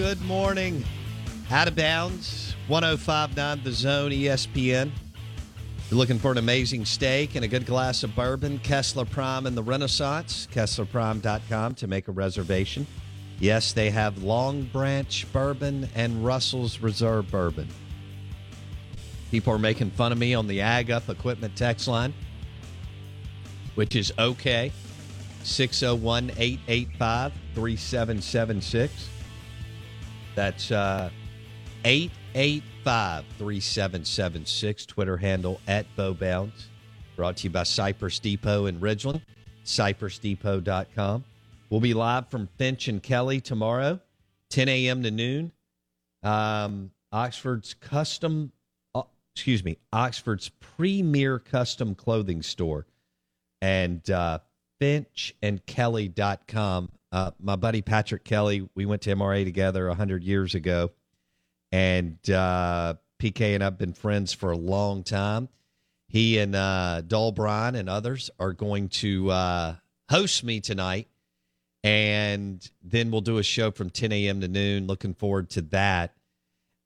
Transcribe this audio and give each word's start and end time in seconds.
Good 0.00 0.22
morning. 0.22 0.82
Out 1.50 1.68
of 1.68 1.76
bounds, 1.76 2.56
1059 2.68 3.60
The 3.62 3.70
Zone, 3.70 4.10
ESPN. 4.12 4.90
You're 5.90 5.98
looking 5.98 6.18
for 6.18 6.32
an 6.32 6.38
amazing 6.38 6.86
steak 6.86 7.34
and 7.34 7.44
a 7.44 7.48
good 7.48 7.66
glass 7.66 8.02
of 8.02 8.16
bourbon, 8.16 8.60
Kessler 8.60 9.04
Prime 9.04 9.44
and 9.44 9.54
the 9.54 9.62
Renaissance, 9.62 10.48
KesslerPrime.com 10.54 11.74
to 11.74 11.86
make 11.86 12.08
a 12.08 12.12
reservation. 12.12 12.86
Yes, 13.40 13.74
they 13.74 13.90
have 13.90 14.22
Long 14.22 14.62
Branch 14.62 15.30
bourbon 15.34 15.86
and 15.94 16.24
Russell's 16.24 16.80
Reserve 16.80 17.30
bourbon. 17.30 17.68
People 19.30 19.52
are 19.52 19.58
making 19.58 19.90
fun 19.90 20.12
of 20.12 20.18
me 20.18 20.32
on 20.32 20.46
the 20.46 20.62
Ag 20.62 20.90
Up 20.90 21.10
Equipment 21.10 21.54
text 21.56 21.86
line, 21.86 22.14
which 23.74 23.94
is 23.94 24.14
okay. 24.18 24.72
601 25.42 26.30
885 26.38 27.34
3776. 27.54 29.10
That's 30.34 30.70
uh, 30.70 31.10
885 31.84 33.24
3776. 33.38 34.86
Twitter 34.86 35.16
handle 35.16 35.60
at 35.66 35.86
BoBounds. 35.96 36.66
Brought 37.16 37.38
to 37.38 37.44
you 37.44 37.50
by 37.50 37.64
Cypress 37.64 38.18
Depot 38.18 38.66
in 38.66 38.80
Ridgeland. 38.80 39.22
CypressDepot.com. 39.64 41.24
We'll 41.68 41.80
be 41.80 41.94
live 41.94 42.28
from 42.28 42.48
Finch 42.58 42.88
and 42.88 43.02
Kelly 43.02 43.40
tomorrow, 43.40 44.00
10 44.50 44.68
a.m. 44.68 45.02
to 45.04 45.10
noon. 45.10 45.52
Um, 46.22 46.90
Oxford's 47.12 47.74
custom, 47.74 48.52
uh, 48.94 49.02
excuse 49.34 49.64
me, 49.64 49.78
Oxford's 49.92 50.48
premier 50.48 51.38
custom 51.38 51.94
clothing 51.94 52.42
store. 52.42 52.86
And 53.62 54.08
uh, 54.10 54.38
FinchandKelly.com. 54.80 56.90
Uh, 57.12 57.32
my 57.40 57.56
buddy 57.56 57.82
Patrick 57.82 58.24
Kelly, 58.24 58.68
we 58.74 58.86
went 58.86 59.02
to 59.02 59.14
MRA 59.14 59.44
together 59.44 59.88
100 59.88 60.22
years 60.22 60.54
ago. 60.54 60.90
And 61.72 62.18
uh, 62.30 62.94
PK 63.18 63.54
and 63.54 63.64
I've 63.64 63.78
been 63.78 63.92
friends 63.92 64.32
for 64.32 64.50
a 64.50 64.56
long 64.56 65.02
time. 65.02 65.48
He 66.08 66.38
and 66.38 66.56
uh, 66.56 67.02
Dole 67.06 67.32
Bryan 67.32 67.76
and 67.76 67.88
others 67.88 68.30
are 68.40 68.52
going 68.52 68.88
to 68.88 69.30
uh, 69.30 69.74
host 70.08 70.42
me 70.42 70.60
tonight. 70.60 71.08
And 71.82 72.68
then 72.82 73.10
we'll 73.10 73.20
do 73.20 73.38
a 73.38 73.42
show 73.42 73.70
from 73.70 73.90
10 73.90 74.12
a.m. 74.12 74.40
to 74.40 74.48
noon. 74.48 74.86
Looking 74.86 75.14
forward 75.14 75.50
to 75.50 75.62
that. 75.62 76.14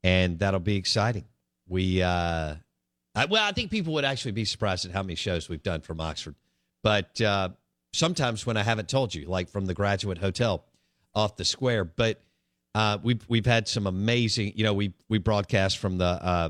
And 0.03 0.39
that'll 0.39 0.59
be 0.59 0.75
exciting. 0.75 1.25
We, 1.67 2.01
uh, 2.03 2.55
I, 3.15 3.25
well, 3.25 3.43
I 3.43 3.51
think 3.51 3.71
people 3.71 3.93
would 3.93 4.05
actually 4.05 4.33
be 4.33 4.45
surprised 4.45 4.85
at 4.85 4.91
how 4.91 5.01
many 5.01 5.15
shows 5.15 5.49
we've 5.49 5.63
done 5.63 5.81
from 5.81 5.99
Oxford. 5.99 6.35
But 6.83 7.19
uh, 7.19 7.49
sometimes 7.95 8.45
when 8.45 8.57
I 8.57 8.63
haven't 8.63 8.89
told 8.89 9.15
you, 9.15 9.25
like 9.25 9.49
from 9.49 9.65
the 9.65 9.73
Graduate 9.73 10.17
Hotel 10.17 10.63
off 11.13 11.37
the 11.37 11.45
square. 11.45 11.85
But 11.85 12.21
uh, 12.73 12.97
we've 13.01 13.23
we've 13.27 13.45
had 13.45 13.67
some 13.67 13.87
amazing. 13.87 14.53
You 14.55 14.65
know, 14.65 14.73
we 14.73 14.93
we 15.07 15.17
broadcast 15.17 15.77
from 15.77 15.97
the 15.97 16.05
uh, 16.05 16.49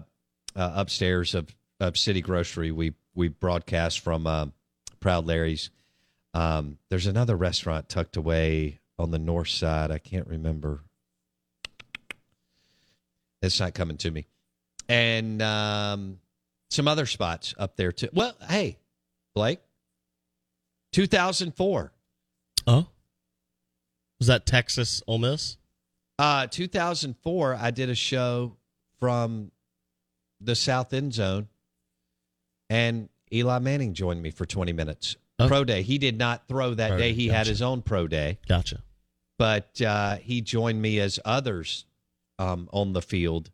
uh, 0.56 0.72
upstairs 0.76 1.36
of, 1.36 1.56
of 1.80 1.98
City 1.98 2.22
Grocery. 2.22 2.72
We 2.72 2.94
we 3.14 3.28
broadcast 3.28 4.00
from 4.00 4.28
uh, 4.28 4.48
Proud 5.00 5.26
Larry's. 5.26 5.70
Um, 6.34 6.80
there's 6.90 7.08
another 7.08 7.36
restaurant 7.36 7.88
tucked 7.88 8.18
away 8.18 8.80
on 9.00 9.12
the 9.12 9.20
north 9.20 9.50
side. 9.50 9.92
I 9.92 10.00
can't 10.00 10.28
remember. 10.28 10.82
It's 13.42 13.60
not 13.60 13.74
coming 13.74 13.98
to 13.98 14.12
me. 14.12 14.26
And 14.90 15.42
um, 15.42 16.20
some 16.70 16.88
other 16.88 17.06
spots 17.06 17.54
up 17.58 17.78
there 17.78 17.92
too. 17.92 18.10
Well, 18.12 18.36
hey, 18.50 18.78
Blake, 19.34 19.60
2004. 20.96 21.92
Oh, 22.68 22.88
was 24.18 24.28
that 24.28 24.46
Texas 24.46 25.04
Ole 25.08 25.18
Miss? 25.18 25.58
Uh, 26.18 26.48
2004, 26.48 27.58
I 27.60 27.72
did 27.72 27.90
a 27.90 27.96
show 27.96 28.56
from 28.98 29.52
the 30.40 30.56
South 30.56 30.94
End 30.94 31.14
Zone, 31.14 31.50
and 32.70 33.10
Eli 33.34 33.60
Manning 33.60 33.94
joined 33.94 34.22
me 34.22 34.32
for 34.32 34.46
20 34.46 34.72
minutes. 34.72 35.18
Oh. 35.38 35.50
Pro 35.50 35.66
day. 35.66 35.82
He 35.82 35.98
did 35.98 36.18
not 36.18 36.48
throw 36.48 36.74
that 36.76 36.92
Pro 36.92 36.98
day. 36.98 37.10
day, 37.10 37.14
He 37.14 37.28
had 37.28 37.46
his 37.46 37.62
own 37.62 37.82
pro 37.82 38.08
day, 38.08 38.40
Gotcha. 38.48 38.82
but 39.38 39.82
uh, 39.82 40.16
he 40.16 40.40
joined 40.40 40.82
me 40.82 41.02
as 41.02 41.20
others 41.26 41.84
um, 42.40 42.70
on 42.72 42.94
the 42.94 43.02
field 43.02 43.52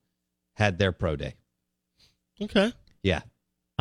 had 0.54 0.78
their 0.78 0.92
pro 0.92 1.16
day. 1.16 1.34
Okay. 2.40 2.72
Yeah. 3.02 3.22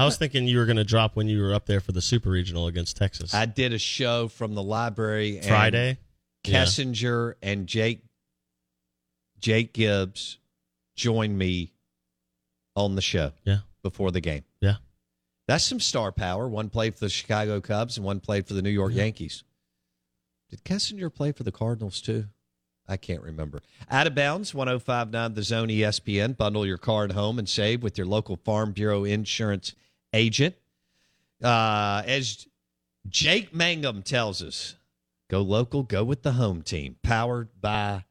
I 0.01 0.05
was 0.07 0.17
thinking 0.17 0.47
you 0.47 0.57
were 0.57 0.65
going 0.65 0.79
to 0.79 0.85
drop 0.85 1.15
when 1.15 1.29
you 1.29 1.43
were 1.43 1.53
up 1.53 1.67
there 1.67 1.81
for 1.81 1.93
the 1.93 2.01
Super 2.01 2.31
Regional 2.31 2.67
against 2.69 2.97
Texas. 2.97 3.35
I 3.35 3.45
did 3.45 3.75
a 3.75 3.79
show 3.79 4.29
from 4.29 4.55
the 4.55 4.63
library. 4.63 5.37
and 5.37 5.47
Friday. 5.47 5.99
Yeah. 6.45 6.65
Kessinger 6.65 7.35
and 7.43 7.67
Jake 7.67 8.03
Jake 9.41 9.75
Gibbs 9.75 10.39
joined 10.97 11.37
me 11.37 11.75
on 12.75 12.95
the 12.95 13.03
show. 13.03 13.33
Yeah. 13.45 13.59
Before 13.83 14.11
the 14.11 14.23
game. 14.23 14.45
Yeah. 14.63 14.77
That's 15.47 15.65
some 15.65 15.81
star 15.81 16.13
power. 16.13 16.49
One 16.49 16.71
played 16.71 16.95
for 16.95 17.05
the 17.05 17.11
Chicago 17.11 17.61
Cubs 17.61 17.99
and 17.99 18.07
one 18.07 18.21
played 18.21 18.47
for 18.47 18.55
the 18.55 18.63
New 18.63 18.71
York 18.71 18.95
Yankees. 18.95 19.45
Did 20.49 20.65
Kessinger 20.65 21.13
play 21.13 21.33
for 21.33 21.43
the 21.43 21.53
Cardinals 21.53 22.01
too? 22.01 22.27
I 22.89 22.97
can't 22.97 23.23
remember. 23.23 23.61
Out 23.91 24.07
of 24.07 24.15
bounds, 24.15 24.55
1059 24.55 25.35
The 25.35 25.43
Zone 25.43 25.69
ESPN. 25.69 26.39
Bundle 26.39 26.67
your 26.67 26.79
car 26.79 27.05
and 27.05 27.13
home 27.13 27.39
and 27.39 27.49
save 27.49 27.83
with 27.83 27.99
your 27.99 28.07
local 28.07 28.37
Farm 28.37 28.73
Bureau 28.73 29.05
insurance 29.05 29.75
agent. 30.13 30.55
Uh, 31.43 32.03
as 32.07 32.47
Jake 33.09 33.55
Mangum 33.55 34.03
tells 34.03 34.43
us, 34.43 34.77
Go 35.31 35.43
local, 35.43 35.85
go 35.85 36.03
with 36.03 36.23
the 36.23 36.33
home 36.33 36.61
team. 36.61 36.97
Powered 37.05 37.51
by 37.61 38.05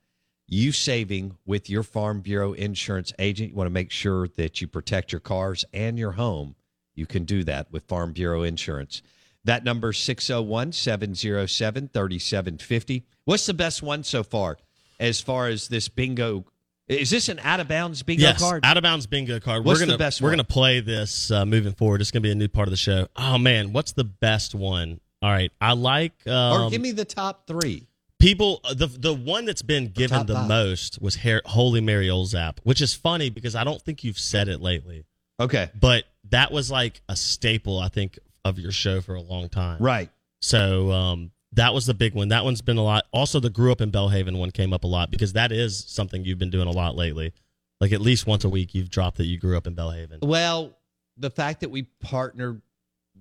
you 0.48 0.72
saving 0.72 1.36
with 1.46 1.70
your 1.70 1.84
Farm 1.84 2.22
Bureau 2.22 2.54
insurance 2.54 3.12
agent. 3.20 3.52
You 3.52 3.58
want 3.58 3.66
to 3.66 3.74
make 3.74 3.92
sure 3.92 4.30
that 4.38 4.62
you 4.62 4.68
protect 4.70 5.12
your 5.12 5.20
cars 5.20 5.66
and 5.74 6.00
your 6.00 6.14
home. 6.14 6.56
You 6.96 7.06
can 7.06 7.26
do 7.26 7.44
that 7.44 7.74
with 7.74 7.84
Farm 7.84 8.14
Bureau 8.14 8.44
insurance. 8.44 9.02
That 9.44 9.66
number 9.66 9.90
is 9.90 9.98
601 9.98 10.72
707 10.72 11.90
3750. 11.90 13.04
What's 13.26 13.46
the 13.46 13.54
best 13.54 13.84
one 13.84 14.06
so 14.06 14.24
far 14.24 14.58
as 14.98 15.20
far 15.20 15.48
as 15.48 15.68
this 15.68 15.90
bingo? 15.90 16.46
Is 16.90 17.10
this 17.12 17.30
an 17.30 17.40
out 17.44 17.60
of 17.60 17.68
bounds 17.68 18.02
bingo 18.04 18.24
yes, 18.24 18.40
card? 18.40 18.66
out 18.66 18.76
of 18.78 18.84
bounds 18.84 19.06
bingo 19.06 19.40
card. 19.40 19.64
What's 19.64 19.80
we're 19.80 19.86
the 19.86 19.92
gonna 19.92 19.98
best 20.00 20.22
we're 20.22 20.30
one? 20.30 20.38
gonna 20.38 20.44
play 20.46 20.80
this 20.80 21.30
uh, 21.32 21.46
moving 21.46 21.74
forward. 21.74 22.02
It's 22.02 22.10
gonna 22.12 22.22
be 22.22 22.32
a 22.32 22.36
new 22.36 22.48
part 22.48 22.68
of 22.68 22.72
the 22.72 22.78
show. 22.78 23.08
Oh 23.16 23.38
man, 23.38 23.72
what's 23.74 23.92
the 23.92 24.04
best 24.04 24.56
one? 24.56 25.00
All 25.22 25.30
right, 25.30 25.52
I 25.62 25.74
like. 25.74 26.14
Um, 26.28 26.62
or 26.64 26.70
give 26.72 26.82
me 26.82 26.92
the 26.92 27.06
top 27.06 27.46
three. 27.46 27.88
people 28.20 28.62
the 28.74 28.88
the 28.88 29.14
one 29.14 29.46
that's 29.46 29.62
been 29.62 29.90
given 29.90 30.18
top 30.18 30.28
the 30.28 30.42
most 30.44 31.00
was 31.02 31.16
Har- 31.18 31.44
Holy 31.46 31.80
Mary 31.82 32.10
Old 32.10 32.30
Zap, 32.30 32.60
which 32.64 32.82
is 32.82 32.94
funny 32.96 33.30
because 33.30 33.56
I 33.56 33.64
don't 33.64 33.82
think 33.82 34.04
you've 34.04 34.18
said 34.20 34.48
it 34.48 34.60
lately, 34.60 35.06
Okay. 35.40 35.70
but 35.80 36.06
that 36.32 36.52
was 36.52 36.72
like 36.72 37.02
a 37.08 37.16
staple 37.16 37.78
I 37.80 37.90
think 37.90 38.18
of 38.44 38.58
your 38.58 38.72
show 38.72 39.00
for 39.02 39.14
a 39.16 39.22
long 39.22 39.48
time. 39.50 39.78
Right. 39.80 40.10
So 40.42 40.92
um, 40.92 41.32
that 41.54 41.74
was 41.74 41.86
the 41.86 41.94
big 41.94 42.14
one. 42.14 42.28
That 42.30 42.44
one's 42.46 42.62
been 42.62 42.78
a 42.78 42.84
lot. 42.84 43.06
Also, 43.12 43.40
the 43.40 43.50
Grew 43.50 43.72
Up 43.72 43.82
in 43.82 43.92
Belhaven 43.92 44.38
one 44.38 44.52
came 44.52 44.72
up 44.74 44.84
a 44.84 44.88
lot 44.88 45.10
because 45.12 45.34
that 45.34 45.52
is 45.52 45.84
something 45.88 46.24
you've 46.26 46.38
been 46.40 46.50
doing 46.52 46.68
a 46.68 46.72
lot 46.72 46.96
lately. 46.96 47.34
Like 47.82 47.92
at 47.92 48.02
least 48.02 48.28
once 48.28 48.44
a 48.44 48.50
week, 48.50 48.76
you've 48.76 48.90
dropped 48.90 49.18
that 49.18 49.26
you 49.26 49.38
grew 49.40 49.56
up 49.58 49.66
in 49.66 49.76
Belhaven. 49.76 50.22
Well, 50.22 50.78
the 51.18 51.30
fact 51.30 51.62
that 51.62 51.70
we 51.72 51.84
partnered 52.02 52.62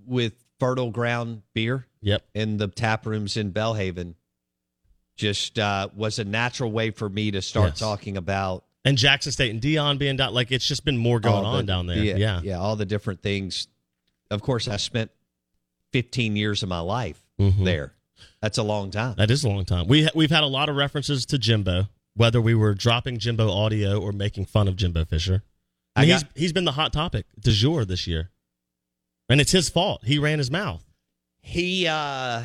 with 0.05 0.33
Fertile 0.59 0.91
Ground 0.91 1.41
Beer 1.53 1.85
Yep. 2.01 2.23
in 2.33 2.57
the 2.57 2.67
tap 2.67 3.05
rooms 3.05 3.35
in 3.37 3.51
Belhaven 3.51 4.15
just 5.15 5.57
uh, 5.59 5.89
was 5.95 6.19
a 6.19 6.23
natural 6.23 6.71
way 6.71 6.91
for 6.91 7.09
me 7.09 7.31
to 7.31 7.41
start 7.41 7.69
Yes. 7.71 7.79
talking 7.79 8.15
about 8.17 8.63
And 8.85 8.97
Jackson 8.97 9.31
State 9.33 9.51
and 9.51 9.61
Deion 9.61 9.97
being 9.97 10.15
down, 10.17 10.33
like 10.33 10.51
it's 10.51 10.65
just 10.67 10.85
been 10.85 10.97
more 10.97 11.19
going 11.19 11.43
the- 11.43 11.49
on 11.49 11.65
down 11.65 11.87
there. 11.87 11.97
Yeah, 12.01 12.15
Yeah. 12.15 12.41
yeah, 12.43 12.59
all 12.59 12.75
the 12.77 12.85
different 12.85 13.21
things. 13.21 13.67
Of 14.31 14.41
course, 14.41 14.67
I 14.69 14.77
spent 14.77 15.11
15 15.91 16.35
years 16.37 16.63
of 16.63 16.69
my 16.69 16.79
life 16.79 17.21
Mhm. 17.39 17.65
there. 17.65 17.93
That's 18.41 18.57
a 18.57 18.63
long 18.63 18.91
time. 18.91 19.15
That 19.17 19.31
is 19.31 19.43
a 19.43 19.49
long 19.49 19.65
time. 19.65 19.87
We 19.87 20.07
we've 20.15 20.31
had 20.31 20.43
a 20.43 20.47
lot 20.47 20.69
of 20.69 20.75
references 20.75 21.25
to 21.27 21.37
Jimbo, 21.37 21.87
whether 22.15 22.39
we 22.41 22.53
were 22.55 22.73
dropping 22.73 23.17
Jimbo 23.19 23.49
audio 23.51 23.99
or 23.99 24.11
making 24.11 24.45
fun 24.45 24.67
of 24.67 24.75
Jimbo 24.75 25.05
Fisher. 25.05 25.43
I 25.95 26.01
I 26.01 26.05
mean, 26.05 26.09
got- 26.15 26.23
he's 26.33 26.41
he's 26.43 26.53
been 26.53 26.65
the 26.65 26.71
hot 26.73 26.93
topic 26.93 27.25
du 27.39 27.51
jour 27.51 27.85
this 27.85 28.07
year, 28.07 28.29
and 29.27 29.41
it's 29.41 29.51
his 29.51 29.69
fault. 29.69 30.01
He 30.05 30.19
ran 30.19 30.37
his 30.37 30.51
mouth. 30.51 30.83
He 31.41 31.87
uh 31.87 32.43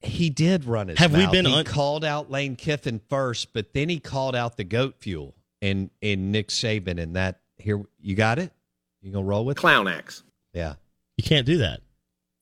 he 0.00 0.28
did 0.30 0.64
run 0.64 0.88
his 0.88 0.98
Have 0.98 1.14
we 1.16 1.26
been 1.26 1.46
he 1.46 1.54
un- 1.54 1.64
called 1.64 2.04
out 2.04 2.30
Lane 2.30 2.56
Kiffin 2.56 3.00
first, 3.08 3.52
but 3.52 3.72
then 3.72 3.88
he 3.88 3.98
called 4.00 4.36
out 4.36 4.56
the 4.56 4.64
goat 4.64 4.96
fuel 4.98 5.34
and 5.62 5.90
and 6.02 6.30
Nick 6.32 6.48
Saban 6.48 7.00
and 7.00 7.16
that 7.16 7.40
here 7.56 7.82
you 8.00 8.14
got 8.14 8.38
it? 8.38 8.52
You 9.00 9.12
gonna 9.12 9.24
roll 9.24 9.44
with 9.44 9.56
it? 9.56 9.60
Clown 9.60 9.88
X. 9.88 10.22
Yeah. 10.52 10.74
You 11.16 11.24
can't 11.24 11.46
do 11.46 11.58
that. 11.58 11.80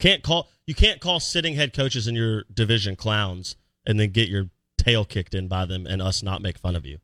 Can't 0.00 0.23
call 0.23 0.49
you 0.73 0.75
can't 0.75 1.03
call 1.03 1.21
sitting 1.21 1.55
head 1.55 1.75
coaches 1.75 2.09
in 2.09 2.15
your 2.15 2.45
division 2.51 2.97
clowns 2.97 3.57
and 3.85 4.01
then 4.01 4.09
get 4.09 4.31
your 4.31 4.49
tail 4.79 5.05
kicked 5.05 5.35
in 5.35 5.47
by 5.47 5.67
them 5.67 5.87
and 5.87 6.01
us 6.01 6.23
not 6.23 6.41
make 6.41 6.57
fun 6.57 6.75
of 6.75 6.87
you. 6.87 6.97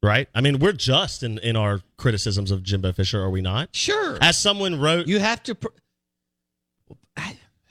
Right? 0.00 0.28
I 0.32 0.42
mean, 0.42 0.60
we're 0.60 0.70
just 0.70 1.24
in, 1.24 1.38
in 1.38 1.56
our 1.56 1.80
criticisms 1.96 2.52
of 2.52 2.62
Jimbo 2.62 2.92
Fisher, 2.92 3.20
are 3.20 3.30
we 3.30 3.40
not? 3.40 3.74
Sure. 3.74 4.16
As 4.20 4.38
someone 4.38 4.78
wrote, 4.78 5.08
you 5.08 5.18
have 5.18 5.42
to 5.42 5.56
pr- 5.56 5.66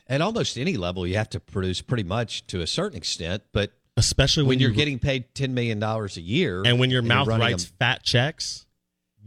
at 0.08 0.20
almost 0.20 0.58
any 0.58 0.76
level 0.76 1.08
you 1.08 1.16
have 1.16 1.30
to 1.30 1.40
produce 1.40 1.82
pretty 1.82 2.04
much 2.04 2.46
to 2.48 2.60
a 2.60 2.68
certain 2.68 2.98
extent, 2.98 3.44
but 3.54 3.72
especially 3.96 4.44
when, 4.44 4.50
when, 4.50 4.60
you're 4.60 4.72
you- 4.72 4.76
getting 4.76 5.00
paid 5.00 5.34
10 5.36 5.54
million 5.54 5.80
dollars 5.80 6.18
a 6.18 6.22
year 6.22 6.64
and 6.66 6.80
when 6.80 6.90
your 6.90 7.02
mouth 7.02 7.30
writes 7.30 7.64
fat 7.64 8.04
checks, 8.04 8.66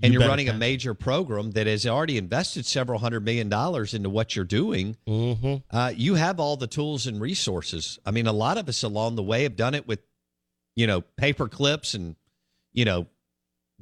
and 0.02 0.12
you 0.12 0.18
you're 0.18 0.20
better 0.20 0.30
running 0.30 0.48
a 0.48 0.54
major 0.54 0.94
program 0.94 1.50
that 1.52 1.66
has 1.66 1.86
already 1.86 2.18
invested 2.18 2.64
several 2.66 2.98
hundred 2.98 3.24
million 3.24 3.48
dollars 3.48 3.94
into 3.94 4.08
what 4.08 4.36
you're 4.36 4.44
doing, 4.44 4.96
Mhm. 5.06 5.62
uh, 5.70 5.92
you 5.96 6.14
have 6.14 6.38
all 6.38 6.56
the 6.56 6.66
tools 6.66 7.06
and 7.06 7.20
resources. 7.20 7.98
I 8.06 8.10
mean, 8.10 8.26
a 8.26 8.32
lot 8.32 8.58
of 8.58 8.68
us 8.68 8.82
along 8.82 9.16
the 9.16 9.22
way 9.22 9.42
have 9.42 9.56
done 9.56 9.74
it 9.74 9.86
with, 9.88 10.00
you 10.76 10.86
know, 10.86 11.00
paper 11.16 11.48
clips 11.48 11.94
and, 11.94 12.16
you 12.72 12.84
know, 12.84 13.06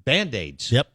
band 0.04 0.34
aids. 0.34 0.72
Yep. 0.72 0.90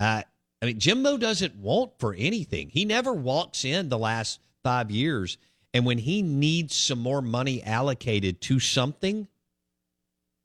Uh, 0.00 0.22
I 0.62 0.66
mean, 0.66 0.78
Jimbo 0.80 1.18
doesn't 1.18 1.56
want 1.56 1.92
for 1.98 2.14
anything. 2.14 2.70
He 2.70 2.84
never 2.84 3.12
walks 3.12 3.64
in 3.64 3.90
the 3.90 3.98
last 3.98 4.40
five 4.62 4.90
years, 4.90 5.36
and 5.72 5.84
when 5.84 5.98
he 5.98 6.22
needs 6.22 6.74
some 6.74 6.98
more 6.98 7.20
money 7.22 7.62
allocated 7.62 8.40
to 8.42 8.58
something, 8.58 9.28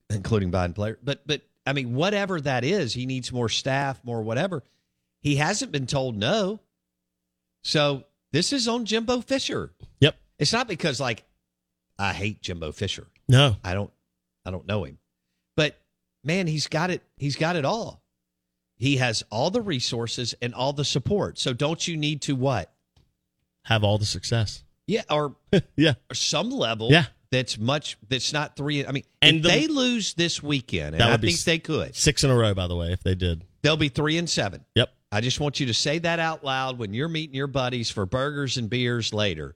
including 0.10 0.52
buying 0.52 0.74
players, 0.74 0.98
but 1.04 1.26
but 1.26 1.42
I 1.70 1.74
mean, 1.74 1.94
whatever 1.94 2.42
that 2.42 2.64
is, 2.64 2.96
he 2.96 3.06
needs 3.06 3.32
more 3.32 3.48
staff, 3.48 4.04
more 4.04 4.24
whatever. 4.24 4.64
He 5.22 5.36
hasn't 5.36 5.72
been 5.72 5.86
told 5.86 6.18
no. 6.18 6.62
So 7.62 8.06
this 8.32 8.52
is 8.54 8.68
on 8.68 8.86
Jimbo 8.86 9.22
Fisher. 9.22 9.72
Yep. 10.00 10.16
It's 10.40 10.52
not 10.52 10.68
because 10.68 11.00
like 11.00 11.26
I 12.00 12.14
hate 12.14 12.42
Jimbo 12.42 12.72
Fisher. 12.72 13.06
No. 13.28 13.56
I 13.64 13.76
don't 13.76 13.92
I 14.44 14.50
don't 14.50 14.66
know 14.66 14.84
him. 14.84 14.98
But 15.56 15.80
man, 16.24 16.48
he's 16.48 16.66
got 16.66 16.90
it 16.90 17.04
he's 17.18 17.36
got 17.36 17.56
it 17.56 17.66
all. 17.66 18.02
He 18.76 18.98
has 18.98 19.24
all 19.30 19.52
the 19.52 19.62
resources 19.62 20.34
and 20.42 20.56
all 20.56 20.74
the 20.74 20.86
support. 20.86 21.38
So 21.38 21.54
don't 21.54 21.88
you 21.88 21.98
need 21.98 22.24
to 22.24 22.36
what? 22.36 22.74
Have 23.66 23.84
all 23.84 24.00
the 24.00 24.06
success. 24.06 24.64
Yeah, 24.88 25.04
or 25.08 25.36
yeah. 25.76 25.94
or 26.10 26.16
some 26.16 26.50
level 26.50 26.90
Yeah. 26.90 27.06
That's 27.32 27.58
much 27.58 27.98
that's 28.08 28.34
not 28.34 28.56
three 28.56 28.86
I 28.86 28.92
mean 28.92 29.04
And 29.22 29.38
if 29.38 29.44
the- 29.44 29.50
they 29.50 29.68
lose 29.68 30.14
this 30.16 30.42
weekend, 30.42 30.96
and 30.96 31.02
That 31.02 31.12
I 31.12 31.18
think 31.18 31.34
s- 31.34 31.44
they 31.44 31.60
could, 31.60 31.96
Six 31.96 32.24
in 32.24 32.30
a 32.32 32.36
row, 32.36 32.54
by 32.54 32.68
the 32.68 32.76
way, 32.76 32.92
if 32.92 33.04
they 33.04 33.16
did. 33.16 33.44
they'll 33.62 33.78
be 33.78 33.90
three 33.90 34.18
and 34.18 34.30
seven. 34.30 34.66
Yep. 34.76 34.90
I 35.12 35.22
just 35.22 35.40
want 35.40 35.60
you 35.60 35.66
to 35.68 35.74
say 35.74 35.98
that 36.00 36.20
out 36.20 36.44
loud 36.44 36.78
when 36.78 36.94
you're 36.94 37.08
meeting 37.10 37.36
your 37.36 37.48
buddies 37.48 37.90
for 37.90 38.06
burgers 38.06 38.58
and 38.58 38.70
beers 38.70 39.14
later. 39.14 39.56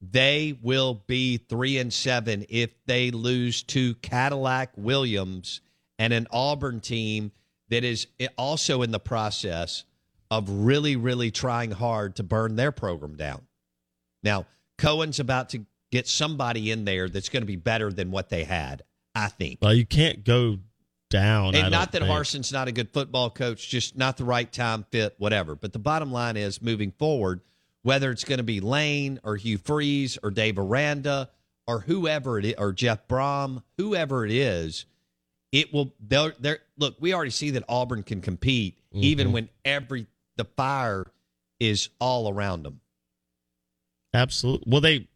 They 0.00 0.58
will 0.60 1.04
be 1.06 1.36
three 1.36 1.78
and 1.78 1.92
seven 1.92 2.44
if 2.48 2.70
they 2.86 3.12
lose 3.12 3.62
to 3.64 3.94
Cadillac 3.96 4.72
Williams 4.76 5.60
and 6.00 6.12
an 6.12 6.26
Auburn 6.32 6.80
team 6.80 7.30
that 7.68 7.84
is 7.84 8.08
also 8.36 8.82
in 8.82 8.90
the 8.90 8.98
process 8.98 9.84
of 10.32 10.48
really, 10.50 10.96
really 10.96 11.30
trying 11.30 11.70
hard 11.70 12.16
to 12.16 12.24
burn 12.24 12.56
their 12.56 12.72
program 12.72 13.14
down. 13.16 13.42
Now, 14.24 14.46
Cohen's 14.78 15.20
about 15.20 15.50
to 15.50 15.64
get 15.92 16.08
somebody 16.08 16.72
in 16.72 16.84
there 16.84 17.08
that's 17.08 17.28
going 17.28 17.42
to 17.42 17.46
be 17.46 17.54
better 17.54 17.92
than 17.92 18.10
what 18.10 18.30
they 18.30 18.42
had, 18.42 18.82
I 19.14 19.28
think. 19.28 19.58
Well, 19.62 19.74
you 19.74 19.86
can't 19.86 20.24
go 20.24 20.58
down. 21.10 21.54
And 21.54 21.70
not 21.70 21.92
don't 21.92 21.92
that 21.92 21.98
think. 22.00 22.10
Harsin's 22.10 22.50
not 22.50 22.66
a 22.66 22.72
good 22.72 22.90
football 22.90 23.30
coach, 23.30 23.68
just 23.68 23.96
not 23.96 24.16
the 24.16 24.24
right 24.24 24.50
time 24.50 24.84
fit, 24.90 25.14
whatever. 25.18 25.54
But 25.54 25.72
the 25.72 25.78
bottom 25.78 26.10
line 26.10 26.36
is 26.36 26.60
moving 26.60 26.90
forward, 26.90 27.42
whether 27.82 28.10
it's 28.10 28.24
going 28.24 28.38
to 28.38 28.42
be 28.44 28.60
Lane 28.60 29.20
or 29.22 29.36
Hugh 29.36 29.58
Freeze 29.58 30.18
or 30.22 30.30
Dave 30.30 30.58
Aranda 30.58 31.28
or 31.68 31.80
whoever 31.80 32.38
it 32.38 32.46
is, 32.46 32.54
or 32.58 32.72
Jeff 32.72 33.06
Brohm, 33.06 33.62
whoever 33.76 34.24
it 34.26 34.32
is, 34.32 34.86
it 35.52 35.72
will. 35.72 35.92
They're, 36.00 36.34
they're 36.40 36.58
look. 36.78 36.96
We 36.98 37.12
already 37.12 37.30
see 37.30 37.50
that 37.50 37.62
Auburn 37.68 38.02
can 38.02 38.20
compete 38.20 38.78
even 38.92 39.28
Mhm. 39.28 39.32
when 39.32 39.48
every 39.64 40.06
the 40.36 40.44
fire 40.44 41.06
is 41.60 41.90
all 42.00 42.28
around 42.32 42.62
them. 42.64 42.80
Absolutely. 44.14 44.64
Well, 44.70 44.80
they 44.80 45.06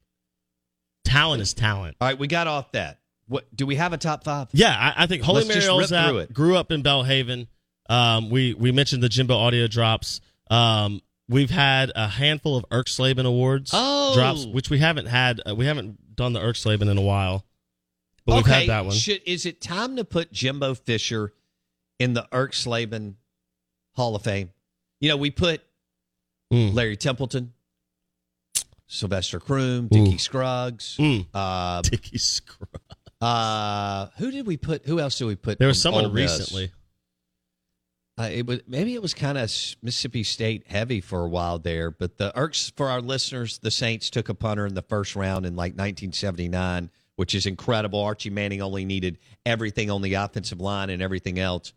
talent 1.17 1.43
is 1.43 1.55
talent. 1.55 1.97
All 2.01 2.09
right, 2.09 2.19
we 2.19 2.27
got 2.27 2.47
off 2.47 2.73
that. 2.73 3.01
What 3.29 3.55
do 3.57 3.67
we 3.67 3.75
have 3.77 3.93
a 3.93 3.99
top 3.99 4.23
five? 4.25 4.49
Yeah, 4.53 4.71
I, 4.71 5.05
I 5.05 5.07
think 5.07 5.23
Holy 5.23 5.39
Let's 5.39 5.49
Mary 5.49 5.61
just 5.61 5.93
rip 5.93 6.01
Olzap 6.01 6.09
through 6.09 6.19
it. 6.19 6.33
grew 6.33 6.57
up 6.57 6.71
in 6.71 6.83
Belhaven. 6.83 7.49
Um, 7.89 8.31
we 8.31 8.55
we 8.55 8.73
mentioned 8.73 9.03
the 9.03 9.09
Jimbo 9.09 9.37
audio 9.37 9.67
drops. 9.67 10.21
Um, 10.51 11.01
we've 11.29 11.51
had 11.51 11.91
a 11.97 12.07
handful 12.07 12.57
of 12.57 12.65
Erxleben 12.71 13.27
awards 13.27 13.71
Oh. 13.75 14.15
drops, 14.15 14.47
which 14.47 14.71
we 14.71 14.79
haven't 14.79 15.07
had. 15.07 15.41
Uh, 15.49 15.55
we 15.55 15.67
haven't 15.67 16.15
done 16.17 16.33
the 16.33 16.41
Erxleben 16.41 16.89
in 16.91 16.99
a 16.99 17.03
while, 17.03 17.45
but 18.25 18.37
we've 18.37 18.45
okay, 18.45 18.61
had 18.61 18.69
that 18.69 18.85
one. 18.85 18.95
Should, 18.95 19.23
is 19.27 19.45
it 19.45 19.61
time 19.61 19.97
to 19.97 20.05
put 20.05 20.31
Jimbo 20.33 20.75
Fisher 20.75 21.33
in 21.99 22.15
the 22.15 22.27
Erxleben 22.33 23.15
Hall 23.97 24.15
of 24.15 24.23
Fame? 24.23 24.51
You 25.01 25.09
know, 25.09 25.17
we 25.17 25.31
put 25.31 25.63
Mm. 26.53 26.75
Larry 26.75 26.97
Templeton, 26.97 27.53
Sylvester 28.87 29.40
Croom, 29.40 29.88
Dickie. 29.88 30.19
Scruggs. 30.19 30.97
Mm. 30.99 31.26
Uh, 31.35 31.83
Dickie 31.83 32.19
Scruggs. 32.19 32.71
uh, 33.21 34.09
who 34.19 34.31
did 34.31 34.47
we 34.47 34.57
put? 34.57 34.87
Who 34.87 35.00
else 35.00 35.19
did 35.19 35.26
we 35.26 35.37
put? 35.37 35.59
There 35.59 35.69
was 35.69 35.81
someone 35.81 36.12
recently. 36.12 36.73
Uh, 38.19 38.31
it 38.33 38.47
was 38.47 38.61
maybe 38.66 38.95
it 38.95 39.02
was 39.02 39.12
kind 39.12 39.37
of 39.37 39.50
Mississippi 39.83 40.23
State 40.23 40.66
heavy 40.69 41.02
for 41.02 41.25
a 41.25 41.28
while 41.28 41.59
there, 41.59 41.90
but 41.90 42.16
the 42.16 42.37
irks 42.38 42.73
for 42.75 42.88
our 42.88 43.02
listeners, 43.02 43.59
the 43.59 43.71
Saints 43.71 44.09
took 44.09 44.31
a 44.31 44.35
punter 44.35 44.66
in 44.66 44.75
the 44.75 44.83
first 44.83 45.14
round 45.16 45.45
in 45.45 45.55
like 45.55 45.73
1979, 45.73 46.90
which 47.16 47.35
is 47.35 47.45
incredible. 47.45 48.00
Archie 48.00 48.31
Manning 48.31 48.62
only 48.62 48.87
needed 48.87 49.19
everything 49.45 49.90
on 49.90 50.00
the 50.00 50.14
offensive 50.14 50.62
line 50.62 50.88
and 50.88 51.02
everything 51.02 51.38
else, 51.38 51.75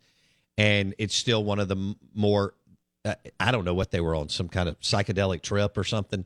and 0.56 0.94
it's 0.96 1.14
still 1.14 1.44
one 1.44 1.58
of 1.58 1.68
the 1.68 1.94
more. 2.14 2.54
Uh, 3.04 3.14
I 3.38 3.50
don't 3.50 3.64
know 3.66 3.74
what 3.74 3.90
they 3.90 4.00
were 4.00 4.14
on, 4.14 4.30
some 4.30 4.48
kind 4.48 4.68
of 4.68 4.80
psychedelic 4.80 5.42
trip 5.42 5.76
or 5.76 5.84
something. 5.84 6.24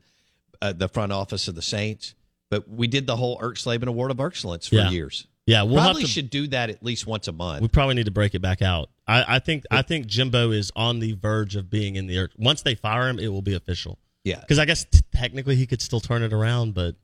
Uh, 0.64 0.72
the 0.72 0.88
front 0.88 1.12
office 1.12 1.46
of 1.46 1.54
the 1.54 1.60
Saints, 1.62 2.14
But 2.50 2.66
we 2.68 2.86
did 2.86 3.06
the 3.06 3.16
whole 3.16 3.38
Erxleben 3.38 3.86
Award 3.86 4.10
of 4.10 4.18
Excellence 4.18 4.66
for 4.68 4.76
Yeah. 4.76 4.88
years. 4.90 5.26
Yeah, 5.46 5.62
we'll 5.64 5.76
Probably 5.82 6.02
to, 6.04 6.08
should 6.08 6.30
do 6.30 6.46
that 6.48 6.70
at 6.70 6.82
least 6.82 7.06
once 7.06 7.28
a 7.28 7.32
month. 7.32 7.60
We 7.60 7.68
probably 7.68 7.96
need 7.96 8.06
to 8.06 8.10
break 8.10 8.34
it 8.34 8.40
back 8.40 8.62
out. 8.62 8.88
I, 9.06 9.36
I 9.36 9.38
think 9.40 9.64
I 9.70 9.82
think 9.82 10.06
Jimbo 10.06 10.52
is 10.52 10.72
on 10.74 11.00
the 11.00 11.12
verge 11.12 11.54
of 11.54 11.68
being 11.68 11.96
in 11.96 12.06
the 12.06 12.16
earth. 12.18 12.30
Once 12.38 12.62
they 12.62 12.74
fire 12.74 13.08
him, 13.10 13.18
it 13.18 13.28
will 13.28 13.42
be 13.42 13.52
official. 13.54 13.98
yeah. 14.24 14.40
Because 14.40 14.58
I 14.58 14.64
guess 14.64 14.84
t- 14.86 15.00
technically 15.14 15.56
he 15.56 15.66
could 15.66 15.82
still 15.82 16.00
turn 16.00 16.22
it 16.22 16.32
around, 16.32 16.72
but 16.72 16.96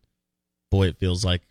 boy, 0.70 0.86
it 0.86 0.96
feels 0.98 1.22
like 1.22 1.42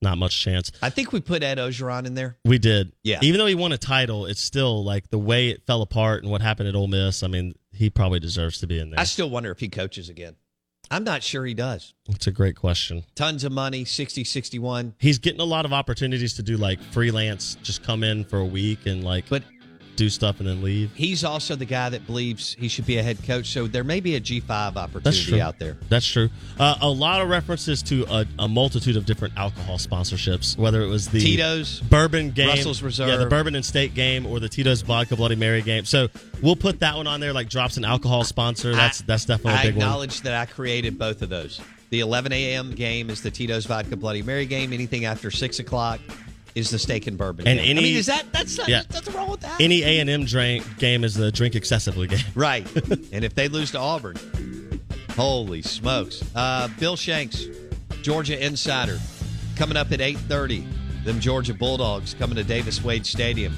not 0.00 0.16
much 0.18 0.40
chance. 0.40 0.70
I 0.82 0.90
think 0.90 1.12
we 1.12 1.20
put 1.20 1.42
Ed 1.42 1.58
Orgeron 1.58 2.06
in 2.06 2.14
there. 2.14 2.36
We 2.44 2.58
did. 2.58 2.92
Yeah. 3.02 3.18
Even 3.22 3.38
though 3.38 3.46
he 3.46 3.56
won 3.56 3.72
a 3.72 3.78
title, 3.78 4.26
it's 4.26 4.40
still 4.40 4.84
like 4.84 5.10
the 5.10 5.18
way 5.18 5.48
it 5.48 5.66
fell 5.66 5.82
apart 5.82 6.22
and 6.22 6.30
what 6.30 6.42
happened 6.42 6.68
at 6.68 6.76
Ole 6.76 6.86
Miss. 6.86 7.24
I 7.24 7.26
mean, 7.26 7.54
he 7.72 7.90
probably 7.90 8.20
deserves 8.20 8.60
to 8.60 8.68
be 8.68 8.78
in 8.78 8.90
there. 8.90 9.00
I 9.00 9.04
still 9.04 9.30
wonder 9.30 9.50
if 9.50 9.58
he 9.58 9.68
coaches 9.68 10.08
again. 10.08 10.36
I'm 10.94 11.02
not 11.02 11.24
sure 11.24 11.44
he 11.44 11.54
does. 11.54 11.92
That's 12.06 12.28
a 12.28 12.30
great 12.30 12.54
question. 12.54 13.02
Tons 13.16 13.42
of 13.42 13.50
money, 13.50 13.84
60, 13.84 14.22
61. 14.22 14.94
He's 14.98 15.18
getting 15.18 15.40
a 15.40 15.44
lot 15.44 15.64
of 15.64 15.72
opportunities 15.72 16.34
to 16.34 16.42
do 16.44 16.56
like 16.56 16.80
freelance, 16.80 17.56
just 17.64 17.82
come 17.82 18.04
in 18.04 18.24
for 18.24 18.38
a 18.38 18.44
week 18.44 18.86
and 18.86 19.02
like 19.02 19.28
But 19.28 19.42
do 19.96 20.08
stuff 20.08 20.40
and 20.40 20.48
then 20.48 20.62
leave. 20.62 20.92
he's 20.94 21.24
also 21.24 21.54
the 21.56 21.64
guy 21.64 21.88
that 21.88 22.06
believes 22.06 22.54
he 22.58 22.68
should 22.68 22.86
be 22.86 22.98
a 22.98 23.02
head 23.02 23.22
coach. 23.24 23.46
So 23.48 23.66
there 23.66 23.84
may 23.84 24.00
be 24.00 24.16
a 24.16 24.20
G5 24.20 24.76
opportunity 24.76 25.40
out 25.40 25.58
there. 25.58 25.76
That's 25.88 26.06
true. 26.06 26.30
Uh, 26.58 26.76
a 26.80 26.88
lot 26.90 27.20
of 27.20 27.28
references 27.28 27.82
to 27.84 28.04
a, 28.10 28.26
a 28.38 28.48
multitude 28.48 28.96
of 28.96 29.06
different 29.06 29.36
alcohol 29.36 29.78
sponsorships, 29.78 30.56
whether 30.58 30.82
it 30.82 30.88
was 30.88 31.08
the 31.08 31.20
Tito's, 31.20 31.80
bourbon 31.80 32.30
game, 32.30 32.48
Russell's 32.48 32.82
Reserve. 32.82 33.08
yeah, 33.08 33.16
the 33.16 33.26
bourbon 33.26 33.54
and 33.54 33.64
steak 33.64 33.94
game, 33.94 34.26
or 34.26 34.40
the 34.40 34.48
Tito's 34.48 34.82
vodka 34.82 35.16
Bloody 35.16 35.36
Mary 35.36 35.62
game. 35.62 35.84
So 35.84 36.08
we'll 36.42 36.56
put 36.56 36.80
that 36.80 36.96
one 36.96 37.06
on 37.06 37.20
there, 37.20 37.32
like 37.32 37.48
drops 37.48 37.76
an 37.76 37.84
alcohol 37.84 38.24
sponsor. 38.24 38.74
That's 38.74 39.02
I- 39.02 39.04
that's 39.06 39.24
definitely 39.24 39.52
I 39.58 39.62
a 39.62 39.66
big 39.66 39.76
one. 39.76 39.82
acknowledge 39.86 40.20
that 40.22 40.34
I 40.34 40.46
created 40.46 40.98
both 40.98 41.22
of 41.22 41.28
those. 41.28 41.60
The 41.90 42.00
11 42.00 42.32
a.m. 42.32 42.72
game 42.72 43.08
is 43.10 43.22
the 43.22 43.30
Tito's 43.30 43.66
Vodka 43.66 43.94
Bloody 43.96 44.22
Mary 44.22 44.46
game. 44.46 44.72
Anything 44.72 45.04
after 45.04 45.30
6 45.30 45.60
o'clock 45.60 46.00
is 46.54 46.70
the 46.70 46.78
steak 46.78 47.06
and 47.06 47.18
bourbon 47.18 47.46
And 47.48 47.58
game. 47.58 47.66
I 47.66 47.70
any- 47.70 47.82
mean, 47.82 47.96
is 47.96 48.06
that, 48.06 48.32
that's 48.32 48.56
not, 48.58 48.68
yeah. 48.68 48.82
nothing 48.92 49.14
wrong 49.14 49.30
with 49.30 49.40
that. 49.40 49.60
Any 49.60 49.82
A 49.82 49.98
and 50.00 50.08
M 50.08 50.24
drink 50.24 50.64
game 50.78 51.02
is 51.04 51.14
the 51.14 51.32
drink 51.32 51.54
excessively 51.54 52.06
game. 52.06 52.18
Right. 52.34 52.66
and 53.12 53.24
if 53.24 53.34
they 53.34 53.48
lose 53.48 53.72
to 53.72 53.78
Auburn, 53.78 54.16
holy 55.10 55.62
smokes. 55.62 56.22
Uh, 56.34 56.68
Bill 56.78 56.96
Shanks, 56.96 57.44
Georgia 58.02 58.44
Insider, 58.44 58.98
coming 59.56 59.76
up 59.76 59.90
at 59.92 60.00
8.30. 60.00 61.04
Them 61.04 61.20
Georgia 61.20 61.54
Bulldogs 61.54 62.14
coming 62.14 62.36
to 62.36 62.44
Davis 62.44 62.82
Wade 62.82 63.04
Stadium. 63.06 63.56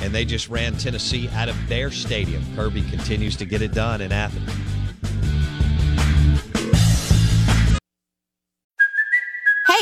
And 0.00 0.12
they 0.14 0.24
just 0.24 0.48
ran 0.48 0.76
Tennessee 0.76 1.28
out 1.30 1.48
of 1.48 1.68
their 1.68 1.90
stadium. 1.90 2.44
Kirby 2.56 2.82
continues 2.90 3.36
to 3.36 3.46
get 3.46 3.62
it 3.62 3.72
done 3.72 4.00
in 4.00 4.12
Athens. 4.12 4.50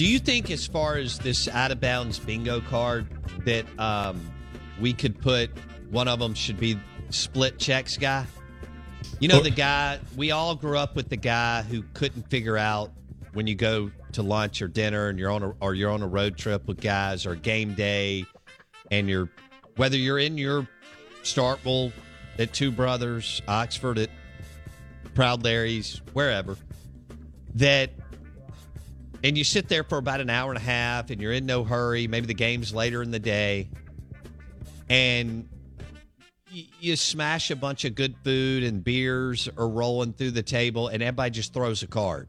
Do 0.00 0.06
you 0.06 0.18
think, 0.18 0.50
as 0.50 0.66
far 0.66 0.96
as 0.96 1.18
this 1.18 1.46
out 1.46 1.72
of 1.72 1.78
bounds 1.78 2.18
bingo 2.18 2.62
card, 2.62 3.06
that 3.44 3.66
um, 3.78 4.18
we 4.80 4.94
could 4.94 5.20
put 5.20 5.50
one 5.90 6.08
of 6.08 6.18
them 6.18 6.32
should 6.32 6.58
be 6.58 6.80
split 7.10 7.58
checks 7.58 7.98
guy? 7.98 8.24
You 9.18 9.28
know, 9.28 9.42
the 9.42 9.50
guy, 9.50 10.00
we 10.16 10.30
all 10.30 10.54
grew 10.54 10.78
up 10.78 10.96
with 10.96 11.10
the 11.10 11.18
guy 11.18 11.60
who 11.60 11.82
couldn't 11.92 12.30
figure 12.30 12.56
out 12.56 12.92
when 13.34 13.46
you 13.46 13.54
go 13.54 13.90
to 14.12 14.22
lunch 14.22 14.62
or 14.62 14.68
dinner 14.68 15.10
and 15.10 15.18
you're 15.18 15.30
on 15.30 15.42
a, 15.42 15.52
or 15.60 15.74
you're 15.74 15.90
on 15.90 16.00
a 16.00 16.08
road 16.08 16.38
trip 16.38 16.66
with 16.66 16.80
guys 16.80 17.26
or 17.26 17.34
game 17.34 17.74
day 17.74 18.24
and 18.90 19.06
you're, 19.06 19.28
whether 19.76 19.98
you're 19.98 20.18
in 20.18 20.38
your 20.38 20.66
Starkville 21.24 21.92
at 22.38 22.54
Two 22.54 22.70
Brothers, 22.70 23.42
Oxford 23.46 23.98
at 23.98 24.08
Proud 25.12 25.44
Larry's, 25.44 26.00
wherever, 26.14 26.56
that 27.56 27.90
and 29.22 29.36
you 29.36 29.44
sit 29.44 29.68
there 29.68 29.84
for 29.84 29.98
about 29.98 30.20
an 30.20 30.30
hour 30.30 30.50
and 30.50 30.58
a 30.58 30.64
half 30.64 31.10
and 31.10 31.20
you're 31.20 31.32
in 31.32 31.46
no 31.46 31.64
hurry. 31.64 32.06
Maybe 32.06 32.26
the 32.26 32.34
game's 32.34 32.74
later 32.74 33.02
in 33.02 33.10
the 33.10 33.18
day. 33.18 33.68
And 34.88 35.48
you 36.50 36.96
smash 36.96 37.50
a 37.50 37.56
bunch 37.56 37.84
of 37.84 37.94
good 37.94 38.16
food 38.24 38.64
and 38.64 38.82
beers 38.82 39.48
are 39.56 39.68
rolling 39.68 40.12
through 40.12 40.32
the 40.32 40.42
table 40.42 40.88
and 40.88 41.02
everybody 41.02 41.30
just 41.30 41.52
throws 41.52 41.82
a 41.82 41.86
card. 41.86 42.28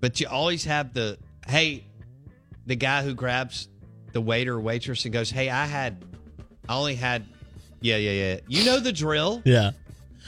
But 0.00 0.20
you 0.20 0.28
always 0.28 0.64
have 0.64 0.92
the 0.92 1.18
hey 1.46 1.84
the 2.66 2.76
guy 2.76 3.02
who 3.02 3.14
grabs 3.14 3.68
the 4.12 4.20
waiter 4.20 4.56
or 4.56 4.60
waitress 4.60 5.04
and 5.06 5.12
goes 5.12 5.30
hey 5.30 5.48
i 5.48 5.64
had 5.64 6.04
i 6.68 6.76
only 6.76 6.94
had 6.94 7.24
yeah 7.80 7.96
yeah 7.96 8.10
yeah. 8.10 8.40
You 8.48 8.64
know 8.64 8.80
the 8.80 8.92
drill. 8.92 9.42
Yeah, 9.44 9.72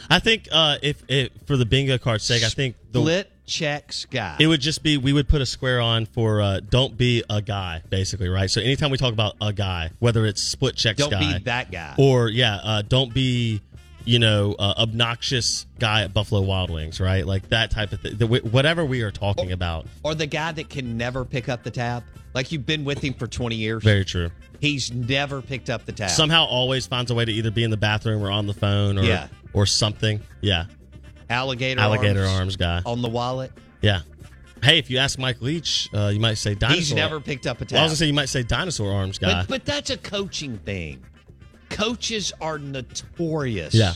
I 0.09 0.19
think 0.19 0.49
uh, 0.50 0.79
if, 0.83 1.02
if 1.09 1.31
for 1.47 1.57
the 1.57 1.67
bingo 1.67 1.99
card's 1.99 2.25
sake, 2.25 2.43
I 2.43 2.49
think 2.49 2.76
the 2.93 3.00
split 3.00 3.31
checks 3.50 4.07
guy 4.07 4.37
It 4.38 4.47
would 4.47 4.61
just 4.61 4.83
be 4.83 4.97
we 4.97 5.12
would 5.12 5.28
put 5.28 5.40
a 5.42 5.47
square 5.47 5.80
on 5.80 6.07
for 6.07 6.40
uh, 6.40 6.61
don't 6.61 6.97
be 6.97 7.23
a 7.28 7.42
guy, 7.42 7.83
basically, 7.90 8.28
right? 8.28 8.49
So 8.50 8.61
anytime 8.61 8.90
we 8.90 8.97
talk 8.97 9.12
about 9.12 9.35
a 9.40 9.52
guy, 9.52 9.90
whether 9.99 10.25
it's 10.25 10.40
split 10.42 10.76
checks 10.76 10.99
don't 10.99 11.11
guy, 11.11 11.35
be 11.35 11.45
that 11.45 11.71
guy 11.71 11.95
or 11.99 12.28
yeah, 12.28 12.57
uh, 12.62 12.83
don't 12.83 13.12
be 13.12 13.61
you 14.04 14.19
know 14.19 14.54
uh, 14.59 14.75
obnoxious 14.78 15.66
guy 15.78 16.02
at 16.04 16.14
Buffalo 16.14 16.40
Wild 16.40 16.71
Wings, 16.71 17.00
right? 17.00 17.26
Like 17.26 17.49
that 17.50 17.71
type 17.71 17.92
of 17.92 18.00
thing. 18.00 18.16
Whatever 18.50 18.85
we 18.85 19.02
are 19.02 19.11
talking 19.11 19.52
about, 19.52 19.87
or 20.04 20.14
the 20.14 20.26
guy 20.26 20.52
that 20.52 20.71
can 20.71 20.97
never 20.97 21.25
pick 21.25 21.49
up 21.49 21.62
the 21.62 21.71
tab. 21.71 22.04
Like 22.33 22.52
you've 22.52 22.64
been 22.64 22.85
with 22.85 23.02
him 23.02 23.14
for 23.14 23.26
20 23.26 23.57
years. 23.57 23.83
very 23.83 24.04
true. 24.04 24.30
He's 24.61 24.92
never 24.92 25.42
picked 25.42 25.69
up 25.69 25.85
the 25.85 25.90
tab. 25.92 26.11
Somehow 26.11 26.45
always 26.45 26.87
finds 26.87 27.11
a 27.11 27.14
way 27.16 27.25
to 27.25 27.33
either 27.33 27.50
be 27.50 27.64
in 27.64 27.71
the 27.71 27.76
bathroom 27.76 28.23
or 28.23 28.30
on 28.30 28.47
the 28.47 28.54
phone 28.54 28.99
or 28.99 29.02
Yeah. 29.02 29.26
or 29.52 29.66
something. 29.66 30.21
Yeah, 30.40 30.66
alligator 31.30 31.80
alligator 31.80 32.20
arms, 32.25 32.38
arms 32.40 32.56
guy. 32.56 32.82
on 32.84 33.00
the 33.02 33.08
wallet. 33.08 33.52
Yeah. 33.80 34.00
Hey, 34.62 34.78
if 34.78 34.90
you 34.90 34.99
ask 34.99 35.18
Mike 35.18 35.40
Leach, 35.40 35.88
uh, 35.94 36.08
you 36.12 36.20
might 36.20 36.34
say 36.34 36.54
dinosaur. 36.54 36.76
He's 36.80 36.92
never 36.92 37.18
picked 37.20 37.46
up 37.46 37.60
a 37.62 37.64
tab. 37.64 37.72
Well, 37.72 37.80
I 37.80 37.84
was 37.84 37.92
gonna 37.92 37.96
say 37.96 38.06
you 38.06 38.12
might 38.14 38.28
say 38.28 38.42
dinosaur 38.42 38.92
arms 38.92 39.18
guy. 39.18 39.32
but, 39.42 39.49
but 39.49 39.64
that's 39.64 39.88
a 39.90 39.96
coaching 39.96 40.58
thing. 40.58 41.02
Coaches 41.70 42.32
are 42.40 42.58
notorious 42.58 43.72
Yeah. 43.75 43.94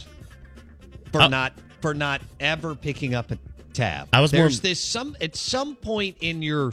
for 1.13 1.23
Uh, 1.23 1.29
not 1.29 1.53
for 1.83 1.93
not 1.93 2.23
ever 2.41 2.75
picking 2.75 3.15
up 3.15 3.31
a 3.31 3.39
tab. 3.75 4.09
I 4.13 4.21
was 4.21 4.33
more- 4.33 4.43
There's 4.43 4.61
this 4.61 4.81
some 4.83 5.17
at 5.21 5.37
some 5.37 5.75
point 5.77 6.17
in 6.21 6.41
your 6.41 6.73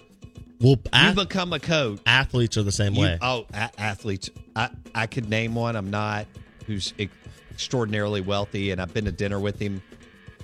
well, 0.61 0.73
you 0.75 0.79
ath- 0.93 1.15
become 1.15 1.51
a 1.51 1.59
coach. 1.59 1.99
athletes 2.05 2.55
are 2.55 2.63
the 2.63 2.71
same 2.71 2.93
You- 2.93 3.01
way. 3.01 3.17
oh, 3.21 3.45
a- 3.53 3.71
athletes. 3.77 4.29
I, 4.55 4.69
I 4.95 5.07
could 5.07 5.27
name 5.29 5.53
one. 5.55 5.75
I'm 5.75 5.89
not. 5.89 6.27
Who's 6.67 6.93
extraordinarily 7.51 8.21
wealthy, 8.21 8.71
and 8.71 8.79
I've 8.81 8.93
been 8.93 9.05
to 9.05 9.11
dinner 9.11 9.39
with 9.39 9.59
him, 9.59 9.81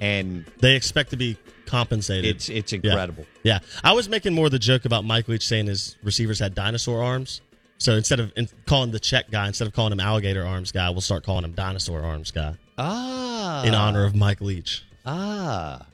and 0.02 0.46
They 0.60 0.76
expect 0.76 1.10
to 1.12 1.18
be 1.18 1.38
compensated. 1.66 2.26
it's 2.36 2.50
it's 2.50 2.74
incredible. 2.74 3.26
Yeah. 3.44 3.60
I 3.84 3.94
was 3.94 4.08
making 4.10 4.34
more 4.34 4.50
the 4.50 4.60
joke 4.60 4.86
about 4.86 5.04
Mike 5.06 5.28
Leach 5.28 5.46
saying 5.46 5.68
his 5.68 5.96
receivers 6.04 6.40
had 6.40 6.56
dinosaur 6.56 7.04
arms. 7.04 7.42
So 7.80 7.94
instead 7.94 8.20
of 8.20 8.32
in, 8.36 8.48
calling 8.66 8.92
the 8.92 9.00
check 9.00 9.30
guy, 9.30 9.48
instead 9.48 9.68
of 9.68 9.74
calling 9.74 9.92
him 9.94 10.00
alligator 10.00 10.46
arms 10.46 10.72
guy, 10.72 10.90
we'll 10.90 11.02
start 11.02 11.24
calling 11.24 11.44
him 11.44 11.52
dinosaur 11.52 12.02
arms 12.02 12.32
guy 12.32 12.56
Ah, 12.78 13.64
in 13.64 13.74
honor 13.76 14.04
of 14.06 14.16
Mike 14.16 14.42
Leach. 14.42 14.84
ah. 15.06 15.86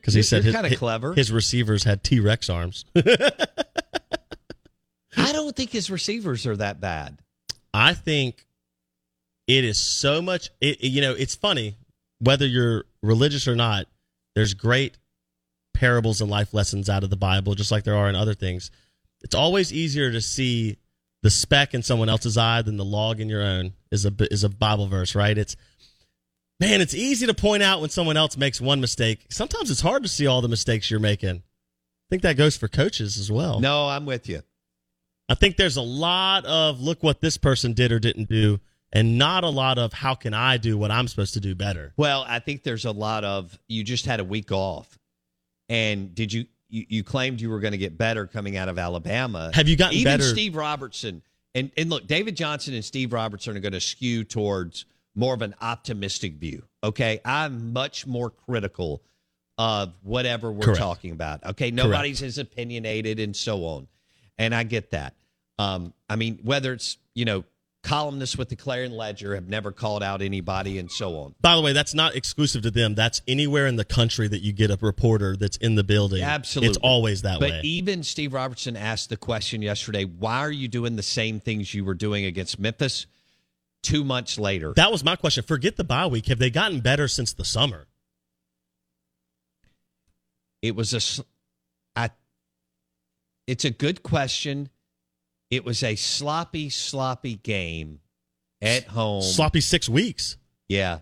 because 0.00 0.14
he 0.14 0.22
said 0.22 0.42
his, 0.44 0.54
kinda 0.54 0.74
clever. 0.76 1.14
his 1.14 1.30
receivers 1.30 1.84
had 1.84 2.02
T 2.02 2.18
Rex 2.20 2.48
arms. 2.50 2.84
I 5.16 5.32
don't 5.32 5.54
think 5.56 5.70
his 5.70 5.90
receivers 5.90 6.46
are 6.46 6.56
that 6.56 6.80
bad. 6.80 7.18
I 7.72 7.94
think 7.94 8.46
it 9.46 9.64
is 9.64 9.78
so 9.78 10.20
much. 10.20 10.50
It- 10.60 10.82
you 10.82 11.00
know, 11.00 11.12
it's 11.12 11.34
funny 11.34 11.76
whether 12.18 12.46
you're 12.46 12.84
religious 13.02 13.46
or 13.46 13.56
not. 13.56 13.86
There's 14.34 14.54
great 14.54 14.98
parables 15.74 16.20
and 16.20 16.30
life 16.30 16.54
lessons 16.54 16.88
out 16.88 17.04
of 17.04 17.10
the 17.10 17.16
Bible, 17.16 17.54
just 17.54 17.70
like 17.70 17.84
there 17.84 17.96
are 17.96 18.08
in 18.08 18.14
other 18.16 18.34
things. 18.34 18.70
It's 19.22 19.34
always 19.34 19.72
easier 19.72 20.10
to 20.12 20.20
see 20.20 20.78
the 21.22 21.30
speck 21.30 21.74
in 21.74 21.82
someone 21.82 22.08
else's 22.08 22.38
eye 22.38 22.62
than 22.62 22.76
the 22.76 22.84
log 22.84 23.20
in 23.20 23.28
your 23.28 23.42
own. 23.42 23.72
Is 23.90 24.04
a 24.06 24.12
is 24.30 24.44
a 24.44 24.48
Bible 24.48 24.86
verse, 24.86 25.14
right? 25.14 25.36
It's 25.36 25.56
man, 26.60 26.80
it's 26.80 26.94
easy 26.94 27.26
to 27.26 27.34
point 27.34 27.62
out 27.62 27.80
when 27.80 27.90
someone 27.90 28.16
else 28.16 28.36
makes 28.36 28.60
one 28.60 28.80
mistake. 28.80 29.26
Sometimes 29.30 29.70
it's 29.70 29.80
hard 29.80 30.02
to 30.02 30.08
see 30.08 30.26
all 30.26 30.40
the 30.40 30.48
mistakes 30.48 30.90
you're 30.90 31.00
making. 31.00 31.36
I 31.36 32.06
think 32.10 32.22
that 32.22 32.36
goes 32.36 32.56
for 32.56 32.68
coaches 32.68 33.18
as 33.18 33.32
well. 33.32 33.60
No, 33.60 33.88
I'm 33.88 34.06
with 34.06 34.28
you. 34.28 34.42
I 35.28 35.34
think 35.34 35.56
there's 35.56 35.76
a 35.76 35.82
lot 35.82 36.44
of 36.44 36.80
look 36.80 37.02
what 37.02 37.20
this 37.20 37.36
person 37.36 37.72
did 37.72 37.90
or 37.90 37.98
didn't 37.98 38.28
do, 38.28 38.60
and 38.96 39.18
not 39.18 39.44
a 39.44 39.48
lot 39.48 39.76
of 39.76 39.92
how 39.92 40.14
can 40.14 40.32
I 40.32 40.56
do 40.56 40.78
what 40.78 40.90
I'm 40.90 41.06
supposed 41.06 41.34
to 41.34 41.40
do 41.40 41.54
better. 41.54 41.92
Well, 41.98 42.24
I 42.26 42.38
think 42.38 42.62
there's 42.62 42.86
a 42.86 42.92
lot 42.92 43.24
of 43.24 43.58
you 43.68 43.84
just 43.84 44.06
had 44.06 44.20
a 44.20 44.24
week 44.24 44.50
off, 44.50 44.98
and 45.68 46.14
did 46.14 46.32
you 46.32 46.46
you, 46.68 46.86
you 46.88 47.04
claimed 47.04 47.40
you 47.40 47.50
were 47.50 47.60
going 47.60 47.72
to 47.72 47.78
get 47.78 47.98
better 47.98 48.26
coming 48.26 48.56
out 48.56 48.68
of 48.68 48.78
Alabama? 48.78 49.50
Have 49.52 49.68
you 49.68 49.76
gotten 49.76 49.98
Even 49.98 50.12
better? 50.18 50.22
Steve 50.22 50.56
Robertson 50.56 51.22
and 51.54 51.70
and 51.76 51.90
look, 51.90 52.06
David 52.06 52.36
Johnson 52.36 52.72
and 52.74 52.84
Steve 52.84 53.12
Robertson 53.12 53.54
are 53.56 53.60
going 53.60 53.72
to 53.72 53.80
skew 53.80 54.24
towards 54.24 54.86
more 55.14 55.34
of 55.34 55.42
an 55.42 55.54
optimistic 55.60 56.34
view. 56.34 56.62
Okay, 56.82 57.20
I'm 57.22 57.74
much 57.74 58.06
more 58.06 58.30
critical 58.30 59.02
of 59.58 59.92
whatever 60.02 60.50
we're 60.50 60.64
Correct. 60.64 60.80
talking 60.80 61.12
about. 61.12 61.44
Okay, 61.44 61.70
nobody's 61.70 62.22
as 62.22 62.38
opinionated 62.38 63.20
and 63.20 63.36
so 63.36 63.64
on, 63.66 63.88
and 64.38 64.54
I 64.54 64.62
get 64.62 64.92
that. 64.92 65.14
Um, 65.58 65.92
I 66.08 66.16
mean, 66.16 66.38
whether 66.42 66.72
it's 66.72 66.96
you 67.14 67.26
know 67.26 67.44
columnists 67.86 68.36
with 68.36 68.48
the 68.48 68.56
Clarion 68.56 68.92
Ledger 68.92 69.34
have 69.34 69.48
never 69.48 69.72
called 69.72 70.02
out 70.02 70.20
anybody 70.20 70.78
and 70.78 70.90
so 70.90 71.16
on. 71.18 71.34
By 71.40 71.56
the 71.56 71.62
way, 71.62 71.72
that's 71.72 71.94
not 71.94 72.14
exclusive 72.16 72.62
to 72.62 72.70
them. 72.70 72.94
That's 72.94 73.22
anywhere 73.28 73.66
in 73.66 73.76
the 73.76 73.84
country 73.84 74.28
that 74.28 74.40
you 74.40 74.52
get 74.52 74.70
a 74.70 74.78
reporter 74.80 75.36
that's 75.36 75.56
in 75.58 75.76
the 75.76 75.84
building. 75.84 76.22
Absolutely. 76.22 76.68
It's 76.68 76.78
always 76.78 77.22
that 77.22 77.40
but 77.40 77.50
way. 77.50 77.56
But 77.58 77.64
even 77.64 78.02
Steve 78.02 78.34
Robertson 78.34 78.76
asked 78.76 79.08
the 79.08 79.16
question 79.16 79.62
yesterday 79.62 80.04
why 80.04 80.40
are 80.40 80.50
you 80.50 80.68
doing 80.68 80.96
the 80.96 81.02
same 81.02 81.40
things 81.40 81.72
you 81.72 81.84
were 81.84 81.94
doing 81.94 82.24
against 82.24 82.58
Memphis 82.58 83.06
two 83.82 84.04
months 84.04 84.38
later? 84.38 84.72
that 84.74 84.90
was 84.90 85.04
my 85.04 85.16
question. 85.16 85.44
Forget 85.44 85.76
the 85.76 85.84
bye 85.84 86.06
week. 86.06 86.26
Have 86.26 86.38
they 86.38 86.50
gotten 86.50 86.80
better 86.80 87.08
since 87.08 87.32
the 87.32 87.44
summer? 87.44 87.86
it 90.62 90.74
was 90.74 90.92
a. 90.92 91.24
I, 91.94 92.10
it's 93.46 93.64
a 93.64 93.70
good 93.70 94.02
question. 94.02 94.68
It 95.50 95.64
was 95.64 95.82
a 95.82 95.94
sloppy, 95.96 96.70
sloppy 96.70 97.36
game 97.36 98.00
at 98.60 98.84
home. 98.88 99.22
Sloppy 99.22 99.60
six 99.60 99.88
weeks. 99.88 100.36
Yeah. 100.68 101.00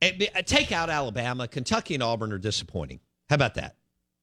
And, 0.00 0.28
uh, 0.34 0.42
take 0.42 0.70
out 0.72 0.90
Alabama. 0.90 1.48
Kentucky 1.48 1.94
and 1.94 2.02
Auburn 2.02 2.32
are 2.32 2.38
disappointing. 2.38 3.00
How 3.28 3.34
about 3.34 3.54
that? 3.54 3.76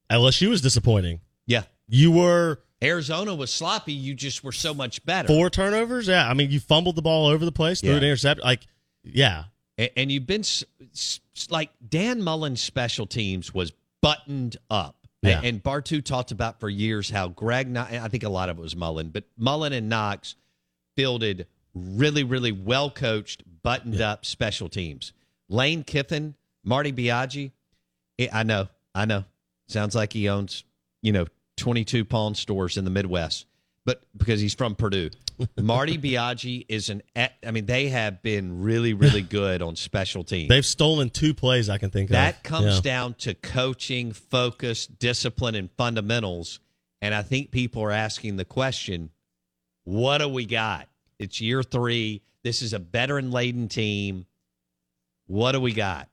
LSU 0.10 0.50
was 0.50 0.62
disappointing. 0.62 1.20
Yeah. 1.46 1.64
You 1.88 2.12
were 2.12 2.60
Arizona 2.84 3.34
was 3.36 3.52
sloppy. 3.52 3.94
You 3.94 4.14
just 4.16 4.44
were 4.44 4.52
so 4.52 4.74
much 4.74 5.04
better. 5.06 5.28
four 5.28 5.50
turnovers. 5.50 6.08
Yeah, 6.08 6.28
I 6.30 6.34
mean, 6.34 6.52
you 6.52 6.60
fumbled 6.60 6.96
the 6.96 7.02
ball 7.02 7.28
over 7.28 7.44
the 7.46 7.52
place, 7.52 7.82
threw 7.82 7.92
Yeah. 7.92 7.98
an 7.98 8.04
intercept. 8.04 8.42
Like, 8.44 8.62
yeah, 9.04 9.46
And, 9.78 9.90
and 9.98 10.12
you've 10.12 10.26
been 10.28 10.44
like 11.50 11.70
Dan 11.88 12.22
Mullen's 12.22 12.62
special 12.62 13.06
teams 13.06 13.54
was 13.54 13.72
buttoned 14.02 14.58
up. 14.70 15.05
Yeah. 15.28 15.42
And, 15.44 15.64
Bartu 15.64 16.04
talked 16.04 16.32
about 16.32 16.60
for 16.60 16.70
years 16.70 17.10
how 17.10 17.30
Greg, 17.30 17.76
I 17.76 18.08
think 18.08 18.24
a 18.24 18.30
lot 18.30 18.50
of 18.50 18.58
it 18.58 18.62
was 18.62 18.76
Mullen, 18.76 19.10
but 19.10 19.24
Mullen 19.38 19.74
and 19.74 19.90
Knox 19.90 20.36
fielded 20.96 21.48
really, 21.74 22.24
really 22.24 22.52
well 22.52 22.90
coached, 22.90 23.44
buttoned 23.64 24.02
up 24.02 24.26
special 24.26 24.70
teams. 24.70 25.14
Lane 25.50 25.84
Kiffin, 25.84 26.36
Marty 26.64 26.92
Biagi, 26.92 27.52
I 28.32 28.44
know, 28.44 28.70
I 28.94 29.06
know. 29.06 29.26
Sounds 29.68 29.96
like 29.96 30.14
he 30.14 30.30
owns, 30.30 30.64
you 31.02 31.12
know, 31.12 31.26
22 31.58 32.06
pawn 32.06 32.36
stores 32.36 32.78
in 32.78 32.86
the 32.86 32.92
Midwest, 32.92 33.46
but 33.86 34.04
because 34.16 34.40
he's 34.42 34.54
from 34.54 34.76
Purdue. 34.76 35.10
Marty 35.62 35.98
Biagi 35.98 36.66
is 36.70 36.90
an, 36.90 37.02
I 37.16 37.52
mean, 37.52 37.66
they 37.66 37.90
have 37.90 38.22
been 38.22 38.62
really, 38.62 38.94
really 38.94 39.22
good 39.40 39.62
on 39.62 39.76
special 39.76 40.24
teams. 40.24 40.50
they've 40.50 40.66
stolen 40.66 41.10
two 41.10 41.34
plays 41.34 41.70
I 41.70 41.78
can 41.78 41.90
think 41.90 42.10
of. 42.10 42.14
That 42.14 42.44
comes 42.44 42.76
Yeah. 42.76 42.82
down 42.82 43.14
to 43.16 43.34
coaching, 43.34 44.12
focus, 44.12 44.88
discipline, 44.88 45.56
and 45.56 45.70
fundamentals. 45.78 46.60
And 47.02 47.14
I 47.14 47.22
think 47.22 47.52
people 47.52 47.82
are 47.84 47.92
asking 47.92 48.38
the 48.38 48.46
question 48.46 49.10
what 49.84 50.18
do 50.18 50.28
we 50.28 50.46
got? 50.46 50.88
It's 51.20 51.40
year 51.40 51.62
three. 51.62 52.24
This 52.44 52.62
is 52.64 52.74
a 52.74 52.80
veteran 52.80 53.32
laden 53.32 53.68
team. 53.68 54.26
What 55.28 55.52
do 55.52 55.62
we 55.62 55.74
got? 55.74 56.10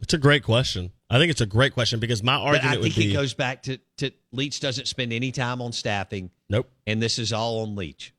It's 0.00 0.14
a 0.14 0.18
great 0.18 0.44
question. 0.44 0.92
I 1.10 1.18
think 1.18 1.30
it's 1.30 1.40
a 1.40 1.46
great 1.46 1.72
question 1.74 1.98
because 2.00 2.22
my 2.22 2.36
But 2.36 2.42
argument 2.44 2.66
I 2.66 2.76
would 2.78 2.82
think 2.92 2.96
be 2.96 3.10
it 3.10 3.14
goes 3.14 3.34
back 3.34 3.62
to, 3.64 3.78
to 3.96 4.10
Leach 4.30 4.60
doesn't 4.60 4.86
spend 4.86 5.12
any 5.12 5.32
time 5.32 5.60
on 5.62 5.72
staffing, 5.72 6.30
nope. 6.48 6.70
and 6.86 7.02
this 7.02 7.18
is 7.18 7.32
all 7.32 7.62
on 7.62 7.74
Leach. 7.74 8.12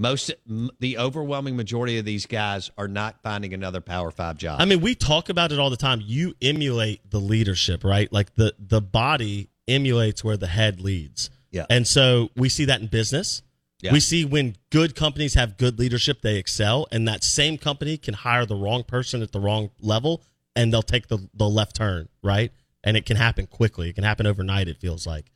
Most, 0.00 0.30
m- 0.48 0.70
the 0.80 0.96
overwhelming 0.96 1.56
majority 1.56 1.98
of 1.98 2.06
these 2.06 2.24
guys 2.24 2.70
are 2.78 2.88
not 2.88 3.22
finding 3.22 3.52
another 3.52 3.82
Power 3.82 4.10
Five 4.10 4.38
job. 4.38 4.58
I 4.58 4.64
mean, 4.64 4.80
we 4.80 4.94
talk 4.94 5.28
about 5.28 5.52
it 5.52 5.58
all 5.58 5.68
the 5.68 5.76
time. 5.76 6.00
You 6.02 6.34
emulate 6.40 7.10
the 7.10 7.20
leadership, 7.20 7.84
right? 7.84 8.10
Like 8.10 8.34
the 8.34 8.54
the 8.58 8.80
body 8.80 9.50
emulates 9.68 10.24
where 10.24 10.38
the 10.38 10.46
head 10.46 10.80
leads. 10.80 11.28
Yeah. 11.50 11.66
And 11.68 11.86
so 11.86 12.30
we 12.34 12.48
see 12.48 12.64
that 12.64 12.80
in 12.80 12.86
business. 12.86 13.42
Yeah. 13.82 13.92
We 13.92 14.00
see 14.00 14.24
when 14.24 14.56
good 14.70 14.94
companies 14.94 15.34
have 15.34 15.58
good 15.58 15.78
leadership, 15.78 16.22
they 16.22 16.36
excel, 16.36 16.86
and 16.90 17.06
that 17.06 17.22
same 17.22 17.58
company 17.58 17.98
can 17.98 18.14
hire 18.14 18.46
the 18.46 18.56
wrong 18.56 18.84
person 18.84 19.20
at 19.20 19.32
the 19.32 19.40
wrong 19.40 19.70
level, 19.80 20.22
and 20.56 20.72
they'll 20.72 20.82
take 20.82 21.08
the 21.08 21.28
the 21.34 21.48
left 21.48 21.76
turn, 21.76 22.08
right? 22.22 22.52
And 22.82 22.96
it 22.96 23.04
can 23.04 23.18
happen 23.18 23.46
quickly. 23.46 23.90
It 23.90 23.96
can 23.96 24.04
happen 24.04 24.26
overnight. 24.26 24.66
It 24.66 24.78
feels 24.78 25.06
like. 25.06 25.30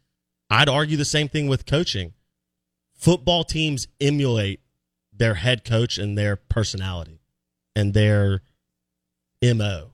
I'd 0.49 0.69
argue 0.71 0.97
the 0.97 1.05
same 1.05 1.29
thing 1.29 1.49
with 1.49 1.67
coaching. 1.67 2.15
Football 2.95 3.45
teams 3.45 3.89
emulate 4.01 4.61
their 5.13 5.35
head 5.35 5.65
coach 5.65 5.99
and 5.99 6.17
their 6.17 6.37
personality 6.37 7.21
and 7.77 7.95
their 7.95 8.43
mo. 9.43 9.91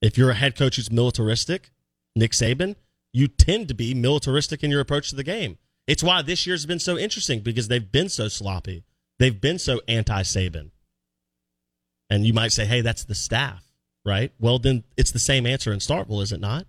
If 0.00 0.16
you're 0.16 0.30
a 0.30 0.34
head 0.34 0.56
coach 0.56 0.76
who's 0.76 0.90
militaristic, 0.90 1.70
Nick 2.14 2.32
Saban, 2.32 2.76
you 3.12 3.26
tend 3.26 3.68
to 3.68 3.74
be 3.74 3.94
militaristic 3.94 4.62
in 4.62 4.70
your 4.70 4.80
approach 4.80 5.10
to 5.10 5.16
the 5.16 5.24
game. 5.24 5.58
It's 5.86 6.02
why 6.02 6.22
this 6.22 6.46
year's 6.46 6.66
been 6.66 6.78
so 6.78 6.98
interesting 6.98 7.40
because 7.40 7.68
they've 7.68 7.90
been 7.90 8.08
so 8.08 8.28
sloppy. 8.28 8.84
They've 9.18 9.40
been 9.40 9.58
so 9.58 9.80
anti 9.88 10.22
Saban. 10.22 10.70
And 12.10 12.26
you 12.26 12.32
might 12.32 12.52
say, 12.52 12.66
hey, 12.66 12.80
that's 12.80 13.04
the 13.04 13.14
staff, 13.14 13.64
right? 14.04 14.32
Well, 14.38 14.58
then 14.58 14.84
it's 14.96 15.10
the 15.10 15.18
same 15.18 15.46
answer 15.46 15.72
in 15.72 15.80
Starkville, 15.80 16.22
is 16.22 16.32
it 16.32 16.40
not? 16.40 16.66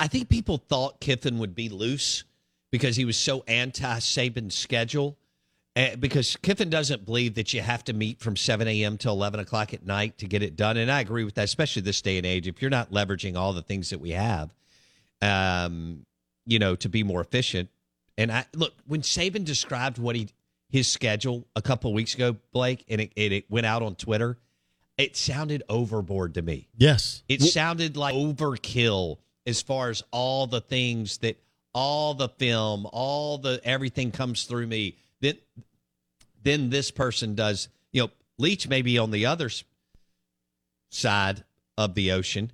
I 0.00 0.06
think 0.06 0.28
people 0.28 0.58
thought 0.58 1.00
Kiffin 1.00 1.38
would 1.38 1.54
be 1.54 1.68
loose 1.68 2.24
because 2.70 2.96
he 2.96 3.04
was 3.04 3.16
so 3.16 3.44
anti 3.46 3.98
Saban's 3.98 4.54
schedule. 4.54 5.16
Uh, 5.76 5.94
because 5.96 6.36
Kiffin 6.36 6.70
doesn't 6.70 7.04
believe 7.04 7.34
that 7.34 7.54
you 7.54 7.60
have 7.60 7.84
to 7.84 7.92
meet 7.92 8.18
from 8.18 8.36
7 8.36 8.66
a.m. 8.66 8.98
to 8.98 9.08
11 9.10 9.38
o'clock 9.38 9.72
at 9.72 9.86
night 9.86 10.18
to 10.18 10.26
get 10.26 10.42
it 10.42 10.56
done. 10.56 10.76
And 10.76 10.90
I 10.90 11.00
agree 11.00 11.22
with 11.22 11.36
that, 11.36 11.44
especially 11.44 11.82
this 11.82 12.02
day 12.02 12.16
and 12.16 12.26
age. 12.26 12.48
If 12.48 12.60
you're 12.60 12.70
not 12.70 12.90
leveraging 12.90 13.36
all 13.36 13.52
the 13.52 13.62
things 13.62 13.90
that 13.90 14.00
we 14.00 14.10
have, 14.10 14.52
um, 15.22 16.04
you 16.46 16.58
know, 16.58 16.74
to 16.76 16.88
be 16.88 17.04
more 17.04 17.20
efficient. 17.20 17.68
And 18.16 18.32
I 18.32 18.46
look 18.54 18.74
when 18.86 19.02
Saban 19.02 19.44
described 19.44 19.98
what 19.98 20.16
he 20.16 20.30
his 20.68 20.88
schedule 20.88 21.46
a 21.56 21.62
couple 21.62 21.90
of 21.90 21.94
weeks 21.94 22.14
ago, 22.14 22.36
Blake, 22.52 22.84
and 22.88 23.00
it, 23.00 23.12
it, 23.16 23.32
it 23.32 23.50
went 23.50 23.66
out 23.66 23.82
on 23.82 23.94
Twitter. 23.94 24.36
It 24.96 25.16
sounded 25.16 25.62
overboard 25.68 26.34
to 26.34 26.42
me. 26.42 26.68
Yes. 26.76 27.22
It 27.28 27.40
sounded 27.40 27.96
like 27.96 28.14
overkill 28.14 29.18
as 29.46 29.62
far 29.62 29.90
as 29.90 30.02
all 30.10 30.46
the 30.46 30.60
things 30.60 31.18
that 31.18 31.38
all 31.78 32.12
the 32.14 32.28
film, 32.28 32.88
all 32.92 33.38
the 33.38 33.60
everything 33.62 34.10
comes 34.10 34.44
through 34.44 34.66
me. 34.66 34.96
Then 35.20 35.36
then 36.42 36.70
this 36.70 36.90
person 36.90 37.36
does, 37.36 37.68
you 37.92 38.02
know, 38.02 38.10
Leach 38.36 38.66
may 38.66 38.82
be 38.82 38.98
on 38.98 39.12
the 39.12 39.26
other 39.26 39.48
side 40.90 41.44
of 41.76 41.94
the 41.94 42.10
ocean. 42.12 42.50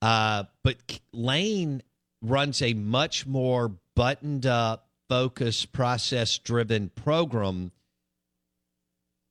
Uh, 0.00 0.44
but 0.62 0.76
Lane 1.12 1.82
runs 2.22 2.62
a 2.62 2.74
much 2.74 3.26
more 3.26 3.72
buttoned 3.96 4.46
up, 4.46 4.88
focused, 5.08 5.72
process 5.72 6.38
driven 6.38 6.90
program. 6.90 7.72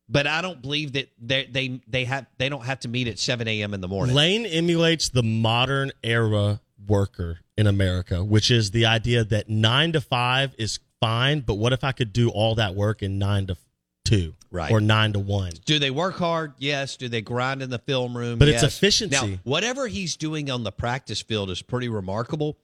But 0.09 0.27
I 0.27 0.41
don't 0.41 0.61
believe 0.61 0.93
that 0.93 1.11
they 1.17 1.45
they 1.45 1.79
they 1.87 2.03
have 2.03 2.25
they 2.37 2.49
don't 2.49 2.65
have 2.65 2.81
to 2.81 2.89
meet 2.89 3.07
at 3.07 3.17
seven 3.19 3.47
a.m. 3.47 3.73
in 3.73 3.79
the 3.79 3.87
morning. 3.87 4.15
Lane 4.17 4.45
emulates 4.45 5.07
the 5.07 5.23
modern 5.23 5.93
era 6.03 6.59
worker 6.85 7.39
in 7.59 7.67
America, 7.67 8.23
which 8.23 8.49
is 8.49 8.71
the 8.71 8.85
idea 8.85 9.21
that 9.25 9.49
nine 9.49 9.91
to 9.91 9.99
five 9.99 10.55
is 10.57 10.79
fine, 11.01 11.41
but 11.41 11.55
what 11.55 11.73
if 11.73 11.83
I 11.83 11.91
could 11.91 12.13
do 12.13 12.29
all 12.29 12.55
that 12.55 12.73
work 12.73 13.03
in 13.03 13.19
nine 13.19 13.47
to 13.47 13.57
two, 14.05 14.33
Right. 14.49 14.71
or 14.71 14.79
nine 14.79 15.11
to 15.13 15.19
one. 15.19 15.51
Do 15.65 15.77
they 15.77 15.91
work 15.91 16.15
hard? 16.15 16.53
Yes. 16.57 16.95
Do 16.95 17.09
they 17.09 17.21
grind 17.21 17.61
in 17.61 17.69
the 17.69 17.77
film 17.77 18.15
room? 18.17 18.39
But 18.39 18.47
it's 18.47 18.63
efficiency. 18.63 19.31
Now, 19.31 19.39
whatever 19.43 19.87
he's 19.87 20.15
doing 20.15 20.49
on 20.49 20.63
the 20.63 20.71
practice 20.71 21.21
field 21.21 21.51
is 21.51 21.61
pretty 21.61 21.89
remarkable 21.89 22.57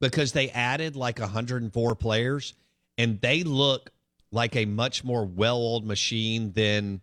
because 0.00 0.32
they 0.32 0.48
added 0.50 0.96
like 0.96 1.18
104 1.20 1.94
players 1.94 2.54
and 2.96 3.20
they 3.20 3.42
look 3.44 3.90
like 4.32 4.56
a 4.56 4.64
much 4.64 5.04
more 5.04 5.26
well-oiled 5.26 5.86
machine 5.86 6.52
than 6.52 7.02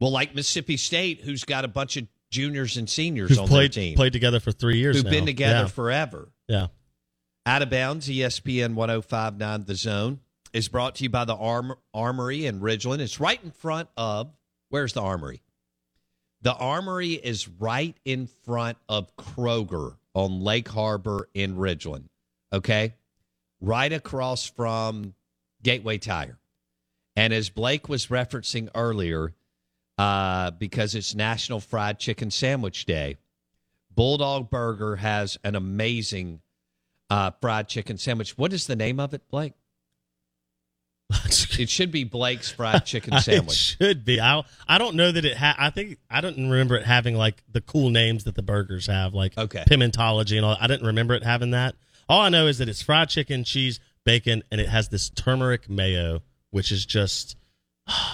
well, 0.00 0.12
like 0.12 0.34
Mississippi 0.34 0.76
State, 0.76 1.22
who's 1.22 1.44
got 1.44 1.64
a 1.64 1.68
bunch 1.68 1.96
of 1.96 2.06
juniors 2.34 2.76
and 2.76 2.90
seniors 2.90 3.30
Who've 3.30 3.38
on 3.40 3.48
played 3.48 3.72
their 3.72 3.82
team, 3.82 3.96
played 3.96 4.12
together 4.12 4.40
for 4.40 4.50
three 4.52 4.78
years. 4.78 4.96
who've 4.96 5.04
now. 5.04 5.10
been 5.10 5.26
together 5.26 5.60
Yeah. 5.62 5.66
forever. 5.68 6.28
yeah. 6.48 6.66
Out 7.46 7.62
of 7.62 7.70
bounds, 7.70 8.08
ESPN 8.08 8.74
1059 8.74 9.64
The 9.64 9.74
Zone 9.76 10.20
is 10.52 10.68
brought 10.68 10.96
to 10.96 11.04
you 11.04 11.10
by 11.10 11.24
the 11.24 11.34
Arm- 11.36 11.76
Armory 11.92 12.46
in 12.46 12.60
Ridgeland. 12.60 12.98
It's 13.00 13.20
right 13.20 13.42
in 13.42 13.50
front 13.50 13.88
of, 13.96 14.32
where's 14.70 14.92
the 14.94 15.02
Armory? 15.02 15.42
The 16.42 16.54
Armory 16.54 17.12
is 17.12 17.48
right 17.48 17.96
in 18.04 18.26
front 18.26 18.78
of 18.88 19.14
Kroger 19.16 19.96
on 20.14 20.40
Lake 20.40 20.68
Harbor 20.68 21.28
in 21.34 21.56
Ridgeland. 21.56 22.04
Okay? 22.52 22.94
Right 23.60 23.92
across 23.92 24.46
from 24.46 25.14
Gateway 25.62 25.98
Tire. 25.98 26.38
And 27.16 27.32
as 27.32 27.48
Blake 27.50 27.88
was 27.88 28.06
referencing 28.06 28.68
earlier, 28.74 29.34
uh, 29.98 30.50
because 30.52 30.94
it's 30.94 31.14
National 31.14 31.60
Fried 31.60 31.98
Chicken 31.98 32.30
Sandwich 32.30 32.84
Day, 32.84 33.16
Bulldog 33.94 34.50
Burger 34.50 34.96
has 34.96 35.38
an 35.44 35.54
amazing 35.54 36.40
uh, 37.10 37.30
fried 37.40 37.68
chicken 37.68 37.96
sandwich. 37.98 38.36
What 38.36 38.52
is 38.52 38.66
the 38.66 38.74
name 38.76 38.98
of 38.98 39.14
it, 39.14 39.22
Blake? 39.28 39.52
It 41.58 41.68
should 41.68 41.92
be 41.92 42.02
Blake's 42.04 42.50
Fried 42.50 42.84
Chicken 42.86 43.14
It 43.14 43.20
Sandwich. 43.20 43.54
should 43.56 44.04
be. 44.04 44.20
I 44.20 44.42
I 44.66 44.78
don't 44.78 44.96
know 44.96 45.12
that 45.12 45.24
it. 45.24 45.36
Ha- 45.36 45.54
I 45.58 45.70
think 45.70 45.98
I 46.10 46.20
don't 46.20 46.36
remember 46.50 46.76
it 46.76 46.84
having 46.84 47.14
like 47.14 47.42
the 47.50 47.60
cool 47.60 47.90
names 47.90 48.24
that 48.24 48.34
the 48.34 48.42
burgers 48.42 48.86
have, 48.86 49.14
like 49.14 49.36
Okay. 49.38 49.62
Pimentology 49.68 50.36
and 50.36 50.44
all. 50.44 50.56
I 50.60 50.66
didn't 50.66 50.86
remember 50.86 51.14
it 51.14 51.22
having 51.22 51.50
that. 51.52 51.76
All 52.08 52.20
I 52.20 52.30
know 52.30 52.46
is 52.48 52.58
that 52.58 52.68
it's 52.68 52.82
fried 52.82 53.08
chicken, 53.10 53.44
cheese, 53.44 53.78
bacon, 54.04 54.42
and 54.50 54.60
it 54.60 54.68
has 54.68 54.88
this 54.88 55.08
turmeric 55.10 55.68
mayo, 55.70 56.22
which 56.50 56.72
is 56.72 56.84
just. 56.84 57.36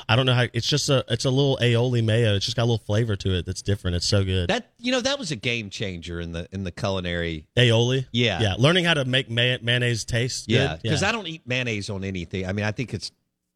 I 0.08 0.16
don't 0.16 0.26
know 0.26 0.34
how 0.34 0.46
it's 0.52 0.66
just 0.68 0.88
a 0.88 1.04
it's 1.08 1.24
a 1.24 1.30
little 1.30 1.56
aioli 1.62 2.04
mayo. 2.04 2.34
It's 2.34 2.44
just 2.44 2.56
got 2.56 2.62
a 2.62 2.70
little 2.70 2.78
flavor 2.84 3.14
to 3.16 3.34
it 3.38 3.46
that's 3.46 3.62
different. 3.62 3.94
It's 3.96 4.06
so 4.06 4.24
good. 4.24 4.48
That 4.50 4.72
you 4.78 4.90
know 4.90 5.00
that 5.00 5.18
was 5.18 5.30
a 5.30 5.36
game 5.36 5.70
changer 5.70 6.20
in 6.20 6.32
the 6.32 6.48
in 6.50 6.64
the 6.64 6.72
culinary. 6.72 7.46
aioli, 7.56 8.06
Yeah. 8.12 8.40
yeah. 8.40 8.54
Learning 8.58 8.84
how 8.84 8.94
to 8.94 9.04
make 9.04 9.30
may- 9.30 9.58
mayonnaise 9.62 10.04
taste. 10.04 10.46
Yeah, 10.48 10.76
because 10.82 11.02
I 11.04 11.12
don't 11.12 11.28
eat 11.28 11.42
mayonnaise 11.46 11.88
on 11.88 12.02
anything. 12.02 12.46
I 12.46 12.52
mean, 12.52 12.64
I 12.64 12.72
think 12.72 12.92
it's 12.94 13.12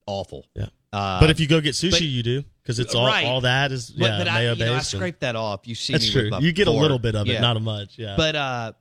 awful. 0.07 0.47
Yeah. 0.55 0.67
Uh, 0.93 1.19
but 1.19 1.31
if 1.31 1.41
you 1.41 1.49
go 1.49 1.61
get 1.61 1.75
sushi, 1.75 1.91
but- 1.91 2.01
you 2.03 2.23
do 2.23 2.45
because 2.63 2.79
it's 2.79 2.95
all 2.95 3.07
Right. 3.07 3.27
all 3.27 3.41
that 3.41 3.73
is 3.73 3.93
yeah 3.97 4.17
but 4.19 4.29
I, 4.29 4.35
mayo 4.35 4.55
you 4.55 4.65
know, 4.65 4.75
I 4.75 4.79
scrape 4.79 5.19
that 5.21 5.35
off. 5.35 5.67
You 5.67 5.75
see 5.75 5.95
That's 5.95 6.15
me 6.15 6.29
true. 6.31 6.39
You 6.41 6.53
get 6.53 6.69
a 6.69 6.71
little 6.71 7.01
bit 7.01 7.17
of 7.17 7.29
it, 7.29 7.33
Yeah. 7.33 7.41
not 7.41 7.57
a 7.57 7.61
much. 7.61 7.99
Yeah, 7.99 8.15
But 8.17 8.37
uh, 8.37 8.73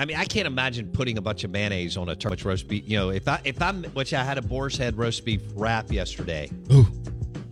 I 0.00 0.04
mean, 0.04 0.16
I 0.16 0.24
can't 0.24 0.46
imagine 0.46 0.88
putting 0.92 1.18
a 1.18 1.20
bunch 1.20 1.42
of 1.42 1.50
mayonnaise 1.50 1.96
on 1.96 2.08
a 2.08 2.14
turkey 2.14 2.44
roast 2.44 2.68
beef. 2.68 2.84
You 2.86 2.98
know, 2.98 3.10
if 3.10 3.26
I 3.26 3.40
if 3.44 3.60
I'm 3.60 3.82
which 3.84 4.14
I 4.14 4.22
had 4.22 4.38
a 4.38 4.42
boar's 4.42 4.76
head 4.78 4.96
roast 4.96 5.24
beef 5.24 5.42
wrap 5.54 5.90
yesterday. 5.90 6.50
Ooh. 6.72 6.86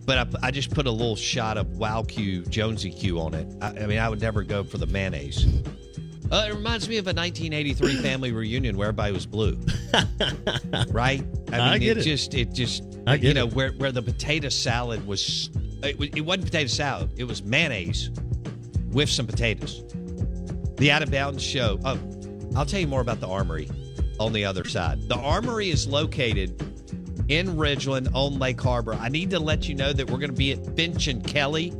But 0.05 0.17
I, 0.17 0.47
I 0.47 0.51
just 0.51 0.73
put 0.73 0.87
a 0.87 0.91
little 0.91 1.17
shot 1.17 1.57
of 1.57 1.77
Wow 1.77 2.03
Q 2.03 2.43
Jonesy 2.43 2.91
Q 2.91 3.19
on 3.19 3.33
it. 3.33 3.53
I, 3.61 3.83
I 3.83 3.87
mean, 3.87 3.99
I 3.99 4.07
would 4.07 4.21
never 4.21 4.43
go 4.43 4.63
for 4.63 4.77
the 4.77 4.87
mayonnaise. 4.87 5.45
Uh, 6.31 6.47
it 6.49 6.53
reminds 6.55 6.87
me 6.87 6.97
of 6.97 7.07
a 7.07 7.13
1983 7.13 7.95
family 8.01 8.31
reunion 8.31 8.77
where 8.77 8.87
everybody 8.87 9.11
was 9.13 9.25
blue, 9.25 9.59
right? 10.89 11.25
I 11.51 11.51
mean, 11.51 11.61
I 11.61 11.77
get 11.77 11.97
it. 11.97 12.03
just 12.03 12.33
it 12.33 12.53
just 12.53 12.83
I 13.07 13.15
you 13.15 13.33
know 13.33 13.47
it. 13.47 13.53
where 13.53 13.71
where 13.73 13.91
the 13.91 14.01
potato 14.01 14.47
salad 14.47 15.05
was. 15.05 15.49
It, 15.83 16.15
it 16.15 16.21
wasn't 16.21 16.45
potato 16.45 16.67
salad. 16.67 17.11
It 17.17 17.25
was 17.25 17.43
mayonnaise 17.43 18.09
with 18.89 19.09
some 19.09 19.27
potatoes. 19.27 19.83
The 20.77 20.91
Out 20.91 21.03
of 21.03 21.11
Bounds 21.11 21.43
show. 21.43 21.79
Oh, 21.83 21.99
I'll 22.55 22.65
tell 22.65 22.79
you 22.79 22.87
more 22.87 23.01
about 23.01 23.19
the 23.19 23.27
Armory 23.27 23.69
on 24.19 24.33
the 24.33 24.45
other 24.45 24.65
side. 24.67 25.07
The 25.07 25.17
Armory 25.17 25.69
is 25.69 25.87
located 25.87 26.61
in 27.29 27.47
Ridgeland 27.55 28.13
on 28.13 28.39
Lake 28.39 28.59
Harbor. 28.59 28.93
I 28.93 29.09
need 29.09 29.29
to 29.31 29.39
let 29.39 29.67
you 29.67 29.75
know 29.75 29.93
that 29.93 30.09
we're 30.09 30.17
going 30.17 30.31
to 30.31 30.35
be 30.35 30.53
at 30.53 30.75
Finch 30.75 31.07
and 31.07 31.25
Kelly 31.25 31.73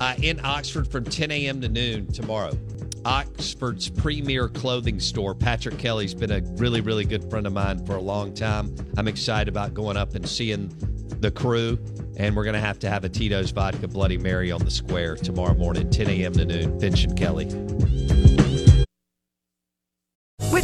uh, 0.00 0.14
in 0.22 0.40
Oxford 0.44 0.90
from 0.90 1.04
10 1.04 1.30
a.m. 1.30 1.60
to 1.60 1.68
noon 1.68 2.12
tomorrow. 2.12 2.52
Oxford's 3.04 3.88
premier 3.88 4.48
clothing 4.48 4.98
store. 4.98 5.34
Patrick 5.34 5.78
Kelly's 5.78 6.12
been 6.12 6.32
a 6.32 6.40
really, 6.56 6.80
really 6.80 7.04
good 7.04 7.28
friend 7.30 7.46
of 7.46 7.52
mine 7.52 7.84
for 7.86 7.96
a 7.96 8.00
long 8.00 8.34
time. 8.34 8.74
I'm 8.96 9.06
excited 9.06 9.48
about 9.48 9.74
going 9.74 9.96
up 9.96 10.14
and 10.14 10.28
seeing 10.28 10.72
the 11.20 11.30
crew. 11.30 11.78
And 12.16 12.34
we're 12.34 12.44
going 12.44 12.54
to 12.54 12.60
have 12.60 12.78
to 12.80 12.90
have 12.90 13.04
a 13.04 13.08
Tito's 13.08 13.50
Vodka 13.50 13.86
Bloody 13.88 14.18
Mary 14.18 14.50
on 14.50 14.64
the 14.64 14.70
square 14.70 15.16
tomorrow 15.16 15.54
morning, 15.54 15.88
10 15.88 16.08
a.m. 16.08 16.32
to 16.32 16.44
noon. 16.44 16.80
Finch 16.80 17.04
and 17.04 17.16
Kelly. 17.16 18.45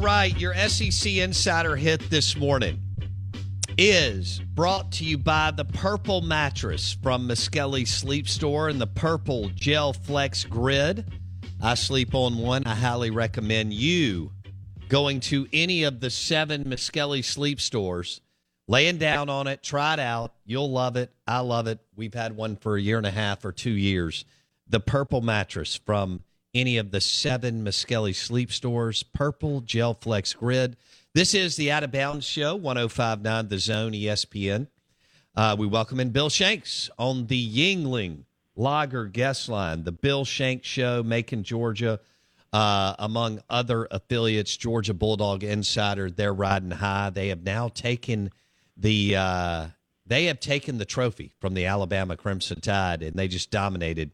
Right, 0.00 0.34
your 0.40 0.54
SEC 0.54 1.12
Insider 1.16 1.76
hit 1.76 2.08
this 2.08 2.34
morning 2.34 2.80
is 3.76 4.40
brought 4.54 4.90
to 4.92 5.04
you 5.04 5.18
by 5.18 5.50
the 5.50 5.66
Purple 5.66 6.22
Mattress 6.22 6.96
from 7.02 7.28
Miskelly 7.28 7.86
Sleep 7.86 8.26
Store 8.26 8.70
and 8.70 8.80
the 8.80 8.86
Purple 8.86 9.50
Gel 9.54 9.92
Flex 9.92 10.44
Grid. 10.44 11.04
I 11.60 11.74
sleep 11.74 12.14
on 12.14 12.38
one. 12.38 12.64
I 12.64 12.74
highly 12.74 13.10
recommend 13.10 13.74
you 13.74 14.32
going 14.88 15.20
to 15.20 15.46
any 15.52 15.82
of 15.82 16.00
the 16.00 16.08
seven 16.08 16.64
Miskelly 16.64 17.22
Sleep 17.22 17.60
Stores, 17.60 18.22
laying 18.66 18.96
down 18.96 19.28
on 19.28 19.48
it, 19.48 19.62
try 19.62 19.92
it 19.92 20.00
out. 20.00 20.32
You'll 20.46 20.70
love 20.70 20.96
it. 20.96 21.12
I 21.26 21.40
love 21.40 21.66
it. 21.66 21.78
We've 21.94 22.14
had 22.14 22.34
one 22.34 22.56
for 22.56 22.74
a 22.74 22.80
year 22.80 22.96
and 22.96 23.06
a 23.06 23.10
half 23.10 23.44
or 23.44 23.52
two 23.52 23.68
years. 23.68 24.24
The 24.66 24.80
Purple 24.80 25.20
Mattress 25.20 25.76
from 25.76 26.22
any 26.54 26.76
of 26.76 26.90
the 26.90 27.00
seven 27.00 27.64
Miskelly 27.64 28.14
sleep 28.14 28.52
stores, 28.52 29.02
Purple, 29.02 29.60
Gel 29.60 29.94
Flex 29.94 30.32
Grid. 30.32 30.76
This 31.14 31.34
is 31.34 31.56
the 31.56 31.70
Out 31.70 31.84
of 31.84 31.92
Bounds 31.92 32.26
Show, 32.26 32.56
1059 32.56 33.48
The 33.48 33.58
Zone 33.58 33.92
ESPN. 33.92 34.66
Uh, 35.34 35.56
we 35.58 35.66
welcome 35.66 36.00
in 36.00 36.10
Bill 36.10 36.28
Shanks 36.28 36.90
on 36.98 37.26
the 37.26 37.48
Yuengling 37.48 38.24
Lager 38.56 39.06
guest 39.06 39.48
line, 39.48 39.84
the 39.84 39.92
Bill 39.92 40.24
Shanks 40.24 40.66
Show, 40.66 41.02
Macon, 41.02 41.44
Georgia, 41.44 42.00
uh, 42.52 42.94
among 42.98 43.40
other 43.48 43.86
affiliates, 43.90 44.56
Georgia 44.56 44.92
Bulldog 44.92 45.44
Insider. 45.44 46.10
They're 46.10 46.34
riding 46.34 46.72
high. 46.72 47.10
They 47.10 47.28
have 47.28 47.44
now 47.44 47.68
taken 47.68 48.30
the 48.76 49.16
uh, 49.16 49.66
they 50.04 50.24
have 50.24 50.40
taken 50.40 50.78
the 50.78 50.84
trophy 50.84 51.30
from 51.40 51.54
the 51.54 51.66
Alabama 51.66 52.16
Crimson 52.16 52.60
Tide, 52.60 53.02
and 53.02 53.16
they 53.16 53.28
just 53.28 53.52
dominated 53.52 54.10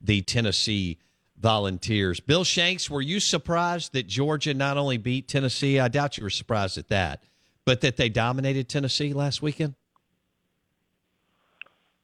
the 0.00 0.22
Tennessee 0.22 0.98
Volunteers. 1.42 2.20
Bill 2.20 2.44
Shanks, 2.44 2.88
were 2.88 3.02
you 3.02 3.18
surprised 3.18 3.92
that 3.92 4.06
Georgia 4.06 4.54
not 4.54 4.76
only 4.76 4.96
beat 4.96 5.26
Tennessee? 5.26 5.80
I 5.80 5.88
doubt 5.88 6.16
you 6.16 6.22
were 6.22 6.30
surprised 6.30 6.78
at 6.78 6.88
that, 6.88 7.24
but 7.64 7.80
that 7.80 7.96
they 7.96 8.08
dominated 8.08 8.68
Tennessee 8.68 9.12
last 9.12 9.42
weekend. 9.42 9.74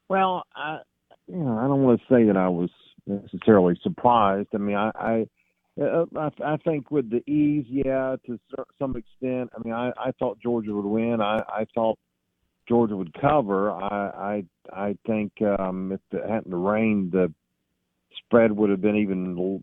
Well, 0.09 0.42
I, 0.57 0.81
you 1.29 1.37
know, 1.37 1.57
I 1.57 1.68
don't 1.68 1.83
want 1.83 2.01
to 2.01 2.07
say 2.12 2.24
that 2.24 2.37
I 2.37 2.48
was 2.48 2.70
necessarily 3.07 3.79
surprised. 3.83 4.48
I 4.55 4.59
mean, 4.59 4.77
I, 4.77 4.90
I, 4.98 5.27
uh, 5.81 6.07
I, 6.16 6.31
I 6.44 6.57
think 6.59 6.90
with 6.90 7.09
the 7.09 7.22
ease, 7.31 7.66
yeah, 7.68 8.16
to 8.27 8.38
some 8.79 8.96
extent. 8.96 9.51
I 9.55 9.62
mean, 9.64 9.74
I, 9.74 9.92
I 9.96 10.11
thought 10.18 10.40
Georgia 10.40 10.74
would 10.74 10.85
win. 10.85 11.20
I, 11.20 11.37
I 11.48 11.66
thought 11.74 11.98
Georgia 12.68 12.96
would 12.96 13.14
cover. 13.20 13.70
I, 13.70 14.42
I, 14.72 14.81
I 14.88 14.96
think 15.07 15.33
um, 15.42 15.92
if 15.92 16.01
it 16.11 16.29
hadn't 16.29 16.55
rained, 16.55 17.12
the 17.12 17.33
spread 18.24 18.52
would 18.52 18.70
have 18.70 18.81
been 18.81 18.96
even 18.96 19.62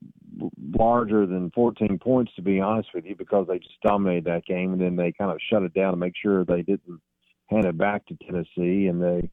larger 0.78 1.26
than 1.26 1.52
14 1.52 2.00
points, 2.00 2.34
to 2.36 2.42
be 2.42 2.60
honest 2.60 2.90
with 2.94 3.06
you, 3.06 3.16
because 3.16 3.48
they 3.48 3.60
just 3.60 3.82
dominated 3.84 4.26
that 4.26 4.46
game, 4.46 4.74
and 4.74 4.82
then 4.82 4.96
they 4.96 5.12
kind 5.12 5.32
of 5.32 5.38
shut 5.50 5.64
it 5.64 5.74
down 5.74 5.92
to 5.92 5.98
make 5.98 6.14
sure 6.22 6.44
they 6.44 6.62
didn't 6.62 7.00
hand 7.48 7.66
it 7.66 7.78
back 7.78 8.06
to 8.08 8.18
Tennessee, 8.26 8.88
and 8.88 9.02
they 9.02 9.30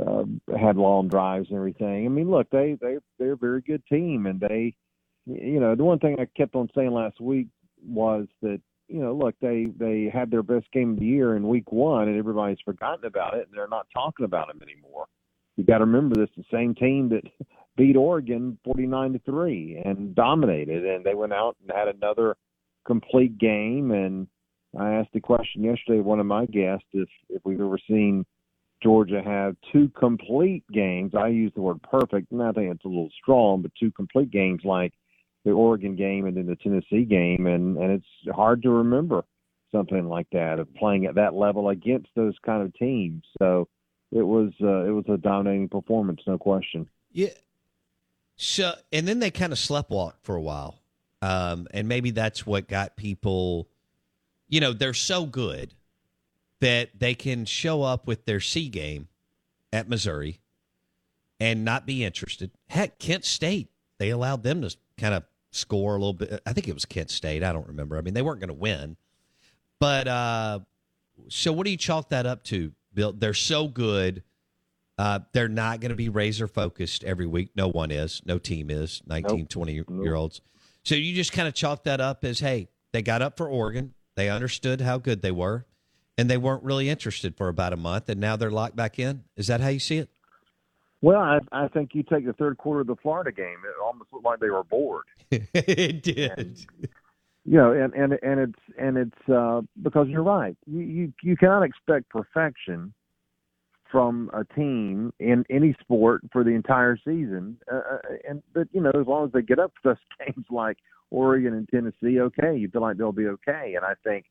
uh, 0.00 0.24
had 0.58 0.76
long 0.76 1.08
drives 1.08 1.48
and 1.48 1.56
everything. 1.56 2.06
I 2.06 2.08
mean, 2.08 2.30
look, 2.30 2.48
they 2.50 2.76
they 2.80 2.96
they're 3.18 3.32
a 3.32 3.36
very 3.36 3.60
good 3.60 3.82
team, 3.86 4.26
and 4.26 4.40
they, 4.40 4.74
you 5.26 5.60
know, 5.60 5.74
the 5.74 5.84
one 5.84 5.98
thing 5.98 6.16
I 6.18 6.26
kept 6.36 6.54
on 6.54 6.68
saying 6.74 6.92
last 6.92 7.20
week 7.20 7.48
was 7.84 8.26
that 8.42 8.60
you 8.88 9.00
know, 9.00 9.14
look, 9.14 9.34
they 9.40 9.66
they 9.76 10.10
had 10.12 10.30
their 10.30 10.42
best 10.42 10.66
game 10.72 10.92
of 10.92 10.98
the 10.98 11.06
year 11.06 11.36
in 11.36 11.48
week 11.48 11.72
one, 11.72 12.08
and 12.08 12.18
everybody's 12.18 12.58
forgotten 12.64 13.04
about 13.04 13.34
it, 13.34 13.46
and 13.48 13.56
they're 13.56 13.68
not 13.68 13.86
talking 13.92 14.24
about 14.24 14.48
them 14.48 14.60
anymore. 14.62 15.06
You 15.56 15.64
got 15.64 15.78
to 15.78 15.84
remember 15.84 16.14
this: 16.14 16.30
the 16.36 16.44
same 16.52 16.74
team 16.74 17.08
that 17.10 17.22
beat 17.76 17.96
Oregon 17.96 18.58
forty 18.64 18.86
nine 18.86 19.12
to 19.12 19.18
three 19.20 19.80
and 19.84 20.14
dominated, 20.14 20.84
and 20.84 21.04
they 21.04 21.14
went 21.14 21.32
out 21.32 21.56
and 21.60 21.76
had 21.76 21.88
another 21.88 22.36
complete 22.86 23.38
game. 23.38 23.90
And 23.90 24.26
I 24.78 24.94
asked 24.94 25.12
the 25.12 25.20
question 25.20 25.62
yesterday, 25.62 26.00
one 26.00 26.20
of 26.20 26.26
my 26.26 26.46
guests, 26.46 26.86
if 26.92 27.08
if 27.28 27.42
we've 27.44 27.60
ever 27.60 27.78
seen 27.88 28.24
Georgia 28.82 29.22
have 29.24 29.56
two 29.72 29.90
complete 29.98 30.64
games. 30.72 31.12
I 31.14 31.28
use 31.28 31.52
the 31.54 31.62
word 31.62 31.80
perfect, 31.82 32.30
and 32.32 32.42
I 32.42 32.52
think 32.52 32.74
it's 32.74 32.84
a 32.84 32.88
little 32.88 33.10
strong, 33.20 33.62
but 33.62 33.72
two 33.78 33.90
complete 33.90 34.30
games 34.30 34.62
like 34.64 34.92
the 35.44 35.52
Oregon 35.52 35.96
game 35.96 36.26
and 36.26 36.36
then 36.36 36.46
the 36.46 36.56
Tennessee 36.56 37.04
game, 37.04 37.46
and 37.46 37.78
and 37.78 37.90
it's 37.92 38.34
hard 38.34 38.62
to 38.62 38.70
remember 38.70 39.24
something 39.72 40.08
like 40.08 40.26
that 40.32 40.58
of 40.58 40.72
playing 40.74 41.06
at 41.06 41.14
that 41.14 41.34
level 41.34 41.70
against 41.70 42.08
those 42.14 42.34
kind 42.44 42.62
of 42.62 42.74
teams. 42.74 43.24
So 43.38 43.68
it 44.12 44.22
was 44.22 44.52
uh, 44.62 44.84
it 44.84 44.90
was 44.90 45.04
a 45.08 45.16
dominating 45.16 45.68
performance, 45.68 46.20
no 46.26 46.38
question. 46.38 46.88
Yeah. 47.12 47.28
So 48.36 48.74
and 48.92 49.08
then 49.08 49.18
they 49.18 49.30
kind 49.30 49.52
of 49.52 49.58
sleptwalked 49.58 50.20
for 50.22 50.36
a 50.36 50.40
while, 50.40 50.78
um, 51.22 51.66
and 51.72 51.88
maybe 51.88 52.10
that's 52.10 52.46
what 52.46 52.68
got 52.68 52.96
people. 52.96 53.68
You 54.48 54.60
know, 54.60 54.72
they're 54.72 54.94
so 54.94 55.26
good 55.26 55.74
that 56.60 56.90
they 56.98 57.14
can 57.14 57.44
show 57.44 57.82
up 57.82 58.06
with 58.06 58.24
their 58.24 58.40
C 58.40 58.68
game 58.68 59.08
at 59.72 59.88
Missouri 59.88 60.40
and 61.40 61.64
not 61.64 61.86
be 61.86 62.04
interested. 62.04 62.50
Heck, 62.68 62.98
Kent 62.98 63.24
State, 63.24 63.68
they 63.98 64.10
allowed 64.10 64.42
them 64.42 64.62
to 64.62 64.74
kind 64.96 65.14
of 65.14 65.24
score 65.50 65.96
a 65.96 65.98
little 65.98 66.12
bit. 66.12 66.40
I 66.46 66.52
think 66.52 66.68
it 66.68 66.74
was 66.74 66.84
Kent 66.84 67.10
State. 67.10 67.42
I 67.42 67.52
don't 67.52 67.66
remember. 67.66 67.96
I 67.96 68.00
mean, 68.00 68.14
they 68.14 68.22
weren't 68.22 68.40
going 68.40 68.48
to 68.48 68.54
win. 68.54 68.96
But 69.78 70.08
uh, 70.08 70.60
so 71.28 71.52
what 71.52 71.64
do 71.64 71.70
you 71.70 71.76
chalk 71.76 72.10
that 72.10 72.26
up 72.26 72.44
to, 72.44 72.72
Bill? 72.94 73.12
They're 73.12 73.34
so 73.34 73.68
good. 73.68 74.22
Uh, 74.98 75.20
they're 75.32 75.48
not 75.48 75.80
going 75.80 75.90
to 75.90 75.96
be 75.96 76.08
razor 76.08 76.48
focused 76.48 77.04
every 77.04 77.26
week. 77.26 77.50
No 77.54 77.68
one 77.68 77.90
is. 77.90 78.22
No 78.24 78.38
team 78.38 78.70
is 78.70 79.02
19, 79.06 79.38
nope. 79.38 79.48
20 79.48 79.84
year 79.90 80.14
olds. 80.14 80.40
So 80.84 80.94
you 80.94 81.14
just 81.14 81.32
kind 81.32 81.46
of 81.46 81.54
chalk 81.54 81.84
that 81.84 82.00
up 82.00 82.24
as 82.24 82.40
hey, 82.40 82.68
they 82.92 83.02
got 83.02 83.20
up 83.20 83.36
for 83.36 83.48
Oregon. 83.48 83.94
They 84.14 84.30
understood 84.30 84.80
how 84.80 84.98
good 84.98 85.20
they 85.20 85.32
were 85.32 85.66
and 86.18 86.30
they 86.30 86.36
weren't 86.36 86.62
really 86.62 86.88
interested 86.88 87.36
for 87.36 87.48
about 87.48 87.72
a 87.72 87.76
month, 87.76 88.08
and 88.08 88.20
now 88.20 88.36
they're 88.36 88.50
locked 88.50 88.76
back 88.76 88.98
in. 88.98 89.24
Is 89.36 89.48
that 89.48 89.60
how 89.60 89.68
you 89.68 89.78
see 89.78 89.98
it? 89.98 90.08
Well, 91.02 91.20
I, 91.20 91.38
I 91.52 91.68
think 91.68 91.90
you 91.94 92.02
take 92.02 92.24
the 92.24 92.32
third 92.32 92.56
quarter 92.56 92.80
of 92.80 92.86
the 92.86 92.96
Florida 92.96 93.30
game; 93.32 93.58
it 93.64 93.74
almost 93.82 94.12
looked 94.12 94.24
like 94.24 94.40
they 94.40 94.50
were 94.50 94.64
bored. 94.64 95.04
it 95.30 96.02
did. 96.02 96.32
And, 96.38 96.66
you 97.44 97.58
know, 97.58 97.72
and 97.72 97.92
and 97.94 98.18
and 98.22 98.40
it's 98.40 98.78
and 98.78 98.96
it's 98.96 99.28
uh, 99.28 99.60
because 99.82 100.08
you're 100.08 100.22
right. 100.22 100.56
You, 100.66 100.80
you 100.80 101.12
you 101.22 101.36
cannot 101.36 101.62
expect 101.62 102.08
perfection 102.08 102.94
from 103.90 104.30
a 104.34 104.44
team 104.54 105.12
in 105.18 105.44
any 105.50 105.74
sport 105.80 106.22
for 106.32 106.44
the 106.44 106.50
entire 106.50 106.96
season. 106.96 107.58
Uh, 107.72 107.76
uh 107.76 107.98
and 108.28 108.42
but 108.54 108.68
you 108.72 108.80
know, 108.80 108.90
as 108.90 109.06
long 109.06 109.26
as 109.26 109.32
they 109.32 109.42
get 109.42 109.58
up 109.58 109.72
to 109.74 109.80
those 109.84 109.96
games 110.26 110.46
like 110.50 110.78
Oregon 111.10 111.54
and 111.54 111.68
Tennessee, 111.68 112.20
okay, 112.20 112.56
you 112.56 112.68
feel 112.68 112.82
like 112.82 112.96
they'll 112.96 113.12
be 113.12 113.28
okay. 113.28 113.74
And 113.76 113.84
I 113.84 113.94
think 114.04 114.26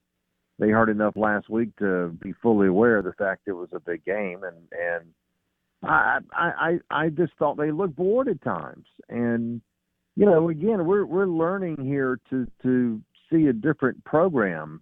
they 0.59 0.69
heard 0.69 0.89
enough 0.89 1.15
last 1.15 1.49
week 1.49 1.75
to 1.77 2.09
be 2.21 2.33
fully 2.41 2.67
aware 2.67 2.97
of 2.97 3.05
the 3.05 3.13
fact 3.13 3.43
it 3.47 3.53
was 3.53 3.69
a 3.73 3.79
big 3.79 4.05
game, 4.05 4.41
and 4.43 4.57
and 4.71 5.05
I 5.83 6.19
I 6.33 6.79
I 6.89 7.09
just 7.09 7.33
thought 7.37 7.57
they 7.57 7.71
looked 7.71 7.95
bored 7.95 8.27
at 8.27 8.41
times, 8.41 8.85
and 9.09 9.61
you 10.15 10.25
know 10.25 10.49
again 10.49 10.85
we're 10.85 11.05
we're 11.05 11.27
learning 11.27 11.77
here 11.83 12.19
to 12.29 12.47
to 12.63 13.01
see 13.29 13.47
a 13.47 13.53
different 13.53 14.03
program, 14.05 14.81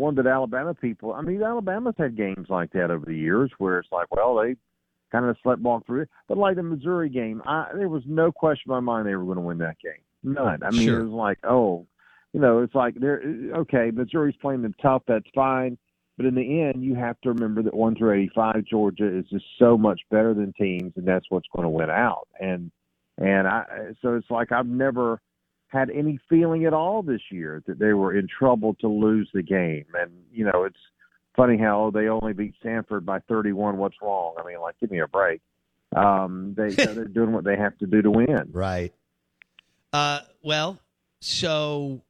one 0.00 0.14
that 0.16 0.26
Alabama 0.26 0.74
people. 0.74 1.12
I 1.12 1.22
mean 1.22 1.42
Alabama's 1.42 1.94
had 1.98 2.16
games 2.16 2.46
like 2.48 2.72
that 2.72 2.90
over 2.90 3.06
the 3.06 3.16
years 3.16 3.50
where 3.58 3.78
it's 3.78 3.92
like 3.92 4.10
well 4.10 4.34
they 4.36 4.56
kind 5.12 5.26
of 5.26 5.36
slept 5.42 5.60
walk 5.60 5.86
through 5.86 6.02
it, 6.02 6.10
but 6.28 6.38
like 6.38 6.56
the 6.56 6.62
Missouri 6.62 7.08
game, 7.08 7.42
I 7.46 7.68
there 7.74 7.88
was 7.88 8.02
no 8.06 8.32
question 8.32 8.70
in 8.70 8.74
my 8.74 8.80
mind 8.80 9.06
they 9.06 9.14
were 9.14 9.24
going 9.24 9.36
to 9.36 9.42
win 9.42 9.58
that 9.58 9.76
game. 9.82 10.02
None. 10.22 10.62
I 10.62 10.70
mean, 10.70 10.86
sure. 10.86 11.00
it 11.00 11.04
was 11.04 11.12
like, 11.12 11.38
oh, 11.44 11.86
you 12.32 12.40
know, 12.40 12.60
it's 12.60 12.74
like 12.74 12.94
they're 12.98 13.22
okay. 13.56 13.90
Missouri's 13.92 14.36
playing 14.40 14.62
them 14.62 14.74
tough. 14.80 15.02
That's 15.06 15.26
fine. 15.34 15.78
But 16.16 16.26
in 16.26 16.34
the 16.34 16.62
end, 16.62 16.84
you 16.84 16.94
have 16.94 17.18
to 17.22 17.30
remember 17.30 17.62
that 17.62 17.74
one 17.74 17.96
through 17.96 18.12
eighty-five, 18.12 18.64
Georgia 18.66 19.06
is 19.06 19.24
just 19.30 19.46
so 19.58 19.78
much 19.78 20.00
better 20.10 20.34
than 20.34 20.52
teams, 20.52 20.92
and 20.96 21.06
that's 21.06 21.26
what's 21.30 21.48
going 21.54 21.64
to 21.64 21.70
win 21.70 21.90
out. 21.90 22.28
And 22.38 22.70
and 23.18 23.48
I 23.48 23.64
so 24.02 24.14
it's 24.14 24.30
like 24.30 24.52
I've 24.52 24.66
never 24.66 25.20
had 25.70 25.88
any 25.90 26.18
feeling 26.28 26.64
at 26.64 26.74
all 26.74 27.02
this 27.02 27.22
year 27.30 27.62
that 27.66 27.78
they 27.78 27.92
were 27.92 28.16
in 28.16 28.26
trouble 28.28 28.74
to 28.80 28.88
lose 28.88 29.30
the 29.32 29.42
game. 29.42 29.86
And 29.94 30.10
you 30.32 30.44
know, 30.44 30.64
it's 30.64 30.78
funny 31.36 31.56
how 31.56 31.90
they 31.94 32.08
only 32.08 32.32
beat 32.32 32.54
Stanford 32.60 33.06
by 33.06 33.20
thirty-one. 33.20 33.78
What's 33.78 33.96
wrong? 34.02 34.34
I 34.38 34.46
mean, 34.46 34.60
like, 34.60 34.78
give 34.80 34.90
me 34.90 35.00
a 35.00 35.06
break. 35.06 35.40
Um, 35.94 36.54
they 36.56 36.70
they're 36.70 37.04
doing 37.06 37.32
what 37.32 37.44
they 37.44 37.56
have 37.56 37.78
to 37.78 37.86
do 37.86 38.02
to 38.02 38.10
win. 38.10 38.48
Right. 38.52 38.92
Uh, 39.92 40.20
well, 40.42 40.78
so 41.20 42.02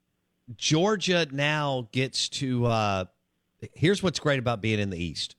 Georgia 0.56 1.26
now 1.30 1.88
gets 1.92 2.28
to. 2.30 2.66
Uh, 2.66 3.04
here's 3.74 4.02
what's 4.02 4.18
great 4.18 4.38
about 4.38 4.60
being 4.60 4.78
in 4.78 4.90
the 4.90 5.02
East. 5.02 5.36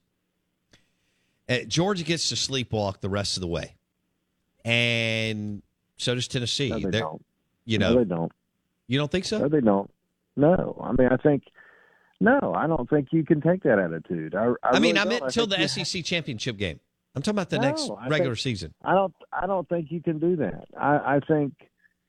Uh, 1.50 1.60
Georgia 1.68 2.04
gets 2.04 2.30
to 2.30 2.36
sleepwalk 2.36 3.00
the 3.00 3.10
rest 3.10 3.38
of 3.38 3.42
the 3.42 3.48
way, 3.48 3.76
and 4.64 5.62
so 5.98 6.16
does 6.16 6.28
Tennessee. 6.28 6.70
No, 6.70 6.80
they 6.80 7.00
don't. 7.00 7.24
You 7.72 7.80
know, 7.80 7.94
no, 7.94 8.00
they 8.00 8.10
don't. 8.10 8.32
You 8.88 8.98
don't 9.00 9.12
think 9.12 9.26
so? 9.26 9.40
No, 9.40 9.50
they 9.50 9.62
don't. 9.62 9.90
No, 10.36 10.80
I 10.84 10.92
mean, 10.92 11.10
I 11.12 11.18
think. 11.18 11.44
No, 12.20 12.54
I 12.56 12.68
don't 12.68 12.88
think 12.88 13.08
you 13.12 13.26
can 13.26 13.42
take 13.42 13.64
that 13.64 13.80
attitude. 13.80 14.36
I, 14.36 14.50
I, 14.64 14.76
I 14.76 14.80
mean, 14.80 14.96
really 14.96 15.00
I 15.00 15.06
meant 15.06 15.24
until 15.24 15.48
the 15.48 15.68
SEC 15.68 16.06
championship 16.06 16.58
game. 16.58 16.80
I'm 17.16 17.22
talking 17.22 17.36
about 17.36 17.50
the 17.50 17.58
no, 17.58 17.64
next 17.64 17.90
regular 18.08 18.36
think, 18.36 18.38
season. 18.38 18.74
I 18.84 18.94
don't. 18.94 19.14
I 19.34 19.48
don't 19.48 19.68
think 19.68 19.92
you 19.92 20.02
can 20.02 20.20
do 20.20 20.36
that. 20.38 20.66
I, 20.78 21.16
I 21.16 21.20
think 21.28 21.54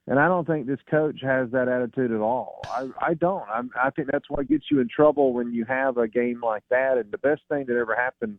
and 0.06 0.18
I 0.18 0.26
don't 0.26 0.46
think 0.46 0.66
this 0.66 0.80
coach 0.90 1.20
has 1.22 1.50
that 1.52 1.68
attitude 1.68 2.10
at 2.10 2.20
all. 2.20 2.60
I, 2.68 2.88
I 3.00 3.14
don't. 3.14 3.42
I, 3.48 3.62
I 3.80 3.90
think 3.90 4.08
that's 4.10 4.28
what 4.28 4.48
gets 4.48 4.64
you 4.70 4.80
in 4.80 4.88
trouble 4.88 5.32
when 5.32 5.54
you 5.54 5.64
have 5.66 5.96
a 5.96 6.08
game 6.08 6.40
like 6.42 6.64
that. 6.70 6.98
And 6.98 7.10
the 7.12 7.18
best 7.18 7.42
thing 7.48 7.66
that 7.66 7.76
ever 7.76 7.94
happened, 7.94 8.38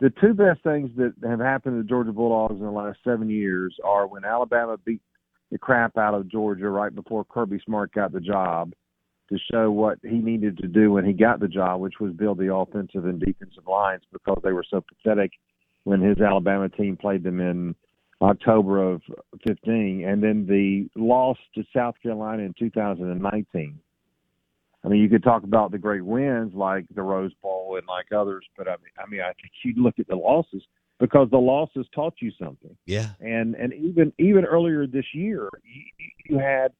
the 0.00 0.10
two 0.10 0.32
best 0.32 0.62
things 0.62 0.90
that 0.96 1.12
have 1.22 1.40
happened 1.40 1.76
to 1.76 1.82
the 1.82 1.88
Georgia 1.88 2.12
Bulldogs 2.12 2.58
in 2.58 2.64
the 2.64 2.70
last 2.70 2.98
seven 3.04 3.28
years 3.28 3.76
are 3.84 4.06
when 4.06 4.24
Alabama 4.24 4.78
beat 4.82 5.02
the 5.50 5.58
crap 5.58 5.96
out 5.96 6.14
of 6.14 6.28
Georgia 6.28 6.68
right 6.68 6.94
before 6.94 7.24
Kirby 7.24 7.60
Smart 7.64 7.92
got 7.92 8.12
the 8.12 8.20
job 8.20 8.72
to 9.30 9.38
show 9.52 9.70
what 9.70 9.98
he 10.02 10.18
needed 10.18 10.58
to 10.58 10.66
do 10.66 10.92
when 10.92 11.04
he 11.04 11.12
got 11.12 11.40
the 11.40 11.48
job, 11.48 11.80
which 11.80 12.00
was 12.00 12.12
build 12.12 12.38
the 12.38 12.52
offensive 12.52 13.04
and 13.04 13.20
defensive 13.20 13.66
lines 13.66 14.02
because 14.12 14.38
they 14.42 14.52
were 14.52 14.64
so 14.68 14.80
pathetic 14.80 15.32
when 15.84 16.00
his 16.00 16.18
Alabama 16.18 16.68
team 16.68 16.96
played 16.96 17.22
them 17.22 17.40
in 17.40 17.74
October 18.20 18.92
of 18.92 19.00
15, 19.46 20.04
and 20.06 20.22
then 20.22 20.46
the 20.46 20.88
loss 21.00 21.38
to 21.54 21.64
South 21.74 21.94
Carolina 22.02 22.42
in 22.42 22.54
2019. 22.58 23.78
I 24.82 24.88
mean, 24.88 25.00
you 25.00 25.08
could 25.08 25.22
talk 25.22 25.42
about 25.44 25.72
the 25.72 25.78
great 25.78 26.04
wins 26.04 26.52
like 26.54 26.86
the 26.94 27.02
Rose 27.02 27.32
Bowl 27.42 27.76
and 27.78 27.86
like 27.86 28.12
others, 28.12 28.44
but 28.56 28.66
I 28.66 28.72
mean, 28.72 28.92
I 28.98 29.08
mean, 29.08 29.20
I 29.20 29.32
think 29.32 29.52
you 29.62 29.82
look 29.82 29.98
at 29.98 30.08
the 30.08 30.16
losses 30.16 30.62
because 31.00 31.28
the 31.30 31.38
losses 31.38 31.86
taught 31.94 32.14
you 32.20 32.30
something. 32.38 32.76
Yeah. 32.86 33.08
And 33.20 33.54
and 33.54 33.72
even 33.72 34.12
even 34.18 34.44
earlier 34.44 34.86
this 34.86 35.06
year, 35.14 35.48
you, 35.64 36.08
you 36.26 36.38
had 36.38 36.72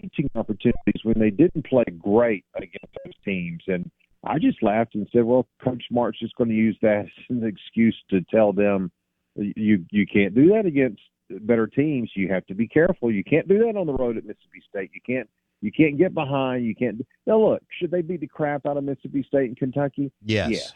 teaching 0.00 0.30
opportunities 0.34 1.02
when 1.02 1.18
they 1.18 1.30
didn't 1.30 1.66
play 1.66 1.84
great 1.98 2.44
against 2.56 2.94
those 3.04 3.14
teams, 3.24 3.62
and 3.66 3.90
I 4.24 4.38
just 4.38 4.62
laughed 4.62 4.94
and 4.94 5.06
said, 5.12 5.24
"Well, 5.24 5.46
Coach 5.62 5.82
Smart's 5.88 6.20
just 6.20 6.36
going 6.36 6.50
to 6.50 6.56
use 6.56 6.78
that 6.82 7.06
as 7.06 7.08
an 7.28 7.44
excuse 7.44 7.96
to 8.10 8.22
tell 8.22 8.52
them 8.52 8.90
you 9.36 9.84
you 9.90 10.06
can't 10.06 10.34
do 10.34 10.48
that 10.50 10.64
against 10.64 11.02
better 11.28 11.66
teams. 11.66 12.10
You 12.14 12.28
have 12.28 12.46
to 12.46 12.54
be 12.54 12.68
careful. 12.68 13.10
You 13.10 13.24
can't 13.24 13.48
do 13.48 13.58
that 13.58 13.76
on 13.76 13.86
the 13.86 13.94
road 13.94 14.16
at 14.16 14.24
Mississippi 14.24 14.62
State. 14.68 14.90
You 14.94 15.00
can't." 15.04 15.28
You 15.60 15.72
can't 15.72 15.96
get 15.96 16.12
behind. 16.12 16.66
You 16.66 16.74
can't. 16.74 17.00
Now, 17.26 17.38
look, 17.38 17.62
should 17.78 17.90
they 17.90 18.02
beat 18.02 18.20
the 18.20 18.26
crap 18.26 18.66
out 18.66 18.76
of 18.76 18.84
Mississippi 18.84 19.24
State 19.26 19.48
and 19.48 19.56
Kentucky? 19.56 20.12
Yes. 20.22 20.50
Yes. 20.50 20.72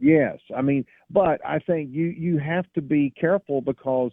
Yes, 0.00 0.38
I 0.56 0.62
mean, 0.62 0.84
but 1.10 1.44
I 1.44 1.58
think 1.58 1.90
you 1.92 2.06
you 2.06 2.38
have 2.38 2.72
to 2.74 2.82
be 2.82 3.12
careful 3.18 3.60
because 3.60 4.12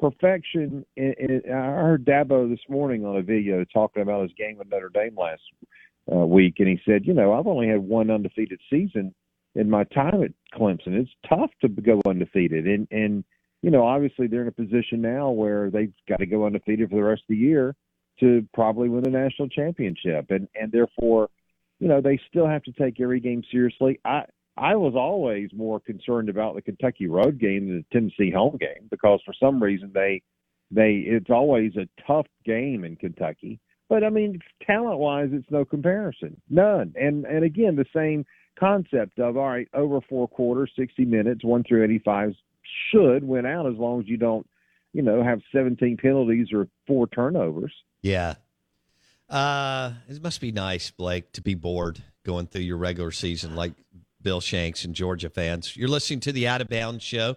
perfection. 0.00 0.84
And, 0.96 1.14
and 1.18 1.42
I 1.52 1.82
heard 1.82 2.04
Dabo 2.04 2.48
this 2.48 2.60
morning 2.68 3.04
on 3.04 3.16
a 3.16 3.22
video 3.22 3.64
talking 3.64 4.02
about 4.02 4.22
his 4.22 4.32
game 4.36 4.58
with 4.58 4.70
Notre 4.70 4.88
Dame 4.88 5.16
last 5.16 5.42
uh, 6.12 6.26
week, 6.26 6.54
and 6.58 6.68
he 6.68 6.80
said, 6.86 7.04
you 7.04 7.14
know, 7.14 7.32
I've 7.32 7.46
only 7.46 7.68
had 7.68 7.80
one 7.80 8.10
undefeated 8.10 8.60
season 8.70 9.14
in 9.54 9.70
my 9.70 9.84
time 9.84 10.22
at 10.22 10.32
Clemson. 10.58 10.98
It's 10.98 11.10
tough 11.28 11.50
to 11.62 11.68
go 11.68 12.00
undefeated, 12.06 12.66
and 12.66 12.88
and 12.90 13.24
you 13.62 13.70
know, 13.70 13.84
obviously 13.84 14.26
they're 14.26 14.42
in 14.42 14.48
a 14.48 14.52
position 14.52 15.00
now 15.00 15.30
where 15.30 15.70
they've 15.70 15.92
got 16.08 16.18
to 16.18 16.26
go 16.26 16.46
undefeated 16.46 16.90
for 16.90 16.96
the 16.96 17.02
rest 17.02 17.22
of 17.22 17.28
the 17.28 17.36
year 17.36 17.74
to 18.20 18.46
probably 18.54 18.88
win 18.88 19.02
the 19.02 19.10
national 19.10 19.48
championship, 19.48 20.30
and 20.30 20.48
and 20.54 20.72
therefore, 20.72 21.28
you 21.78 21.88
know, 21.88 22.00
they 22.00 22.18
still 22.28 22.46
have 22.46 22.62
to 22.64 22.72
take 22.72 23.00
every 23.00 23.20
game 23.20 23.42
seriously. 23.50 23.98
I 24.04 24.24
I 24.56 24.74
was 24.76 24.94
always 24.94 25.50
more 25.52 25.80
concerned 25.80 26.28
about 26.28 26.54
the 26.54 26.62
Kentucky 26.62 27.08
road 27.08 27.38
game 27.38 27.68
than 27.68 27.84
the 27.90 27.98
Tennessee 27.98 28.30
home 28.30 28.56
game 28.58 28.88
because 28.90 29.20
for 29.24 29.34
some 29.38 29.62
reason 29.62 29.90
they 29.92 30.22
they 30.70 31.04
it's 31.06 31.30
always 31.30 31.72
a 31.76 31.88
tough 32.06 32.26
game 32.44 32.84
in 32.84 32.96
Kentucky. 32.96 33.60
But 33.88 34.02
I 34.02 34.10
mean, 34.10 34.40
talent 34.66 34.98
wise, 34.98 35.28
it's 35.32 35.50
no 35.50 35.64
comparison, 35.64 36.40
none. 36.48 36.94
And 36.96 37.24
and 37.26 37.44
again, 37.44 37.76
the 37.76 37.86
same 37.94 38.24
concept 38.58 39.18
of 39.18 39.36
all 39.36 39.48
right, 39.48 39.68
over 39.74 40.00
four 40.08 40.26
quarters, 40.26 40.72
sixty 40.76 41.04
minutes, 41.04 41.44
one 41.44 41.62
through 41.62 41.84
eighty 41.84 41.98
five 41.98 42.32
should 42.90 43.24
win 43.24 43.46
out 43.46 43.66
as 43.66 43.76
long 43.76 44.00
as 44.00 44.08
you 44.08 44.16
don't, 44.16 44.48
you 44.92 45.02
know, 45.02 45.22
have 45.22 45.40
seventeen 45.52 45.96
penalties 45.96 46.48
or 46.52 46.66
four 46.86 47.06
turnovers. 47.06 47.72
Yeah. 48.02 48.34
Uh, 49.28 49.92
it 50.08 50.22
must 50.22 50.40
be 50.40 50.52
nice, 50.52 50.90
Blake, 50.92 51.32
to 51.32 51.42
be 51.42 51.54
bored 51.54 52.00
going 52.24 52.46
through 52.46 52.62
your 52.62 52.76
regular 52.76 53.10
season 53.10 53.56
like 53.56 53.72
Bill 54.26 54.40
Shanks 54.40 54.84
and 54.84 54.92
Georgia 54.92 55.30
fans. 55.30 55.76
You're 55.76 55.86
listening 55.86 56.18
to 56.18 56.32
the 56.32 56.48
Out 56.48 56.60
of 56.60 56.68
Bounds 56.68 57.04
show. 57.04 57.36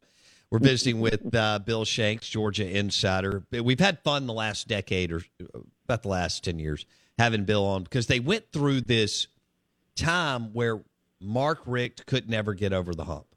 We're 0.49 0.58
visiting 0.58 0.99
with 0.99 1.36
uh, 1.36 1.60
Bill 1.60 1.86
Shanks, 1.86 2.28
Georgia 2.28 2.67
insider. 2.67 3.43
We've 3.52 3.80
had 3.80 3.99
fun 3.99 4.25
the 4.25 4.34
last 4.34 4.67
decade 4.67 5.12
or 5.12 5.21
about 5.86 6.02
the 6.02 6.08
last 6.08 6.43
10 6.43 6.58
years 6.58 6.88
having 7.19 7.45
Bill 7.45 7.63
on 7.63 7.84
because 7.84 8.08
they 8.08 8.19
went 8.19 8.52
through 8.52 8.82
this 8.82 9.28
time 9.95 10.52
where 10.52 10.82
Mark 11.21 11.60
Richt 11.67 12.08
could 12.08 12.28
never 12.28 12.56
get 12.56 12.73
over 12.73 12.95
the 12.95 13.04
hump. 13.06 13.28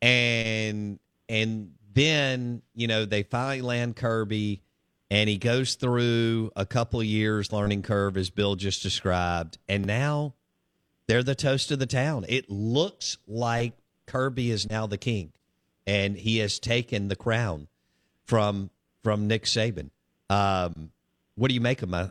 And 0.00 0.98
and 1.28 1.74
then, 1.94 2.62
you 2.74 2.88
know, 2.88 3.04
they 3.04 3.22
finally 3.22 3.62
land 3.62 3.94
Kirby 3.94 4.62
and 5.12 5.28
he 5.28 5.38
goes 5.38 5.76
through 5.76 6.50
a 6.56 6.66
couple 6.66 7.00
years 7.04 7.52
learning 7.52 7.82
curve 7.82 8.16
as 8.16 8.30
Bill 8.30 8.56
just 8.56 8.82
described. 8.82 9.58
And 9.68 9.86
now 9.86 10.34
they're 11.06 11.22
the 11.22 11.34
toast 11.34 11.70
of 11.70 11.78
the 11.78 11.86
town. 11.86 12.24
It 12.28 12.50
looks 12.50 13.18
like 13.26 13.74
Kirby 14.06 14.50
is 14.50 14.68
now 14.68 14.86
the 14.86 14.98
king, 14.98 15.32
and 15.86 16.16
he 16.16 16.38
has 16.38 16.58
taken 16.58 17.08
the 17.08 17.16
crown 17.16 17.68
from 18.24 18.70
from 19.02 19.26
Nick 19.26 19.44
Saban. 19.44 19.90
Um, 20.30 20.92
what 21.34 21.48
do 21.48 21.54
you 21.54 21.60
make 21.60 21.82
of 21.82 21.88
my 21.88 22.10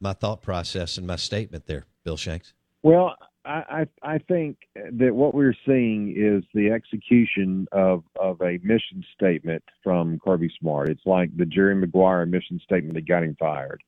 my 0.00 0.12
thought 0.12 0.42
process 0.42 0.96
and 0.96 1.06
my 1.06 1.16
statement 1.16 1.66
there, 1.66 1.86
Bill 2.04 2.16
Shanks? 2.16 2.52
Well, 2.82 3.16
I, 3.44 3.86
I, 4.02 4.14
I 4.14 4.18
think 4.18 4.58
that 4.74 5.14
what 5.14 5.34
we're 5.34 5.56
seeing 5.66 6.14
is 6.16 6.44
the 6.54 6.70
execution 6.70 7.66
of, 7.72 8.04
of 8.20 8.40
a 8.42 8.58
mission 8.62 9.02
statement 9.14 9.64
from 9.82 10.20
Kirby 10.24 10.52
Smart. 10.60 10.90
It's 10.90 11.06
like 11.06 11.36
the 11.36 11.46
Jerry 11.46 11.74
Maguire 11.74 12.26
mission 12.26 12.60
statement 12.62 12.94
that 12.94 13.08
got 13.08 13.24
him 13.24 13.36
fired. 13.40 13.82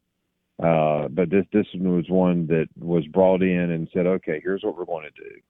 Uh, 0.62 1.08
but 1.08 1.30
this 1.30 1.46
this 1.52 1.66
was 1.74 2.04
one 2.08 2.46
that 2.48 2.66
was 2.78 3.06
brought 3.06 3.42
in 3.42 3.70
and 3.70 3.88
said, 3.94 4.06
okay, 4.06 4.40
here's 4.42 4.62
what 4.62 4.76
we're 4.76 4.84
going 4.84 5.08
to 5.08 5.22
do. 5.22 5.40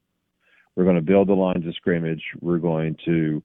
We're 0.76 0.84
going 0.84 0.96
to 0.96 1.02
build 1.02 1.28
the 1.28 1.34
lines 1.34 1.66
of 1.66 1.74
scrimmage. 1.74 2.22
We're 2.40 2.58
going 2.58 2.96
to 3.06 3.42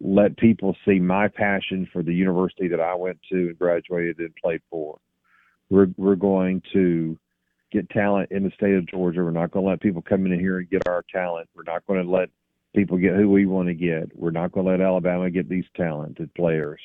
let 0.00 0.36
people 0.36 0.76
see 0.84 0.98
my 0.98 1.28
passion 1.28 1.88
for 1.92 2.02
the 2.02 2.12
university 2.12 2.68
that 2.68 2.80
I 2.80 2.94
went 2.94 3.18
to 3.30 3.48
and 3.48 3.58
graduated 3.58 4.18
and 4.18 4.34
played 4.36 4.62
for. 4.68 4.98
We're 5.68 5.88
we're 5.96 6.16
going 6.16 6.60
to 6.72 7.16
get 7.70 7.88
talent 7.90 8.32
in 8.32 8.42
the 8.42 8.50
state 8.50 8.74
of 8.74 8.86
Georgia. 8.86 9.22
We're 9.22 9.30
not 9.30 9.52
going 9.52 9.64
to 9.64 9.70
let 9.70 9.80
people 9.80 10.02
come 10.02 10.26
in 10.26 10.38
here 10.38 10.58
and 10.58 10.68
get 10.68 10.88
our 10.88 11.04
talent. 11.12 11.48
We're 11.54 11.62
not 11.62 11.86
going 11.86 12.04
to 12.04 12.10
let 12.10 12.30
people 12.74 12.98
get 12.98 13.14
who 13.14 13.30
we 13.30 13.46
want 13.46 13.68
to 13.68 13.74
get. 13.74 14.10
We're 14.14 14.32
not 14.32 14.50
going 14.50 14.66
to 14.66 14.72
let 14.72 14.80
Alabama 14.80 15.30
get 15.30 15.48
these 15.48 15.66
talented 15.76 16.34
players. 16.34 16.80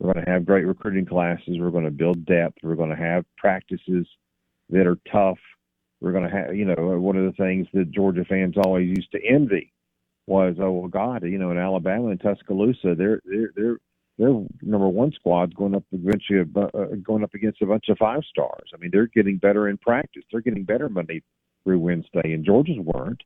We're 0.00 0.14
going 0.14 0.24
to 0.24 0.30
have 0.30 0.46
great 0.46 0.66
recruiting 0.66 1.04
classes. 1.04 1.58
We're 1.58 1.70
going 1.70 1.84
to 1.84 1.90
build 1.90 2.24
depth. 2.24 2.58
We're 2.62 2.74
going 2.74 2.88
to 2.88 2.96
have 2.96 3.26
practices 3.36 4.06
that 4.70 4.86
are 4.86 4.96
tough. 5.12 5.38
We're 6.00 6.12
going 6.12 6.28
to 6.28 6.34
have, 6.34 6.56
you 6.56 6.64
know, 6.64 6.74
one 6.98 7.16
of 7.16 7.26
the 7.26 7.36
things 7.36 7.66
that 7.74 7.90
Georgia 7.90 8.24
fans 8.26 8.54
always 8.56 8.88
used 8.88 9.12
to 9.12 9.20
envy 9.22 9.74
was, 10.26 10.56
oh 10.58 10.70
well, 10.70 10.88
God, 10.88 11.24
you 11.24 11.36
know, 11.36 11.50
in 11.50 11.58
Alabama 11.58 12.08
and 12.08 12.20
Tuscaloosa, 12.20 12.94
they're 12.96 13.20
they're 13.26 13.52
they're 13.54 13.76
their 14.16 14.32
number 14.62 14.88
one 14.88 15.12
squad's 15.12 15.52
going 15.54 15.74
up 15.74 15.84
eventually 15.92 16.40
uh, 16.56 16.96
going 17.02 17.22
up 17.22 17.34
against 17.34 17.60
a 17.60 17.66
bunch 17.66 17.88
of 17.88 17.98
five 17.98 18.22
stars. 18.28 18.70
I 18.72 18.78
mean, 18.78 18.90
they're 18.92 19.06
getting 19.06 19.36
better 19.36 19.68
in 19.68 19.76
practice. 19.76 20.22
They're 20.30 20.40
getting 20.40 20.64
better 20.64 20.88
Monday 20.88 21.22
through 21.64 21.80
Wednesday, 21.80 22.32
and 22.32 22.44
Georgia's 22.44 22.78
weren't. 22.78 23.22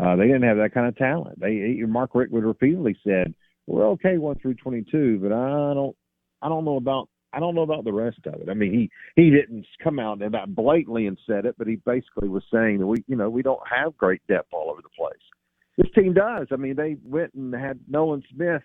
Uh, 0.00 0.16
they 0.16 0.26
didn't 0.26 0.44
have 0.44 0.56
that 0.56 0.74
kind 0.74 0.88
of 0.88 0.96
talent. 0.96 1.40
They 1.40 1.80
Mark 1.86 2.14
Richt 2.14 2.32
would 2.32 2.44
repeatedly 2.44 2.96
said, 3.04 3.34
"We're 3.66 3.88
okay 3.90 4.18
one 4.18 4.38
through 4.38 4.54
22, 4.54 5.18
but 5.20 5.32
I 5.32 5.74
don't 5.74 5.96
I 6.42 6.48
don't 6.48 6.64
know 6.64 6.76
about 6.76 7.08
I 7.32 7.40
don't 7.40 7.54
know 7.54 7.62
about 7.62 7.84
the 7.84 7.92
rest 7.92 8.20
of 8.26 8.34
it. 8.34 8.48
I 8.48 8.54
mean, 8.54 8.72
he 8.72 9.22
he 9.22 9.30
didn't 9.30 9.66
come 9.82 9.98
out 9.98 10.22
and 10.22 10.34
that 10.34 10.54
blatantly 10.54 11.06
and 11.06 11.18
said 11.26 11.44
it, 11.44 11.56
but 11.58 11.66
he 11.66 11.76
basically 11.76 12.28
was 12.28 12.42
saying 12.52 12.78
that 12.78 12.86
we 12.86 13.04
you 13.06 13.16
know 13.16 13.28
we 13.28 13.42
don't 13.42 13.60
have 13.68 13.96
great 13.96 14.22
depth 14.28 14.48
all 14.52 14.70
over 14.70 14.82
the 14.82 14.88
place. 14.96 15.16
This 15.76 15.92
team 15.94 16.14
does. 16.14 16.48
I 16.50 16.56
mean, 16.56 16.74
they 16.74 16.96
went 17.04 17.34
and 17.34 17.54
had 17.54 17.78
Nolan 17.86 18.22
Smith 18.34 18.62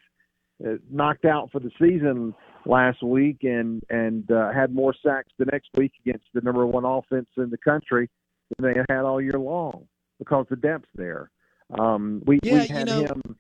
uh, 0.66 0.74
knocked 0.90 1.26
out 1.26 1.52
for 1.52 1.60
the 1.60 1.72
season 1.80 2.34
last 2.66 3.04
week, 3.04 3.40
and 3.42 3.84
and 3.90 4.30
uh, 4.32 4.52
had 4.52 4.74
more 4.74 4.96
sacks 5.06 5.32
the 5.38 5.46
next 5.46 5.70
week 5.76 5.92
against 6.06 6.26
the 6.34 6.42
number 6.42 6.66
one 6.66 6.86
offense 6.86 7.30
in 7.38 7.50
the 7.50 7.58
country 7.58 8.10
than 8.58 8.74
they 8.74 8.80
had 8.90 9.02
all 9.02 9.22
year 9.22 9.40
long 9.40 9.88
because 10.20 10.46
the 10.50 10.56
depth's 10.56 10.90
there. 10.96 11.30
Um, 11.78 12.22
we 12.26 12.40
yeah, 12.44 12.54
we 12.54 12.68
had 12.68 12.90
you 12.90 12.96
know, 12.96 13.02
him. 13.02 13.36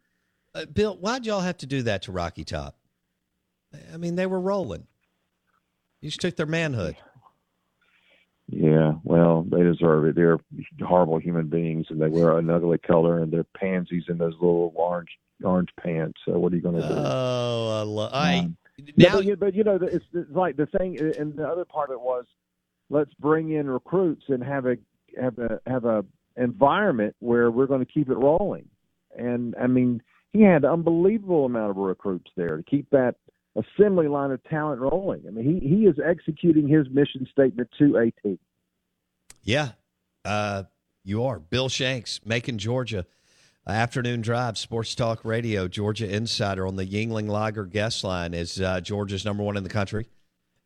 Uh, 0.53 0.65
Bill, 0.65 0.97
why'd 0.97 1.25
y'all 1.25 1.41
have 1.41 1.57
to 1.57 1.65
do 1.65 1.81
that 1.83 2.03
to 2.03 2.11
Rocky 2.11 2.43
Top? 2.43 2.75
I 3.93 3.97
mean, 3.97 4.15
they 4.15 4.25
were 4.25 4.39
rolling. 4.39 4.87
You 6.01 6.09
just 6.09 6.21
took 6.21 6.35
their 6.35 6.45
manhood. 6.45 6.95
Yeah, 8.49 8.93
well, 9.03 9.43
they 9.49 9.63
deserve 9.63 10.05
it. 10.05 10.15
They're 10.15 10.37
horrible 10.81 11.17
human 11.17 11.47
beings, 11.47 11.87
and 11.89 12.01
they 12.01 12.09
wear 12.09 12.37
an 12.37 12.49
ugly 12.49 12.77
color, 12.77 13.19
and 13.19 13.31
they're 13.31 13.45
pansies 13.45 14.03
in 14.09 14.17
those 14.17 14.33
little 14.33 14.73
orange 14.75 15.09
orange 15.43 15.69
pants. 15.81 16.19
So 16.25 16.37
what 16.37 16.51
are 16.53 16.55
you 16.55 16.61
going 16.61 16.75
to 16.75 16.87
do? 16.87 16.93
Oh, 16.93 17.79
I 17.79 17.83
love. 17.83 18.11
I 18.13 18.37
Um, 18.39 18.57
now, 18.97 19.13
but, 19.15 19.25
you- 19.25 19.35
but 19.37 19.53
you 19.55 19.63
know, 19.63 19.75
it's, 19.81 20.05
it's 20.13 20.31
like 20.31 20.57
the 20.57 20.65
thing, 20.67 20.99
and 20.99 21.35
the 21.35 21.47
other 21.47 21.65
part 21.65 21.89
of 21.89 21.93
it 21.95 22.01
was, 22.01 22.25
let's 22.89 23.13
bring 23.15 23.51
in 23.51 23.69
recruits 23.69 24.23
and 24.27 24.43
have 24.43 24.65
a 24.65 24.77
have 25.19 25.39
a 25.39 25.59
have 25.65 25.85
a 25.85 26.03
environment 26.35 27.15
where 27.19 27.49
we're 27.49 27.67
going 27.67 27.85
to 27.85 27.91
keep 27.91 28.09
it 28.09 28.17
rolling. 28.17 28.67
And 29.17 29.55
I 29.59 29.67
mean, 29.67 30.01
he 30.33 30.41
had 30.41 30.65
an 30.65 30.71
unbelievable 30.71 31.45
amount 31.45 31.71
of 31.71 31.77
recruits 31.77 32.29
there 32.35 32.57
to 32.57 32.63
keep 32.63 32.89
that 32.89 33.15
assembly 33.55 34.07
line 34.07 34.31
of 34.31 34.43
talent 34.43 34.81
rolling. 34.81 35.23
I 35.27 35.31
mean, 35.31 35.61
he 35.61 35.67
he 35.67 35.85
is 35.85 35.95
executing 36.03 36.67
his 36.67 36.87
mission 36.89 37.27
statement 37.31 37.69
to 37.79 37.97
a 37.97 38.11
T. 38.21 38.39
yeah, 39.43 39.71
uh, 40.25 40.63
you 41.03 41.23
are 41.23 41.39
Bill 41.39 41.69
Shanks, 41.69 42.19
Macon 42.25 42.57
Georgia 42.57 43.05
afternoon 43.71 44.21
drive, 44.21 44.57
Sports 44.57 44.93
Talk 44.95 45.23
Radio, 45.23 45.67
Georgia 45.67 46.13
Insider 46.13 46.67
on 46.67 46.75
the 46.75 46.85
Yuengling 46.85 47.29
Lager 47.29 47.65
guest 47.65 48.03
line 48.03 48.33
is 48.33 48.59
uh, 48.59 48.81
Georgia's 48.81 49.23
number 49.23 49.43
one 49.43 49.55
in 49.55 49.63
the 49.63 49.69
country. 49.69 50.07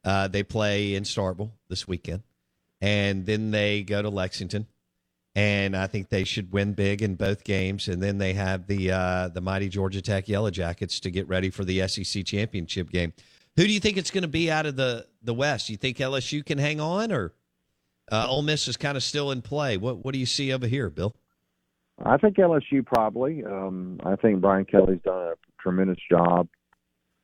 Uh, 0.03 0.27
they 0.27 0.43
play 0.43 0.95
in 0.95 1.03
Starkville 1.03 1.51
this 1.69 1.87
weekend, 1.87 2.23
and 2.81 3.25
then 3.25 3.51
they 3.51 3.83
go 3.83 4.01
to 4.01 4.09
Lexington, 4.09 4.67
and 5.37 5.77
I 5.77 5.85
think 5.85 6.09
they 6.09 6.23
should 6.23 6.51
win 6.51 6.73
big 6.73 7.03
in 7.03 7.13
both 7.13 7.43
games. 7.43 7.87
And 7.87 8.01
then 8.01 8.17
they 8.17 8.33
have 8.33 8.65
the 8.65 8.91
uh, 8.91 9.27
the 9.27 9.39
mighty 9.39 9.69
Georgia 9.69 10.01
Tech 10.01 10.27
Yellow 10.27 10.49
Jackets 10.49 10.99
to 11.01 11.11
get 11.11 11.27
ready 11.27 11.51
for 11.51 11.63
the 11.63 11.87
SEC 11.87 12.25
championship 12.25 12.89
game. 12.89 13.13
Who 13.55 13.65
do 13.65 13.71
you 13.71 13.79
think 13.79 13.97
it's 13.97 14.09
going 14.09 14.23
to 14.23 14.27
be 14.27 14.49
out 14.49 14.65
of 14.65 14.75
the 14.75 15.05
the 15.21 15.35
West? 15.35 15.69
You 15.69 15.77
think 15.77 15.97
LSU 15.97 16.43
can 16.43 16.57
hang 16.57 16.81
on, 16.81 17.11
or 17.11 17.33
uh, 18.11 18.25
Ole 18.27 18.41
Miss 18.41 18.67
is 18.67 18.77
kind 18.77 18.97
of 18.97 19.03
still 19.03 19.29
in 19.29 19.43
play? 19.43 19.77
What 19.77 20.03
what 20.03 20.13
do 20.13 20.19
you 20.19 20.25
see 20.25 20.51
over 20.51 20.65
here, 20.65 20.89
Bill? 20.89 21.15
I 22.03 22.17
think 22.17 22.37
LSU 22.37 22.83
probably. 22.83 23.43
Um, 23.45 23.99
I 24.03 24.15
think 24.15 24.41
Brian 24.41 24.65
Kelly's 24.65 25.01
done 25.05 25.33
a 25.33 25.33
tremendous 25.61 25.99
job, 26.09 26.47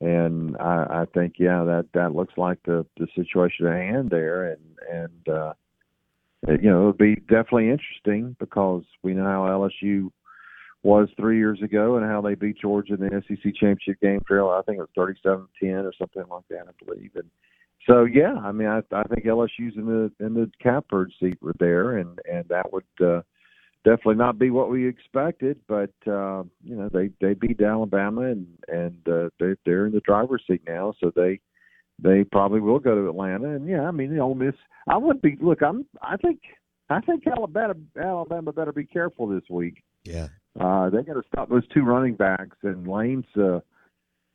and 0.01 0.55
I, 0.57 1.01
I 1.01 1.05
think 1.15 1.35
yeah 1.39 1.63
that 1.63 1.87
that 1.95 2.13
looks 2.13 2.33
like 2.37 2.59
the 2.65 2.85
the 2.97 3.07
situation 3.15 3.65
at 3.65 3.73
hand 3.73 4.11
there, 4.11 4.51
and 4.51 4.61
and 4.91 5.29
uh, 5.35 5.53
you 6.47 6.69
know 6.69 6.79
it'll 6.79 6.93
be 6.93 7.15
definitely 7.15 7.69
interesting 7.69 8.35
because 8.39 8.83
we 9.01 9.13
know 9.13 9.23
how 9.23 9.69
LSU 9.69 10.11
was 10.83 11.07
three 11.17 11.37
years 11.37 11.61
ago 11.61 11.95
and 11.95 12.05
how 12.05 12.21
they 12.21 12.35
beat 12.35 12.57
Georgia 12.59 12.95
in 12.95 12.99
the 12.99 13.23
SEC 13.27 13.53
championship 13.55 14.01
game. 14.01 14.21
Trail, 14.27 14.49
I 14.49 14.61
think 14.63 14.79
it 14.79 14.89
was 14.95 15.15
37-10 15.25 15.47
or 15.85 15.93
something 15.97 16.23
like 16.29 16.43
that, 16.49 16.65
I 16.67 16.85
believe. 16.85 17.11
And 17.15 17.29
so 17.87 18.03
yeah, 18.03 18.33
I 18.33 18.51
mean 18.51 18.67
I 18.67 18.81
I 18.91 19.03
think 19.03 19.25
LSU's 19.25 19.77
in 19.77 19.85
the 19.85 20.11
in 20.25 20.33
the 20.33 20.51
catbird 20.61 21.11
seat 21.19 21.37
with 21.41 21.57
there, 21.59 21.97
and 21.97 22.19
and 22.31 22.45
that 22.49 22.71
would. 22.71 22.83
uh 23.01 23.21
definitely 23.83 24.15
not 24.15 24.39
be 24.39 24.49
what 24.49 24.69
we 24.69 24.87
expected, 24.87 25.59
but 25.67 25.91
uh, 26.07 26.43
you 26.63 26.75
know 26.75 26.89
they 26.89 27.09
they 27.19 27.33
beat 27.33 27.61
Alabama 27.61 28.21
and 28.21 28.47
and 28.67 28.97
uh, 29.07 29.29
they 29.39 29.55
they're 29.65 29.85
in 29.85 29.91
the 29.93 30.01
driver's 30.01 30.43
seat 30.47 30.61
now, 30.67 30.93
so 30.99 31.11
they 31.15 31.39
they 31.99 32.23
probably 32.23 32.59
will 32.59 32.79
go 32.79 32.95
to 32.95 33.09
Atlanta. 33.09 33.49
And 33.49 33.67
yeah, 33.67 33.87
I 33.87 33.91
mean, 33.91 34.17
Ole 34.19 34.35
Miss. 34.35 34.55
I 34.87 34.97
would 34.97 35.21
be 35.21 35.37
look. 35.39 35.61
I'm. 35.61 35.85
I 36.01 36.17
think 36.17 36.39
I 36.89 36.99
think 37.01 37.25
Alabama 37.27 37.75
Alabama 37.99 38.51
better 38.51 38.71
be 38.71 38.85
careful 38.85 39.27
this 39.27 39.43
week. 39.49 39.83
Yeah. 40.03 40.27
Uh, 40.59 40.89
they 40.89 41.01
got 41.01 41.13
to 41.13 41.23
stop 41.27 41.49
those 41.49 41.67
two 41.69 41.81
running 41.81 42.15
backs 42.15 42.57
and 42.63 42.87
Lane's. 42.87 43.25
Uh, 43.35 43.59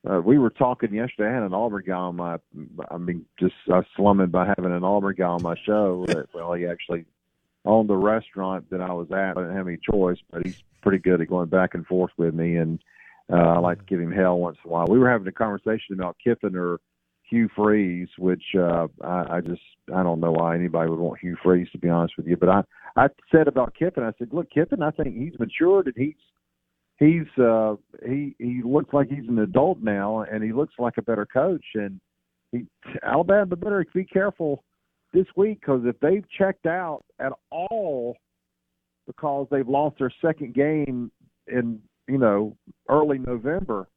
uh, 0.09 0.21
we 0.21 0.39
were 0.39 0.51
talking 0.51 0.95
yesterday. 0.95 1.29
I 1.29 1.35
had 1.35 1.43
an 1.43 1.55
Auburn 1.55 1.85
guy 1.87 1.95
on 1.95 2.17
my. 2.17 2.39
I 2.91 2.97
mean, 2.99 3.27
just 3.39 3.55
uh, 3.73 3.83
slumming 3.97 4.29
by 4.29 4.47
having 4.47 4.73
an 4.73 4.85
Auburn 4.85 5.17
guy 5.17 5.27
on 5.27 5.43
my 5.43 5.55
show. 5.65 6.07
well, 6.35 6.55
he 6.55 6.67
actually 6.67 7.05
owned 7.65 7.89
the 7.89 7.97
restaurant 7.97 8.71
that 8.71 8.81
I 8.81 8.93
was 8.93 9.11
at. 9.11 9.37
I 9.37 9.43
didn't 9.43 9.57
have 9.57 9.69
any 9.69 9.79
choice, 9.79 10.19
but 10.31 10.47
he's 10.47 10.63
pretty 10.83 10.99
good 10.99 11.21
at 11.21 11.29
going 11.29 11.49
back 11.49 11.75
and 11.75 11.87
forth 11.87 12.13
with 12.17 12.35
me, 12.35 12.57
and 12.57 12.79
uh, 13.33 13.37
I 13.37 13.59
like 13.59 13.79
to 13.79 13.85
give 13.85 14.01
him 14.01 14.13
hell 14.13 14.39
once 14.39 14.57
in 14.65 14.71
a 14.71 14.73
while. 14.73 14.87
We 14.89 14.99
were 14.99 15.11
having 15.11 15.27
a 15.27 15.33
conversation 15.33 15.95
about 15.95 16.17
Kiffin 16.25 16.57
or 16.57 16.79
Hugh 17.29 17.49
Freeze, 17.55 18.09
which 18.19 18.43
uh, 18.57 18.87
I, 19.03 19.37
I 19.37 19.41
just 19.41 19.63
I 19.95 20.03
don't 20.03 20.21
know 20.21 20.33
why 20.33 20.55
anybody 20.55 20.91
would 20.91 20.99
want 20.99 21.21
Hugh 21.21 21.37
Freeze 21.43 21.69
to 21.73 21.79
be 21.79 21.89
honest 21.89 22.15
with 22.17 22.27
you. 22.27 22.37
But 22.37 22.49
I 22.49 22.63
I 22.97 23.09
said 23.31 23.49
about 23.49 23.75
Kiffin, 23.79 24.03
I 24.03 24.13
said, 24.19 24.29
look, 24.33 24.51
Kiffin, 24.51 24.83
I 24.83 24.91
think 24.91 25.17
he's 25.17 25.39
matured 25.39 25.87
and 25.87 25.95
he's 25.97 26.15
he's 26.99 27.43
uh 27.43 27.77
he 28.05 28.35
he 28.39 28.63
looks 28.65 28.93
like 28.93 29.09
he's 29.09 29.29
an 29.29 29.39
adult 29.39 29.81
now 29.81 30.23
and 30.23 30.43
he 30.43 30.53
looks 30.53 30.75
like 30.79 30.95
a 30.99 31.03
better 31.03 31.27
coach 31.27 31.65
and 31.75 32.01
he 32.53 32.67
Alabama 33.03 33.57
better 33.57 33.85
be 33.95 34.05
careful 34.05 34.65
this 35.13 35.27
week 35.37 35.61
because 35.61 35.83
if 35.85 35.99
they've 36.01 36.25
checked 36.37 36.67
out 36.67 37.05
at 37.19 37.33
all 37.51 38.17
because 39.07 39.47
they've 39.51 39.69
lost 39.69 39.99
their 39.99 40.13
second 40.23 40.55
game 40.55 41.11
in 41.47 41.81
you 42.07 42.19
know 42.19 42.57
early 42.89 43.19
November, 43.19 43.89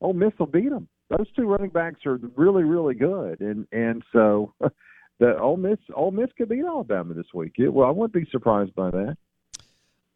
Ole 0.00 0.12
Miss 0.12 0.32
will 0.38 0.46
beat 0.46 0.70
them. 0.70 0.88
Those 1.10 1.30
two 1.36 1.46
running 1.46 1.70
backs 1.70 2.04
are 2.06 2.18
really 2.36 2.64
really 2.64 2.94
good, 2.94 3.40
and 3.40 3.66
and 3.72 4.02
so 4.12 4.52
the 5.18 5.38
Ole 5.38 5.56
Miss 5.56 5.78
Ole 5.94 6.10
Miss 6.10 6.30
could 6.36 6.48
beat 6.48 6.64
Alabama 6.64 7.14
this 7.14 7.32
week. 7.34 7.54
It, 7.58 7.68
well, 7.68 7.88
I 7.88 7.90
wouldn't 7.90 8.12
be 8.12 8.30
surprised 8.30 8.74
by 8.74 8.90
that. 8.90 9.16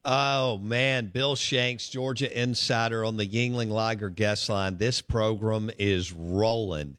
Oh 0.05 0.59
man, 0.59 1.07
Bill 1.09 1.37
Shanks, 1.37 1.89
Georgia 1.89 2.41
Insider 2.41 3.05
on 3.05 3.17
the 3.17 3.27
Yuengling 3.27 3.71
Lager 3.71 4.09
guest 4.09 4.49
line. 4.49 4.79
This 4.79 5.01
program 5.01 5.71
is 5.79 6.13
rolling 6.13 6.97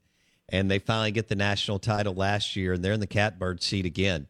and 0.51 0.69
they 0.69 0.79
finally 0.79 1.11
get 1.11 1.29
the 1.29 1.35
national 1.35 1.79
title 1.79 2.13
last 2.13 2.55
year, 2.55 2.73
and 2.73 2.83
they're 2.83 2.93
in 2.93 2.99
the 2.99 3.07
catbird 3.07 3.63
seat 3.63 3.85
again. 3.85 4.27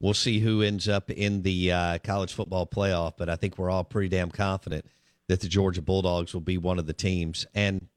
We'll 0.00 0.14
see 0.14 0.40
who 0.40 0.62
ends 0.62 0.88
up 0.88 1.10
in 1.10 1.42
the 1.42 1.72
uh, 1.72 1.98
college 2.04 2.32
football 2.32 2.66
playoff, 2.66 3.14
but 3.16 3.28
I 3.28 3.36
think 3.36 3.56
we're 3.56 3.70
all 3.70 3.84
pretty 3.84 4.08
damn 4.08 4.30
confident 4.30 4.84
that 5.28 5.40
the 5.40 5.48
Georgia 5.48 5.80
Bulldogs 5.80 6.34
will 6.34 6.40
be 6.40 6.58
one 6.58 6.78
of 6.78 6.86
the 6.86 6.92
teams, 6.92 7.46
and 7.54 7.88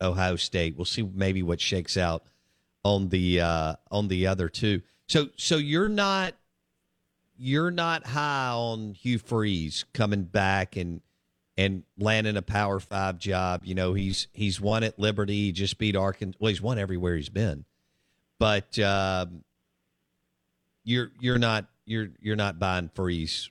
Ohio 0.00 0.36
State. 0.36 0.76
We'll 0.76 0.84
see 0.84 1.02
maybe 1.02 1.42
what 1.42 1.60
shakes 1.60 1.96
out 1.96 2.24
on 2.84 3.08
the 3.08 3.40
uh, 3.40 3.74
on 3.90 4.08
the 4.08 4.26
other 4.26 4.48
two. 4.48 4.82
So, 5.08 5.28
so 5.36 5.56
you're 5.56 5.88
not 5.88 6.34
you're 7.38 7.70
not 7.70 8.06
high 8.06 8.50
on 8.50 8.94
Hugh 8.94 9.18
Freeze 9.18 9.84
coming 9.92 10.24
back 10.24 10.76
and 10.76 11.00
and 11.56 11.82
landing 11.98 12.36
a 12.36 12.42
Power 12.42 12.80
Five 12.80 13.18
job. 13.18 13.64
You 13.64 13.74
know, 13.74 13.94
he's 13.94 14.28
he's 14.32 14.60
won 14.60 14.84
at 14.84 14.98
Liberty. 14.98 15.46
He 15.46 15.52
just 15.52 15.78
beat 15.78 15.96
Arkansas. 15.96 16.36
Well, 16.40 16.50
he's 16.50 16.62
won 16.62 16.78
everywhere 16.78 17.16
he's 17.16 17.28
been, 17.28 17.64
but 18.38 18.78
uh, 18.78 19.26
you're 20.84 21.10
you're 21.20 21.38
not 21.38 21.66
you're 21.84 22.08
you're 22.20 22.36
not 22.36 22.58
buying 22.58 22.90
Freeze 22.94 23.50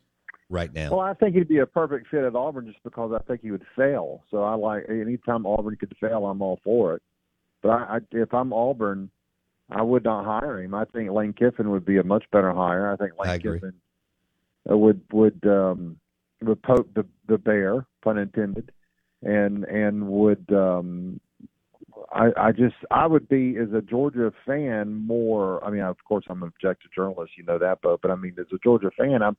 right 0.50 0.74
now. 0.74 0.92
Well, 0.92 1.00
I 1.00 1.14
think 1.14 1.36
he'd 1.36 1.48
be 1.48 1.60
a 1.60 1.66
perfect 1.66 2.08
fit 2.08 2.24
at 2.24 2.36
Auburn 2.36 2.68
just 2.68 2.84
because 2.84 3.12
I 3.14 3.24
think 3.24 3.42
he 3.42 3.52
would 3.52 3.66
fail. 3.76 4.24
So 4.32 4.44
I 4.44 4.56
like 4.56 4.86
anytime 4.90 5.46
Auburn 5.46 5.76
could 5.78 5.96
fail, 6.00 6.26
I'm 6.26 6.42
all 6.42 6.60
for 6.64 6.96
it. 6.96 7.02
But 7.62 7.70
I, 7.70 7.96
I 7.96 8.00
if 8.12 8.34
I'm 8.34 8.54
Auburn, 8.54 9.10
I 9.70 9.82
would 9.82 10.04
not 10.04 10.26
hire 10.26 10.62
him. 10.62 10.74
I 10.74 10.86
think 10.86 11.12
Lane 11.12 11.34
Kiffin 11.34 11.72
would 11.72 11.86
be 11.86 11.98
a 11.98 12.04
much 12.04 12.26
better 12.32 12.54
hire. 12.54 12.92
I 12.92 12.96
think 12.96 13.14
Lane 13.18 13.30
I 13.30 13.38
Kiffin 13.38 13.74
would 14.66 15.02
would 15.12 15.46
um, 15.46 15.98
would 16.42 16.62
poke 16.64 16.94
the 16.94 17.06
the 17.28 17.38
bear 17.38 17.86
pun 18.04 18.18
intended, 18.18 18.72
and 19.24 19.64
and 19.66 20.08
would 20.08 20.46
um, 20.52 21.20
I, 22.12 22.30
I 22.38 22.52
just 22.52 22.76
I 22.92 23.08
would 23.08 23.28
be 23.28 23.58
as 23.58 23.74
a 23.74 23.82
Georgia 23.82 24.32
fan 24.46 24.94
more. 24.94 25.64
I 25.64 25.72
mean, 25.72 25.82
of 25.82 25.98
course, 26.08 26.26
I'm 26.30 26.44
an 26.44 26.50
objective 26.50 26.92
journalist, 26.94 27.34
you 27.38 27.44
know 27.44 27.60
that, 27.60 27.80
but 27.82 28.02
but 28.02 28.12
I 28.12 28.16
mean, 28.16 28.36
as 28.40 28.48
a 28.54 28.58
Georgia 28.64 28.92
fan, 28.98 29.22
I'm 29.22 29.38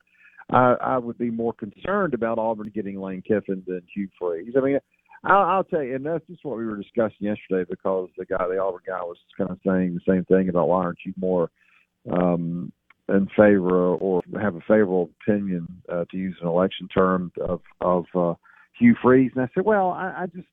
I, 0.49 0.75
I 0.81 0.97
would 0.97 1.17
be 1.17 1.29
more 1.29 1.53
concerned 1.53 2.13
about 2.13 2.39
Auburn 2.39 2.71
getting 2.73 2.99
Lane 2.99 3.21
Kiffin 3.21 3.63
than 3.67 3.81
Hugh 3.93 4.07
Freeze. 4.17 4.53
I 4.57 4.61
mean, 4.61 4.79
I'll, 5.23 5.43
I'll 5.43 5.63
tell 5.63 5.83
you, 5.83 5.95
and 5.95 6.05
that's 6.05 6.25
just 6.27 6.45
what 6.45 6.57
we 6.57 6.65
were 6.65 6.77
discussing 6.77 7.17
yesterday 7.19 7.65
because 7.69 8.09
the 8.17 8.25
guy, 8.25 8.47
the 8.47 8.57
Auburn 8.57 8.81
guy, 8.87 9.01
was 9.01 9.17
kind 9.37 9.49
of 9.49 9.59
saying 9.65 9.95
the 9.95 10.11
same 10.11 10.23
thing 10.25 10.49
about 10.49 10.69
why 10.69 10.83
aren't 10.83 10.99
you 11.05 11.13
more 11.17 11.49
um, 12.11 12.71
in 13.09 13.27
favor 13.35 13.95
or 13.95 14.21
have 14.41 14.55
a 14.55 14.61
favorable 14.61 15.09
opinion, 15.21 15.67
uh, 15.91 16.05
to 16.11 16.17
use 16.17 16.35
an 16.41 16.47
election 16.47 16.87
term, 16.87 17.31
of 17.41 17.61
of 17.81 18.05
uh, 18.15 18.33
Hugh 18.77 18.95
Freeze. 19.01 19.31
And 19.35 19.43
I 19.43 19.49
said, 19.53 19.65
well, 19.65 19.89
I, 19.89 20.23
I 20.23 20.25
just 20.27 20.47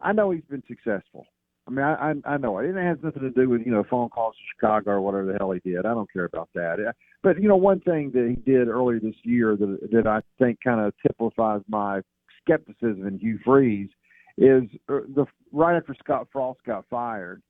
I 0.00 0.12
know 0.12 0.30
he's 0.30 0.44
been 0.48 0.62
successful. 0.68 1.26
I 1.66 1.70
mean, 1.70 1.84
I, 1.84 2.14
I 2.24 2.36
know 2.36 2.58
it. 2.58 2.66
It 2.66 2.76
has 2.76 2.98
nothing 3.02 3.22
to 3.22 3.30
do 3.30 3.48
with 3.48 3.62
you 3.66 3.72
know 3.72 3.84
phone 3.90 4.08
calls 4.08 4.34
to 4.36 4.42
Chicago 4.54 4.92
or 4.92 5.00
whatever 5.00 5.32
the 5.32 5.38
hell 5.38 5.50
he 5.50 5.60
did. 5.68 5.84
I 5.84 5.94
don't 5.94 6.12
care 6.12 6.24
about 6.24 6.48
that. 6.54 6.94
But 7.22 7.42
you 7.42 7.48
know, 7.48 7.56
one 7.56 7.80
thing 7.80 8.12
that 8.14 8.28
he 8.28 8.36
did 8.50 8.68
earlier 8.68 9.00
this 9.00 9.16
year 9.24 9.56
that 9.56 9.88
that 9.92 10.06
I 10.06 10.20
think 10.38 10.58
kind 10.62 10.80
of 10.80 10.94
typifies 11.02 11.62
my 11.68 12.02
skepticism 12.42 13.06
in 13.06 13.18
Hugh 13.18 13.38
Freeze 13.44 13.90
is 14.38 14.62
uh, 14.88 15.00
the 15.14 15.26
right 15.52 15.76
after 15.76 15.94
Scott 15.98 16.28
Frost 16.32 16.60
got 16.64 16.84
fired 16.88 17.42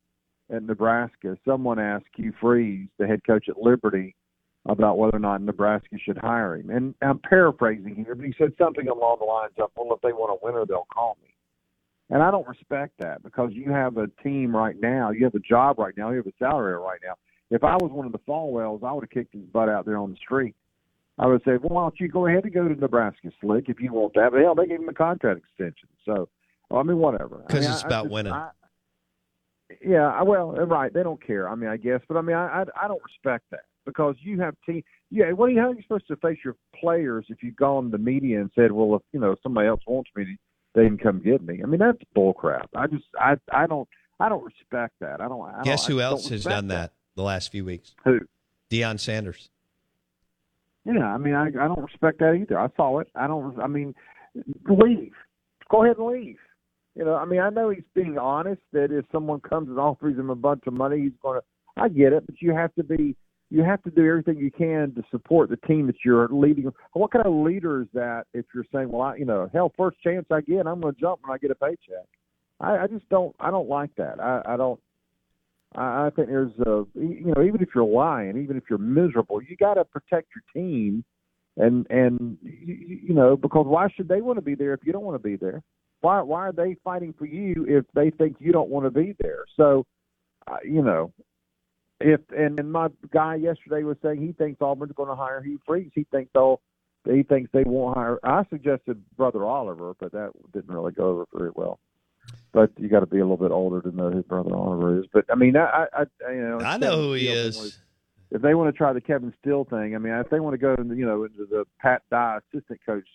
at 0.51 0.63
Nebraska, 0.63 1.37
someone 1.45 1.79
asked 1.79 2.07
Hugh 2.15 2.33
Freeze, 2.41 2.89
the 2.99 3.07
head 3.07 3.21
coach 3.27 3.49
at 3.49 3.59
Liberty, 3.59 4.15
about 4.69 4.99
whether 4.99 5.17
or 5.17 5.21
not 5.21 5.43
Nebraska 5.43 5.97
should 5.99 6.19
hire 6.19 6.57
him. 6.57 6.71
And 6.71 6.95
I'm 7.03 7.19
paraphrasing 7.19 7.95
here, 7.95 8.15
but 8.15 8.27
he 8.27 8.35
said 8.37 8.53
something 8.59 8.89
along 8.89 9.19
the 9.21 9.25
lines 9.25 9.53
of, 9.59 9.71
"Well, 9.77 9.95
if 9.95 10.01
they 10.01 10.13
want 10.13 10.39
a 10.41 10.45
winner, 10.45 10.65
they'll 10.65 10.87
call 10.93 11.17
me." 11.23 11.36
And 12.11 12.23
I 12.23 12.31
don't 12.31 12.47
respect 12.47 12.93
that 13.01 13.23
because 13.23 13.51
you 13.53 13.73
have 13.73 13.97
a 13.97 14.07
team 14.23 14.55
right 14.55 14.77
now, 14.81 15.11
you 15.11 15.25
have 15.25 15.35
a 15.35 15.41
job 15.41 15.79
right 15.79 15.95
now, 15.97 16.11
you 16.11 16.19
have 16.19 16.27
a 16.27 16.33
salary 16.39 16.77
right 16.77 17.01
now. 17.05 17.15
If 17.51 17.65
I 17.65 17.75
was 17.77 17.91
one 17.93 18.07
of 18.07 18.13
the 18.13 18.19
Falwells, 18.21 18.85
I 18.85 18.93
would 18.93 19.05
have 19.05 19.11
kicked 19.11 19.35
his 19.35 19.43
butt 19.45 19.69
out 19.69 19.87
there 19.87 19.99
on 19.99 20.11
the 20.11 20.17
street. 20.17 20.55
I 21.19 21.27
would 21.27 21.43
say, 21.45 21.53
well, 21.53 21.71
why 21.71 21.83
don't 21.83 21.99
you 21.99 22.09
go 22.09 22.27
ahead 22.27 22.45
and 22.45 22.53
go 22.53 22.69
to 22.69 22.75
Nebraska, 22.75 23.31
Slick, 23.41 23.69
if 23.69 23.81
you 23.81 23.93
want 23.93 24.15
that? 24.15 24.33
But 24.33 24.41
hell, 24.41 24.55
they 24.55 24.67
gave 24.67 24.81
him 24.81 24.89
a 24.89 24.95
contract 24.95 25.41
extension. 25.41 25.89
So, 26.05 26.29
I 26.71 26.83
mean, 26.83 26.99
whatever. 26.99 27.43
Because 27.47 27.65
I 27.65 27.69
mean, 27.69 27.75
it's 27.75 27.85
I, 27.85 27.87
about 27.87 28.01
I 28.01 28.03
just, 28.05 28.13
winning. 28.13 28.33
I, 28.33 28.49
yeah, 29.85 30.23
well, 30.23 30.55
uh, 30.57 30.65
right. 30.67 30.93
They 30.93 31.03
don't 31.03 31.25
care. 31.25 31.49
I 31.49 31.55
mean, 31.55 31.71
I 31.71 31.77
guess, 31.77 32.01
but 32.07 32.17
I 32.17 32.23
mean, 32.23 32.37
I 32.37 32.63
I, 32.63 32.85
I 32.85 32.89
don't 32.89 33.03
respect 33.03 33.47
that 33.51 33.65
because 33.85 34.15
you 34.21 34.41
have 34.41 34.55
team. 34.65 34.83
Yeah, 35.11 35.33
what 35.33 35.47
are 35.47 35.53
you, 35.53 35.61
how 35.61 35.71
are 35.71 35.75
you 35.75 35.83
supposed 35.83 36.07
to 36.09 36.17
face 36.17 36.39
your 36.45 36.57
players 36.79 37.27
if 37.31 37.43
you've 37.43 37.57
gone 37.57 37.85
to 37.85 37.91
the 37.91 37.99
media 37.99 38.41
and 38.41 38.51
said, 38.55 38.71
well, 38.71 38.97
if 38.97 39.03
you 39.13 39.21
know 39.21 39.35
somebody 39.43 39.69
else 39.69 39.81
wants 39.87 40.11
me, 40.15 40.37
they 40.77 40.87
can 40.87 40.99
come 40.99 41.21
get 41.21 41.43
me? 41.43 41.61
I 41.63 41.67
mean, 41.67 41.81
that's 41.81 41.99
bullcrap. 42.15 42.67
I 42.77 42.87
just 42.87 43.07
I 43.19 43.37
I 43.51 43.67
don't 43.67 43.89
I 44.21 44.29
don't 44.29 44.45
respect 44.45 44.95
that. 45.01 45.21
I 45.21 45.27
don't. 45.27 45.41
I 45.43 45.63
Guess 45.65 45.87
don't, 45.87 45.97
who 45.97 46.03
else 46.03 46.29
has 46.29 46.45
done 46.45 46.69
that 46.69 46.93
the 47.17 47.23
last 47.23 47.51
few 47.51 47.65
weeks? 47.65 47.95
Who? 48.05 48.21
Deion 48.71 49.01
Sanders. 49.01 49.49
Yeah, 50.85 51.07
I 51.07 51.17
mean, 51.17 51.35
I 51.35 51.47
I 51.49 51.67
don't 51.67 51.83
respect 51.83 52.21
that 52.21 52.35
either. 52.35 52.59
I 52.59 52.69
saw 52.77 53.01
it. 53.01 53.09
I 53.17 53.27
don't. 53.27 53.59
I 53.59 53.67
mean, 53.67 53.95
leave. 54.69 55.15
Go 55.69 55.83
ahead 55.83 55.97
and 55.97 56.07
leave. 56.07 56.39
You 56.95 57.05
know, 57.05 57.15
I 57.15 57.25
mean, 57.25 57.41
I 57.41 57.51
know 57.51 57.71
he's 57.71 57.83
being 57.95 58.17
honest 58.19 58.63
that 58.73 58.93
if 58.93 59.05
someone 59.11 59.41
comes 59.41 59.69
and 59.69 59.79
offers 59.79 60.17
him 60.17 60.31
a 60.31 60.35
bunch 60.37 60.65
of 60.67 60.73
money, 60.73 61.01
he's 61.01 61.13
going 61.23 61.41
to. 61.41 61.45
I 61.79 61.89
get 61.89 62.15
it, 62.15 62.25
but 62.25 62.41
you 62.41 62.55
have 62.55 62.75
to 62.77 62.85
be 62.85 63.17
you 63.51 63.63
have 63.63 63.83
to 63.85 63.91
do 63.91 64.07
everything 64.07 64.39
you 64.39 64.51
can 64.51 64.93
to 64.95 65.03
support 65.11 65.49
the 65.49 65.57
team 65.69 65.87
that 65.87 65.97
you're 66.05 66.29
leading. 66.29 66.71
What 66.95 67.13
kind 67.13 67.25
of 67.25 67.33
leader 67.33 67.81
is 67.81 67.89
that? 67.95 68.25
If 68.35 68.45
you're 68.55 68.67
saying, 68.73 68.91
well, 68.91 69.03
I, 69.03 69.17
you 69.17 69.25
know, 69.25 69.49
hell, 69.53 69.73
first 69.77 70.01
chance 70.03 70.27
I 70.33 70.41
get, 70.41 70.67
I'm 70.67 70.81
going 70.81 70.95
to 70.95 71.01
jump 71.01 71.21
when 71.23 71.35
I 71.35 71.39
get 71.39 71.51
a 71.51 71.55
paycheck. 71.55 72.07
I, 72.61 72.79
I 72.79 72.87
just 72.87 73.09
don't. 73.09 73.37
I 73.39 73.51
don't 73.51 73.69
like 73.69 73.95
that. 73.97 74.19
I, 74.19 74.43
I 74.47 74.57
don't. 74.57 74.81
I, 75.75 76.07
I 76.07 76.11
think 76.17 76.29
there's 76.29 76.53
a, 76.61 76.85
you 76.95 77.33
know, 77.37 77.43
even 77.43 77.61
if 77.61 77.69
you're 77.75 77.85
lying, 77.85 78.43
even 78.43 78.57
if 78.57 78.65
you're 78.69 78.79
miserable, 78.79 79.43
you 79.43 79.57
got 79.57 79.75
to 79.75 79.85
protect 79.85 80.29
your 80.35 80.43
team, 80.55 81.05
and 81.57 81.87
and 81.91 82.39
you, 82.43 82.99
you 83.09 83.15
know, 83.15 83.37
because 83.37 83.67
why 83.67 83.89
should 83.95 84.09
they 84.09 84.23
want 84.23 84.39
to 84.39 84.43
be 84.43 84.55
there 84.55 84.73
if 84.73 84.81
you 84.85 84.93
don't 84.93 85.05
want 85.05 85.23
to 85.23 85.29
be 85.29 85.37
there? 85.37 85.63
Why 86.01 86.23
why 86.23 86.49
are 86.49 86.53
they 86.53 86.77
fighting 86.83 87.15
for 87.17 87.27
you 87.27 87.67
if 87.69 87.85
they 87.95 88.11
think 88.11 88.37
you 88.41 88.53
don't 88.53 88.71
want 88.71 88.87
to 88.87 88.91
be 88.91 89.15
there? 89.21 89.45
So, 89.57 89.85
uh, 90.51 90.57
you 90.65 90.83
know, 90.83 91.13
if 92.01 92.21
and, 92.37 92.59
and 92.59 92.73
my 92.73 92.89
guy 93.11 93.37
yesterday 93.37 93.83
was 93.83 93.97
saying 94.03 94.21
he 94.21 94.33
thinks 94.33 94.61
Auburn's 94.61 94.93
going 94.93 95.09
to 95.09 95.15
hire 95.15 95.43
Hugh 95.43 95.61
Freeze. 95.67 95.91
He 95.95 96.05
thinks 96.11 96.31
they'll 96.35 96.61
he 97.05 97.23
thinks 97.23 97.51
they 97.53 97.65
won't 97.65 97.97
hire. 97.97 98.19
I 98.25 98.45
suggested 98.51 99.03
Brother 99.17 99.45
Oliver, 99.45 99.95
but 99.99 100.13
that 100.13 100.33
didn't 100.53 100.75
really 100.75 100.93
go 100.93 101.09
over 101.09 101.27
very 101.33 101.51
well. 101.55 101.79
But 102.53 102.73
you 102.79 102.89
got 102.89 103.01
to 103.01 103.07
be 103.07 103.19
a 103.19 103.23
little 103.23 103.37
bit 103.37 103.53
older 103.53 103.81
to 103.83 103.95
know 103.95 104.11
who 104.11 104.23
Brother 104.23 104.55
Oliver 104.55 104.99
is. 104.99 105.07
But 105.13 105.25
I 105.31 105.37
mean, 105.37 105.57
I, 105.57 105.87
I, 105.93 106.05
I 106.27 106.33
you 106.33 106.43
know, 106.43 106.61
I 106.61 106.77
know 106.77 106.97
who 106.97 107.13
he 107.13 107.29
is. 107.29 107.79
If 108.33 108.43
they 108.43 108.55
want 108.55 108.75
to 108.75 108.77
try 108.77 108.93
the 108.93 109.01
Kevin 109.01 109.33
Steele 109.41 109.65
thing, 109.65 109.95
I 109.95 109.99
mean, 109.99 110.13
if 110.15 110.31
they 110.31 110.41
want 110.41 110.55
to 110.55 110.59
go, 110.59 110.75
you 110.81 111.07
know, 111.07 111.23
into 111.23 111.47
the 111.49 111.65
Pat 111.81 112.03
Dye 112.11 112.39
assistant 112.53 112.81
coach 112.85 113.07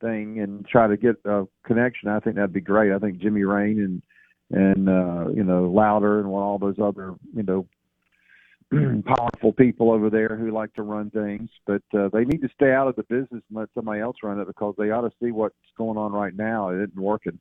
thing 0.00 0.38
and 0.38 0.64
try 0.66 0.86
to 0.86 0.96
get 0.96 1.16
a 1.24 1.46
connection, 1.64 2.08
I 2.08 2.20
think 2.20 2.36
that'd 2.36 2.52
be 2.52 2.60
great. 2.60 2.92
I 2.92 2.98
think 2.98 3.18
Jimmy 3.18 3.42
Rane 3.42 3.80
and 3.80 4.02
and 4.52 4.88
uh, 4.88 5.28
you 5.34 5.42
know 5.42 5.64
Lowder 5.64 6.20
and 6.20 6.28
all 6.28 6.58
those 6.58 6.78
other 6.80 7.14
you 7.34 7.42
know 7.42 7.66
powerful 9.04 9.52
people 9.52 9.90
over 9.90 10.10
there 10.10 10.36
who 10.36 10.50
like 10.50 10.72
to 10.74 10.82
run 10.82 11.10
things, 11.10 11.50
but 11.66 11.82
uh, 11.96 12.08
they 12.12 12.24
need 12.24 12.40
to 12.42 12.48
stay 12.54 12.72
out 12.72 12.88
of 12.88 12.96
the 12.96 13.02
business 13.04 13.42
and 13.48 13.58
let 13.58 13.68
somebody 13.74 14.00
else 14.00 14.16
run 14.22 14.40
it 14.40 14.46
because 14.46 14.74
they 14.78 14.90
ought 14.90 15.02
to 15.02 15.12
see 15.22 15.30
what's 15.30 15.54
going 15.76 15.98
on 15.98 16.12
right 16.12 16.34
now. 16.34 16.70
It 16.70 16.76
isn't 16.76 16.96
working. 16.96 17.38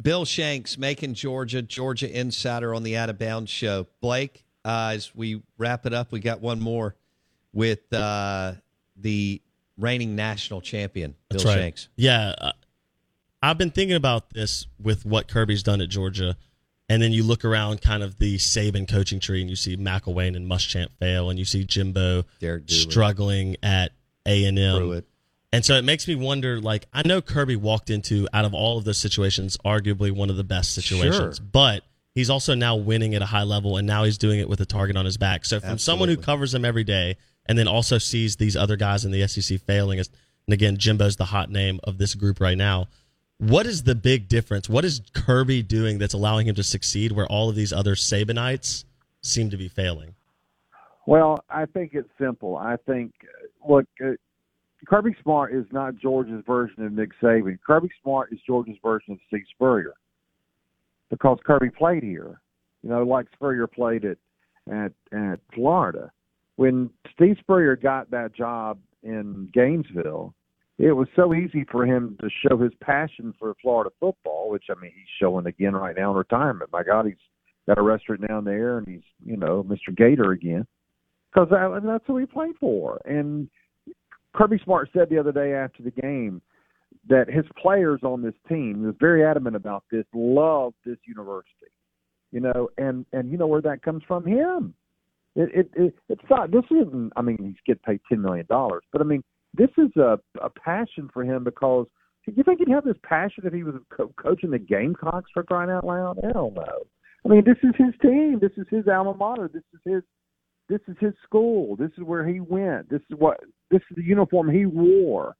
Bill 0.00 0.24
Shanks, 0.24 0.78
Macon 0.78 1.14
Georgia, 1.14 1.62
Georgia 1.62 2.10
Insider 2.18 2.74
on 2.74 2.82
the 2.82 2.96
Out 2.96 3.10
of 3.10 3.18
Bounds 3.18 3.50
show. 3.50 3.86
Blake, 4.00 4.44
uh, 4.64 4.92
as 4.94 5.14
we 5.14 5.42
wrap 5.58 5.86
it 5.86 5.92
up, 5.92 6.12
we 6.12 6.20
got 6.20 6.40
one 6.40 6.60
more 6.60 6.94
with 7.52 7.92
uh, 7.92 8.52
the 8.96 9.40
reigning 9.78 10.16
national 10.16 10.60
champion, 10.60 11.14
Bill 11.28 11.38
That's 11.38 11.44
right. 11.44 11.54
Shanks. 11.54 11.88
Yeah, 11.96 12.34
uh, 12.38 12.52
I've 13.42 13.58
been 13.58 13.70
thinking 13.70 13.96
about 13.96 14.30
this 14.30 14.66
with 14.80 15.04
what 15.04 15.28
Kirby's 15.28 15.62
done 15.62 15.80
at 15.80 15.88
Georgia, 15.88 16.36
and 16.88 17.02
then 17.02 17.12
you 17.12 17.22
look 17.22 17.44
around 17.44 17.80
kind 17.82 18.02
of 18.02 18.18
the 18.18 18.36
Saban 18.36 18.88
coaching 18.88 19.20
tree, 19.20 19.40
and 19.40 19.50
you 19.50 19.56
see 19.56 19.76
McElwain 19.76 20.36
and 20.36 20.48
Muschamp 20.50 20.88
fail, 20.98 21.30
and 21.30 21.38
you 21.38 21.44
see 21.44 21.64
Jimbo 21.64 22.24
struggling 22.66 23.56
at 23.62 23.92
A 24.26 24.44
and 25.52 25.64
so 25.64 25.74
it 25.76 25.84
makes 25.84 26.06
me 26.06 26.14
wonder. 26.14 26.60
Like 26.60 26.86
I 26.92 27.06
know 27.06 27.20
Kirby 27.22 27.56
walked 27.56 27.90
into 27.90 28.28
out 28.32 28.44
of 28.44 28.52
all 28.54 28.78
of 28.78 28.84
those 28.84 28.98
situations, 28.98 29.56
arguably 29.64 30.10
one 30.12 30.28
of 30.30 30.36
the 30.36 30.44
best 30.44 30.74
situations, 30.74 31.36
Sure. 31.38 31.46
but 31.52 31.82
he's 32.14 32.30
also 32.30 32.54
now 32.54 32.76
winning 32.76 33.14
at 33.14 33.22
a 33.22 33.26
high 33.26 33.44
level, 33.44 33.76
and 33.76 33.86
now 33.86 34.04
he's 34.04 34.18
doing 34.18 34.40
it 34.40 34.48
with 34.48 34.60
a 34.60 34.66
target 34.66 34.96
on 34.96 35.04
his 35.04 35.16
back. 35.16 35.44
So 35.44 35.60
from 35.60 35.78
someone 35.78 36.08
who 36.08 36.16
covers 36.16 36.54
him 36.54 36.64
every 36.64 36.84
day, 36.84 37.16
and 37.46 37.56
then 37.56 37.68
also 37.68 37.98
sees 37.98 38.36
these 38.36 38.56
other 38.56 38.76
guys 38.76 39.04
in 39.04 39.12
the 39.12 39.26
SEC 39.28 39.60
failing, 39.62 39.98
and 39.98 40.08
again, 40.48 40.76
Jimbo's 40.76 41.16
the 41.16 41.24
hot 41.26 41.50
name 41.50 41.80
of 41.84 41.98
this 41.98 42.14
group 42.14 42.40
right 42.40 42.58
now. 42.58 42.88
What 43.38 43.66
is 43.66 43.82
the 43.82 43.94
big 43.94 44.28
difference? 44.28 44.68
What 44.68 44.84
is 44.84 45.02
Kirby 45.12 45.62
doing 45.62 45.98
that's 45.98 46.14
allowing 46.14 46.46
him 46.46 46.54
to 46.54 46.62
succeed 46.62 47.12
where 47.12 47.26
all 47.26 47.48
of 47.50 47.54
these 47.54 47.72
other 47.72 47.94
Sabanites 47.94 48.84
seem 49.22 49.50
to 49.50 49.56
be 49.56 49.68
failing? 49.68 50.14
Well, 51.06 51.44
I 51.50 51.66
think 51.66 51.92
it's 51.92 52.08
simple. 52.18 52.56
I 52.56 52.76
think, 52.86 53.12
look, 53.68 53.84
uh, 54.04 54.12
Kirby 54.86 55.16
Smart 55.22 55.54
is 55.54 55.66
not 55.70 55.96
George's 55.96 56.42
version 56.46 56.84
of 56.84 56.92
Nick 56.92 57.10
Saban. 57.22 57.58
Kirby 57.64 57.90
Smart 58.02 58.32
is 58.32 58.38
George's 58.46 58.76
version 58.82 59.12
of 59.12 59.18
Steve 59.28 59.44
Spurrier 59.54 59.94
because 61.10 61.38
Kirby 61.44 61.70
played 61.70 62.02
here, 62.02 62.40
you 62.82 62.90
know, 62.90 63.02
like 63.02 63.26
Spurrier 63.34 63.66
played 63.66 64.04
at 64.04 64.18
at 64.70 64.92
at 65.12 65.40
Florida. 65.54 66.10
When 66.56 66.90
Steve 67.12 67.36
Spurrier 67.40 67.76
got 67.76 68.10
that 68.10 68.34
job 68.34 68.78
in 69.02 69.48
Gainesville, 69.52 70.34
it 70.78 70.92
was 70.92 71.08
so 71.16 71.32
easy 71.34 71.64
for 71.70 71.86
him 71.86 72.16
to 72.20 72.28
show 72.28 72.58
his 72.58 72.72
passion 72.80 73.32
for 73.38 73.54
Florida 73.62 73.90
football, 73.98 74.50
which 74.50 74.64
I 74.70 74.78
mean 74.80 74.92
he's 74.94 75.08
showing 75.20 75.46
again 75.46 75.74
right 75.74 75.96
now 75.96 76.10
in 76.10 76.16
retirement. 76.16 76.70
My 76.72 76.82
God, 76.82 77.06
he's 77.06 77.14
got 77.66 77.78
a 77.78 77.82
restaurant 77.82 78.26
down 78.26 78.44
there, 78.44 78.78
and 78.78 78.86
he's 78.86 79.02
you 79.24 79.36
know 79.36 79.64
Mr. 79.64 79.96
Gator 79.96 80.32
again 80.32 80.66
because 81.32 81.48
that, 81.50 81.80
that's 81.84 82.04
who 82.06 82.18
he 82.18 82.26
played 82.26 82.56
for. 82.60 83.00
And 83.04 83.48
Kirby 84.34 84.60
Smart 84.64 84.90
said 84.92 85.08
the 85.08 85.18
other 85.18 85.32
day 85.32 85.54
after 85.54 85.82
the 85.82 85.90
game 85.90 86.42
that 87.08 87.28
his 87.28 87.44
players 87.60 88.00
on 88.02 88.22
this 88.22 88.34
team, 88.48 88.82
was 88.84 88.94
very 88.98 89.24
adamant 89.24 89.56
about 89.56 89.84
this, 89.90 90.04
love 90.14 90.74
this 90.84 90.98
university. 91.06 91.52
You 92.32 92.40
know, 92.40 92.68
and 92.76 93.06
and 93.12 93.30
you 93.30 93.38
know 93.38 93.46
where 93.46 93.62
that 93.62 93.82
comes 93.82 94.02
from 94.06 94.26
him. 94.26 94.74
It 95.36 95.50
it, 95.54 95.70
it 95.74 95.94
it's 96.08 96.22
not. 96.28 96.50
This 96.50 96.64
isn't. 96.70 97.12
I 97.16 97.22
mean, 97.22 97.38
he's 97.40 97.54
getting 97.66 97.82
paid 97.86 98.00
ten 98.08 98.20
million 98.20 98.46
dollars, 98.50 98.82
but 98.92 99.00
I 99.00 99.04
mean, 99.04 99.22
this 99.56 99.70
is 99.78 99.94
a 99.96 100.18
a 100.42 100.50
passion 100.50 101.10
for 101.12 101.24
him 101.24 101.44
because. 101.44 101.86
Do 102.26 102.32
you 102.36 102.42
think 102.42 102.58
he'd 102.58 102.74
have 102.74 102.82
this 102.82 102.96
passion 103.04 103.44
if 103.46 103.52
he 103.52 103.62
was 103.62 103.76
co- 103.88 104.12
coaching 104.20 104.50
the 104.50 104.58
Gamecocks 104.58 105.30
for 105.32 105.44
crying 105.44 105.70
out 105.70 105.86
loud? 105.86 106.18
Hell 106.24 106.52
no. 106.56 106.82
I 107.24 107.28
mean, 107.28 107.44
this 107.44 107.58
is 107.62 107.72
his 107.78 107.94
team. 108.02 108.40
This 108.40 108.50
is 108.56 108.66
his 108.68 108.88
alma 108.88 109.14
mater. 109.14 109.48
This 109.48 109.62
is 109.72 109.80
his 109.84 110.02
this 110.68 110.80
is 110.88 110.96
his 111.00 111.12
school. 111.24 111.76
This 111.76 111.90
is 111.96 112.04
where 112.04 112.26
he 112.26 112.40
went. 112.40 112.88
This 112.90 113.02
is 113.10 113.16
what 113.18 113.38
this 113.70 113.80
is 113.90 113.96
the 113.96 114.02
uniform 114.02 114.50
he 114.50 114.66
wore. 114.66 115.36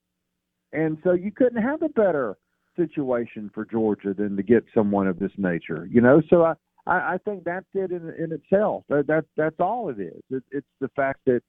And 0.72 0.98
so 1.02 1.12
you 1.12 1.32
couldn't 1.32 1.62
have 1.62 1.82
a 1.82 1.88
better 1.88 2.36
situation 2.76 3.50
for 3.54 3.64
Georgia 3.64 4.14
than 4.14 4.36
to 4.36 4.42
get 4.42 4.64
someone 4.74 5.06
of 5.06 5.18
this 5.18 5.32
nature. 5.36 5.88
You 5.90 6.00
know, 6.00 6.22
so 6.28 6.44
I 6.44 6.54
I, 6.86 7.14
I 7.14 7.18
think 7.24 7.44
that's 7.44 7.66
it 7.74 7.90
in, 7.90 8.12
in 8.18 8.32
itself. 8.32 8.84
That, 8.88 9.06
that 9.08 9.24
that's 9.36 9.60
all 9.60 9.88
it 9.88 10.00
is. 10.00 10.22
It, 10.30 10.42
it's 10.50 10.66
the 10.80 10.90
fact 10.94 11.20
that 11.26 11.42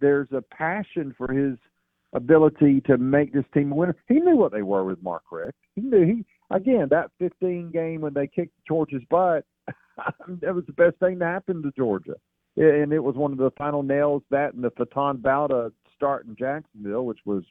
there's 0.00 0.28
a 0.32 0.42
passion 0.42 1.14
for 1.16 1.32
his 1.32 1.56
ability 2.14 2.80
to 2.82 2.96
make 2.96 3.32
this 3.32 3.44
team 3.52 3.72
a 3.72 3.74
winner. 3.74 3.96
He 4.08 4.14
knew 4.14 4.36
what 4.36 4.52
they 4.52 4.62
were 4.62 4.84
with 4.84 5.02
Mark 5.02 5.24
Richt. 5.30 5.58
He 5.74 5.82
knew 5.82 6.06
he 6.06 6.24
again 6.54 6.88
that 6.90 7.10
15 7.18 7.70
game 7.70 8.00
when 8.00 8.14
they 8.14 8.26
kicked 8.26 8.54
Georgia's 8.66 9.02
butt. 9.10 9.44
that 10.40 10.54
was 10.54 10.64
the 10.66 10.72
best 10.72 10.96
thing 10.98 11.18
to 11.18 11.24
happen 11.24 11.62
to 11.62 11.72
Georgia, 11.76 12.14
and 12.56 12.92
it 12.92 13.02
was 13.02 13.16
one 13.16 13.32
of 13.32 13.38
the 13.38 13.50
final 13.56 13.82
nails. 13.82 14.22
That 14.30 14.54
and 14.54 14.62
the 14.62 14.70
Faton 14.70 15.18
Bauta 15.18 15.72
start 15.96 16.26
in 16.26 16.36
Jacksonville, 16.36 17.06
which 17.06 17.20
was 17.24 17.44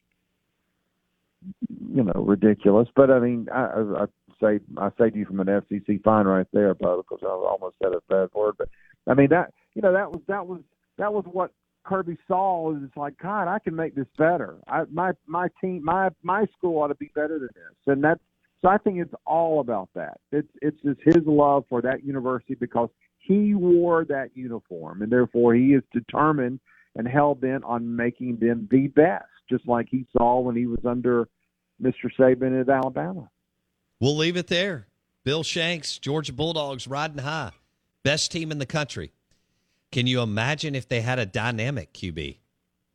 you 1.92 2.04
know 2.04 2.14
ridiculous. 2.16 2.88
But 2.96 3.12
I 3.12 3.20
mean, 3.20 3.48
I, 3.54 3.66
I, 3.66 4.04
I 4.04 4.06
say 4.42 4.60
I 4.78 4.90
to 4.90 5.18
you 5.18 5.26
from 5.26 5.40
an 5.40 5.48
FCC 5.48 6.04
fine 6.04 6.26
right 6.26 6.48
there, 6.54 6.74
Bo, 6.76 6.98
because 6.98 7.20
I 7.24 7.28
almost 7.28 7.76
said 7.82 7.94
a 7.94 8.02
bad 8.10 8.30
word. 8.34 8.56
But 8.58 8.70
I 9.08 9.14
mean 9.14 9.30
that 9.30 9.54
you 9.74 9.82
know 9.82 9.94
that 9.94 10.12
was 10.12 10.22
that 10.28 10.46
was 10.46 10.62
that 10.98 11.14
was 11.14 11.26
what 11.32 11.52
Kirby 11.84 12.18
saw. 12.28 12.76
Is 12.76 12.90
like 12.96 13.18
God, 13.18 13.48
I 13.48 13.60
can 13.60 13.76
make 13.76 13.96
this 13.96 14.08
better. 14.18 14.58
I 14.68 14.84
my 14.92 15.12
my 15.26 15.48
team 15.62 15.84
my 15.84 16.10
my 16.22 16.46
school 16.58 16.82
ought 16.82 16.88
to 16.88 16.96
be 16.96 17.12
better 17.14 17.40
than 17.40 17.50
this, 17.54 17.94
and 17.94 18.04
that's 18.04 18.22
so 18.62 18.70
I 18.70 18.78
think 18.78 19.00
it's 19.00 19.14
all 19.26 19.60
about 19.60 19.90
that. 19.96 20.20
It's 20.32 20.48
it's 20.62 20.82
just 20.82 21.00
his 21.04 21.26
love 21.26 21.66
for 21.70 21.82
that 21.82 22.04
university 22.04 22.56
because 22.56 22.90
he 23.18 23.54
wore 23.54 24.06
that 24.06 24.30
uniform, 24.36 25.02
and 25.02 25.12
therefore 25.12 25.54
he 25.54 25.74
is 25.74 25.84
determined 25.92 26.60
and 26.96 27.08
hell 27.08 27.36
bent 27.36 27.64
on 27.64 27.96
making 27.96 28.38
them 28.38 28.68
the 28.70 28.88
best, 28.88 29.26
just 29.50 29.68
like 29.68 29.88
he 29.90 30.06
saw 30.16 30.40
when 30.40 30.56
he 30.56 30.68
was 30.68 30.80
under 30.86 31.28
Mr. 31.82 32.10
Saban 32.18 32.60
at 32.60 32.70
Alabama. 32.70 33.30
We'll 34.00 34.18
leave 34.18 34.38
it 34.38 34.48
there. 34.48 34.88
Bill 35.24 35.44
Shanks, 35.44 35.98
Georgia 35.98 36.34
Bulldogs 36.34 36.88
riding 36.88 37.20
high. 37.20 37.52
Best 38.04 38.32
team 38.32 38.52
in 38.52 38.60
the 38.60 38.66
country. 38.66 39.14
Can 39.94 40.08
you 40.08 40.22
imagine 40.22 40.74
if 40.74 40.88
they 40.88 41.02
had 41.02 41.20
a 41.20 41.26
dynamic 41.26 41.94
QB? 41.94 42.38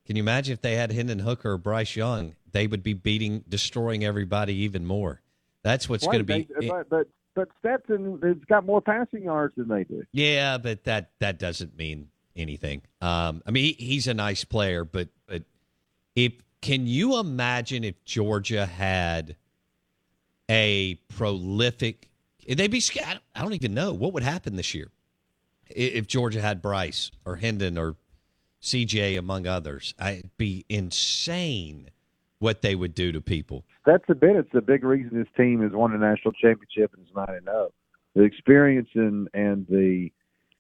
Can 0.04 0.16
you 0.16 0.22
imagine 0.22 0.52
if 0.52 0.62
they 0.62 0.74
had 0.74 0.90
Hendon 0.90 1.20
Hooker 1.20 1.52
or 1.52 1.56
Bryce 1.56 1.94
Young? 1.94 2.34
They 2.50 2.66
would 2.66 2.82
be 2.82 2.92
beating, 2.92 3.44
destroying 3.48 4.04
everybody 4.04 4.54
even 4.54 4.84
more. 4.84 5.22
That's 5.62 5.88
what's 5.88 6.04
going 6.04 6.18
to 6.18 6.24
be. 6.24 6.48
But, 6.68 6.88
but 6.88 7.06
but 7.36 7.48
Stetson 7.60 8.18
has 8.24 8.38
got 8.48 8.66
more 8.66 8.80
passing 8.80 9.22
yards 9.22 9.54
than 9.56 9.68
they 9.68 9.84
do. 9.84 10.02
Yeah, 10.10 10.58
but 10.58 10.82
that 10.84 11.12
that 11.20 11.38
doesn't 11.38 11.76
mean 11.76 12.08
anything. 12.34 12.82
Um, 13.00 13.42
I 13.46 13.52
mean, 13.52 13.62
he, 13.62 13.72
he's 13.84 14.08
a 14.08 14.14
nice 14.14 14.42
player, 14.42 14.84
but 14.84 15.08
but 15.28 15.44
if 16.16 16.32
can 16.62 16.88
you 16.88 17.20
imagine 17.20 17.84
if 17.84 18.04
Georgia 18.04 18.66
had 18.66 19.36
a 20.50 20.96
prolific? 21.06 22.08
They'd 22.48 22.72
be. 22.72 22.82
I 23.06 23.20
don't- 23.40 23.52
even 23.52 23.72
know 23.74 23.92
what 23.92 24.14
would 24.14 24.24
happen 24.24 24.56
this 24.56 24.74
year 24.74 24.90
if 25.70 26.06
Georgia 26.06 26.40
had 26.40 26.62
Bryce 26.62 27.10
or 27.24 27.36
Hendon 27.36 27.78
or 27.78 27.96
CJ 28.62 29.18
among 29.18 29.46
others. 29.46 29.94
I'd 29.98 30.30
be 30.36 30.64
insane 30.68 31.90
what 32.38 32.62
they 32.62 32.74
would 32.74 32.94
do 32.94 33.12
to 33.12 33.20
people. 33.20 33.64
That's 33.86 34.04
a 34.08 34.14
bit. 34.14 34.36
It's 34.36 34.54
a 34.54 34.60
big 34.60 34.84
reason 34.84 35.18
this 35.18 35.28
team 35.36 35.62
has 35.62 35.72
won 35.72 35.92
a 35.92 35.98
national 35.98 36.32
championship 36.32 36.92
and 36.94 37.06
is 37.06 37.14
nine 37.14 37.26
and 37.28 37.44
zero. 37.44 37.72
The 38.14 38.22
experience 38.22 38.88
and 38.94 39.28
and 39.34 39.66
the 39.68 40.10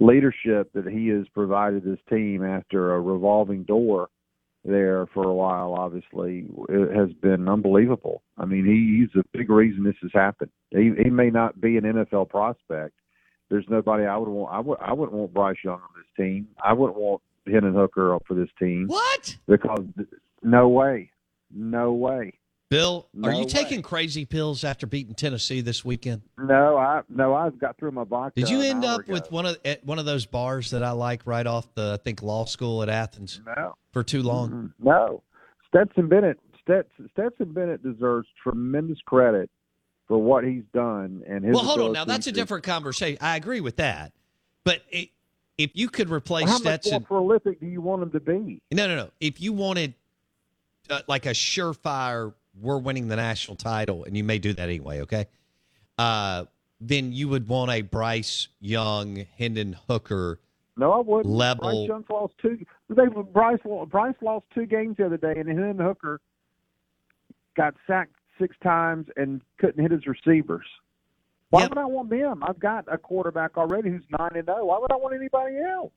leadership 0.00 0.72
that 0.74 0.86
he 0.86 1.08
has 1.08 1.26
provided 1.34 1.84
this 1.84 1.98
team 2.08 2.44
after 2.44 2.94
a 2.94 3.00
revolving 3.00 3.64
door 3.64 4.08
there 4.64 5.06
for 5.12 5.24
a 5.24 5.34
while, 5.34 5.74
obviously, 5.74 6.46
has 6.94 7.12
been 7.20 7.48
unbelievable. 7.48 8.22
I 8.36 8.44
mean, 8.44 8.64
he, 8.64 9.00
he's 9.00 9.20
a 9.20 9.24
big 9.36 9.50
reason 9.50 9.84
this 9.84 9.96
has 10.02 10.10
happened. 10.12 10.50
He, 10.70 10.92
he 11.02 11.10
may 11.10 11.30
not 11.30 11.60
be 11.60 11.76
an 11.78 11.84
NFL 11.84 12.28
prospect. 12.28 12.94
There's 13.50 13.64
nobody 13.68 14.04
I 14.04 14.16
would 14.16 14.28
want. 14.28 14.54
I 14.54 14.60
would. 14.60 14.78
I 14.80 14.92
wouldn't 14.92 15.16
want 15.16 15.32
Bryce 15.32 15.56
Young 15.64 15.74
on 15.74 15.88
this 15.96 16.06
team. 16.16 16.48
I 16.62 16.72
wouldn't 16.72 16.98
want 16.98 17.22
Hendon 17.46 17.74
Hooker 17.74 18.14
up 18.14 18.24
for 18.26 18.34
this 18.34 18.50
team. 18.58 18.86
What? 18.88 19.36
Because 19.46 19.80
no 20.42 20.68
way, 20.68 21.10
no 21.54 21.92
way. 21.92 22.34
Bill, 22.70 23.08
are 23.24 23.32
you 23.32 23.38
way. 23.38 23.44
taking 23.46 23.80
crazy 23.80 24.26
pills 24.26 24.62
after 24.62 24.86
beating 24.86 25.14
Tennessee 25.14 25.62
this 25.62 25.82
weekend? 25.82 26.20
No, 26.38 26.76
I 26.76 27.00
no. 27.08 27.34
I've 27.34 27.58
got 27.58 27.78
through 27.78 27.92
my 27.92 28.04
vodka. 28.04 28.38
Did 28.38 28.50
you 28.50 28.60
end 28.60 28.84
up 28.84 29.00
ago. 29.00 29.12
with 29.14 29.32
one 29.32 29.46
of 29.46 29.56
at 29.64 29.82
one 29.86 29.98
of 29.98 30.04
those 30.04 30.26
bars 30.26 30.70
that 30.72 30.82
I 30.82 30.90
like 30.90 31.26
right 31.26 31.46
off 31.46 31.72
the 31.74 31.98
I 31.98 32.02
think 32.02 32.22
law 32.22 32.44
school 32.44 32.82
at 32.82 32.90
Athens 32.90 33.40
No. 33.46 33.76
for 33.92 34.02
too 34.02 34.22
long? 34.22 34.74
No, 34.78 35.22
Stetson 35.68 36.08
Bennett. 36.08 36.38
Stetson, 36.60 37.08
Stetson 37.12 37.54
Bennett 37.54 37.82
deserves 37.82 38.28
tremendous 38.42 38.98
credit 39.06 39.48
for 40.08 40.18
what 40.18 40.42
he's 40.42 40.64
done 40.72 41.22
and 41.28 41.44
his. 41.44 41.54
Well, 41.54 41.64
hold 41.64 41.80
on. 41.80 41.92
Now 41.92 42.04
that's 42.04 42.26
a 42.26 42.32
different 42.32 42.64
conversation. 42.64 43.18
I 43.20 43.36
agree 43.36 43.60
with 43.60 43.76
that, 43.76 44.12
but 44.64 44.82
it, 44.90 45.10
if 45.58 45.70
you 45.74 45.88
could 45.88 46.10
replace 46.10 46.46
How 46.46 46.54
much 46.54 46.64
more 46.64 46.72
Stetson, 46.72 47.02
prolific 47.04 47.60
do 47.60 47.66
you 47.66 47.80
want 47.80 48.02
him 48.02 48.10
to 48.12 48.20
be? 48.20 48.60
no, 48.72 48.88
no, 48.88 48.96
no. 48.96 49.10
If 49.20 49.40
you 49.40 49.52
wanted 49.52 49.94
uh, 50.90 51.02
like 51.06 51.26
a 51.26 51.30
surefire, 51.30 52.32
we're 52.60 52.78
winning 52.78 53.08
the 53.08 53.16
national 53.16 53.56
title, 53.56 54.04
and 54.04 54.16
you 54.16 54.24
may 54.24 54.38
do 54.38 54.54
that 54.54 54.62
anyway. 54.62 55.02
Okay, 55.02 55.26
uh, 55.98 56.46
then 56.80 57.12
you 57.12 57.28
would 57.28 57.46
want 57.46 57.70
a 57.70 57.82
Bryce 57.82 58.48
Young, 58.60 59.26
Hendon 59.36 59.76
Hooker. 59.88 60.40
No, 60.76 60.92
I 60.92 61.00
wouldn't. 61.00 61.26
Level- 61.26 61.86
Bryce 61.86 61.88
Young's 61.88 62.06
lost 62.08 62.34
two. 62.40 62.64
They 62.88 63.06
Bryce 63.06 63.58
Bryce 63.88 64.14
lost 64.22 64.46
two 64.54 64.64
games 64.64 64.96
the 64.96 65.06
other 65.06 65.18
day, 65.18 65.34
and 65.36 65.48
Hendon 65.48 65.78
Hooker 65.78 66.20
got 67.56 67.74
sacked 67.86 68.14
six 68.38 68.56
times 68.62 69.06
and 69.16 69.40
couldn't 69.58 69.80
hit 69.82 69.90
his 69.90 70.06
receivers. 70.06 70.66
Why 71.50 71.66
would 71.66 71.78
I 71.78 71.86
want 71.86 72.10
them? 72.10 72.42
I've 72.42 72.60
got 72.60 72.84
a 72.92 72.98
quarterback 72.98 73.56
already 73.56 73.90
who's 73.90 74.04
nine 74.18 74.32
and 74.34 74.44
zero. 74.44 74.66
Why 74.66 74.78
would 74.78 74.92
I 74.92 74.96
want 74.96 75.14
anybody 75.14 75.56
else? 75.58 75.92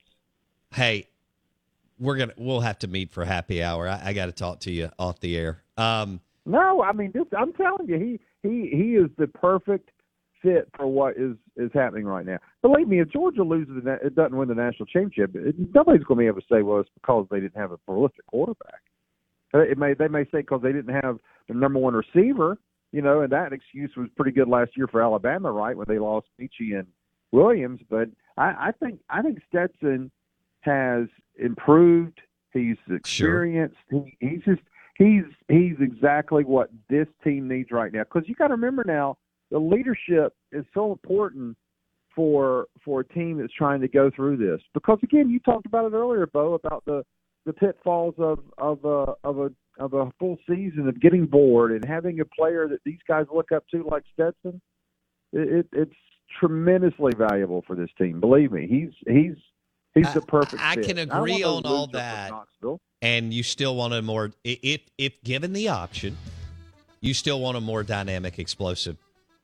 Hey, 0.73 1.07
we're 1.99 2.15
gonna 2.15 2.33
we'll 2.37 2.61
have 2.61 2.79
to 2.79 2.87
meet 2.87 3.11
for 3.11 3.25
happy 3.25 3.61
hour. 3.61 3.87
I, 3.87 4.01
I 4.05 4.13
got 4.13 4.27
to 4.27 4.31
talk 4.31 4.61
to 4.61 4.71
you 4.71 4.89
off 4.97 5.19
the 5.19 5.37
air. 5.37 5.61
Um, 5.77 6.21
No, 6.45 6.81
I 6.81 6.93
mean, 6.93 7.11
this, 7.13 7.25
I'm 7.37 7.53
telling 7.53 7.87
you, 7.87 7.97
he 7.99 8.19
he 8.47 8.69
he 8.69 8.95
is 8.95 9.09
the 9.17 9.27
perfect 9.27 9.89
fit 10.41 10.69
for 10.75 10.87
what 10.87 11.17
is 11.17 11.35
is 11.57 11.69
happening 11.73 12.05
right 12.05 12.25
now. 12.25 12.37
Believe 12.61 12.87
me, 12.87 13.01
if 13.01 13.11
Georgia 13.11 13.43
loses, 13.43 13.83
it 13.85 14.15
doesn't 14.15 14.35
win 14.35 14.47
the 14.47 14.55
national 14.55 14.85
championship, 14.87 15.35
it, 15.35 15.55
nobody's 15.73 16.03
going 16.03 16.17
to 16.17 16.23
be 16.23 16.27
able 16.27 16.41
to 16.41 16.47
say, 16.51 16.61
well, 16.61 16.79
it's 16.79 16.89
because 16.93 17.27
they 17.29 17.39
didn't 17.39 17.57
have 17.57 17.71
a 17.71 17.77
prolific 17.77 18.25
quarterback. 18.27 18.81
It 19.53 19.77
may 19.77 19.93
they 19.93 20.07
may 20.07 20.23
say 20.25 20.39
because 20.39 20.61
they 20.61 20.71
didn't 20.71 20.93
have 21.03 21.17
the 21.47 21.53
number 21.53 21.79
one 21.79 21.93
receiver, 21.93 22.57
you 22.91 23.01
know, 23.01 23.21
and 23.21 23.31
that 23.31 23.53
excuse 23.53 23.91
was 23.97 24.07
pretty 24.15 24.31
good 24.31 24.47
last 24.47 24.71
year 24.75 24.87
for 24.87 25.01
Alabama, 25.01 25.51
right, 25.51 25.75
when 25.75 25.87
they 25.87 25.99
lost 25.99 26.27
Metchie 26.39 26.77
and 26.77 26.87
Williams. 27.31 27.81
But 27.89 28.09
I, 28.37 28.67
I 28.67 28.71
think 28.79 28.99
I 29.09 29.21
think 29.21 29.39
Stetson 29.49 30.11
has 30.61 31.07
improved. 31.37 32.19
He's 32.53 32.77
experienced. 32.89 33.77
He, 33.89 34.17
he's 34.19 34.43
just 34.45 34.61
he's 34.97 35.23
he's 35.47 35.75
exactly 35.79 36.43
what 36.43 36.69
this 36.89 37.07
team 37.23 37.47
needs 37.47 37.71
right 37.71 37.91
now. 37.91 38.03
Because 38.03 38.27
you 38.27 38.35
got 38.35 38.47
to 38.47 38.53
remember 38.53 38.83
now, 38.85 39.17
the 39.49 39.59
leadership 39.59 40.33
is 40.51 40.65
so 40.73 40.91
important 40.91 41.57
for 42.15 42.67
for 42.83 43.01
a 43.01 43.07
team 43.07 43.37
that's 43.37 43.53
trying 43.53 43.81
to 43.81 43.87
go 43.87 44.11
through 44.15 44.37
this. 44.37 44.61
Because 44.73 44.99
again, 45.03 45.29
you 45.29 45.39
talked 45.39 45.65
about 45.65 45.85
it 45.85 45.95
earlier, 45.95 46.27
Bo, 46.27 46.53
about 46.53 46.83
the 46.85 47.03
the 47.45 47.53
pitfalls 47.53 48.15
of 48.17 48.39
of 48.57 48.83
a 48.85 49.13
of 49.23 49.39
a 49.39 49.51
of 49.79 49.93
a 49.93 50.11
full 50.19 50.37
season 50.47 50.87
of 50.87 50.99
getting 50.99 51.25
bored 51.25 51.71
and 51.71 51.83
having 51.83 52.19
a 52.19 52.25
player 52.25 52.67
that 52.67 52.79
these 52.85 52.99
guys 53.07 53.25
look 53.33 53.51
up 53.51 53.63
to 53.69 53.83
like 53.83 54.03
Stetson. 54.13 54.61
It, 55.33 55.49
it, 55.49 55.67
it's 55.71 55.95
tremendously 56.39 57.13
valuable 57.17 57.63
for 57.65 57.75
this 57.75 57.89
team. 57.97 58.19
Believe 58.19 58.51
me, 58.51 58.67
he's 58.67 58.91
he's 59.07 59.35
he's 59.95 60.13
the 60.13 60.21
perfect. 60.21 60.61
I 60.61 60.75
fit. 60.75 60.85
can 60.85 60.97
agree 60.97 61.43
want 61.43 61.65
on 61.65 61.71
all 61.71 61.87
that. 61.87 62.31
And 63.01 63.33
you 63.33 63.41
still 63.41 63.75
want 63.75 63.93
a 63.93 64.01
more 64.01 64.31
if 64.43 64.81
if 64.97 65.21
given 65.23 65.53
the 65.53 65.69
option, 65.69 66.15
you 66.99 67.13
still 67.13 67.39
want 67.39 67.57
a 67.57 67.61
more 67.61 67.83
dynamic, 67.83 68.37
explosive 68.37 68.97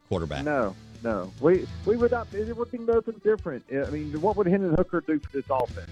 quarterback. 0.09 0.43
No, 0.43 0.75
no. 1.03 1.31
We 1.41 1.65
we 1.85 1.97
would 1.97 2.11
not. 2.11 2.27
It 2.33 2.55
would 2.55 2.71
be 2.71 2.77
nothing 2.77 3.19
different. 3.23 3.63
I 3.71 3.89
mean, 3.89 4.21
what 4.21 4.35
would 4.37 4.45
Hendon 4.45 4.75
Hooker 4.75 5.01
do 5.01 5.19
for 5.19 5.31
this 5.31 5.45
offense? 5.49 5.89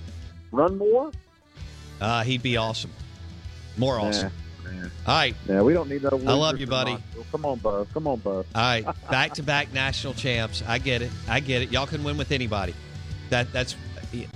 Run 0.52 0.78
more? 0.78 1.12
Uh, 2.02 2.24
he'd 2.24 2.44
be 2.44 2.58
awesome, 2.58 2.92
more 3.78 4.00
awesome. 4.00 4.32
Nah, 4.64 4.72
All 5.08 5.16
right, 5.16 5.36
Yeah, 5.48 5.62
we 5.62 5.74
don't 5.74 5.90
need 5.90 6.04
no. 6.04 6.10
I 6.10 6.34
love 6.34 6.60
you, 6.60 6.68
buddy. 6.68 6.92
Knoxville. 6.92 7.26
Come 7.32 7.46
on, 7.46 7.60
Bo. 7.60 7.88
Come 7.94 8.08
on, 8.08 8.20
Bo. 8.20 8.38
All 8.38 8.46
right, 8.56 8.86
back 9.10 9.34
to 9.36 9.44
back 9.44 9.74
national 9.74 10.14
champs. 10.14 10.64
I 10.68 10.78
get 10.78 11.02
it. 11.02 11.12
I 11.28 11.40
get 11.40 11.62
it. 11.62 11.72
Y'all 11.72 11.88
can 11.88 12.04
win 12.04 12.18
with 12.18 12.32
anybody. 12.32 12.74
That 13.30 13.52
that's 13.54 13.76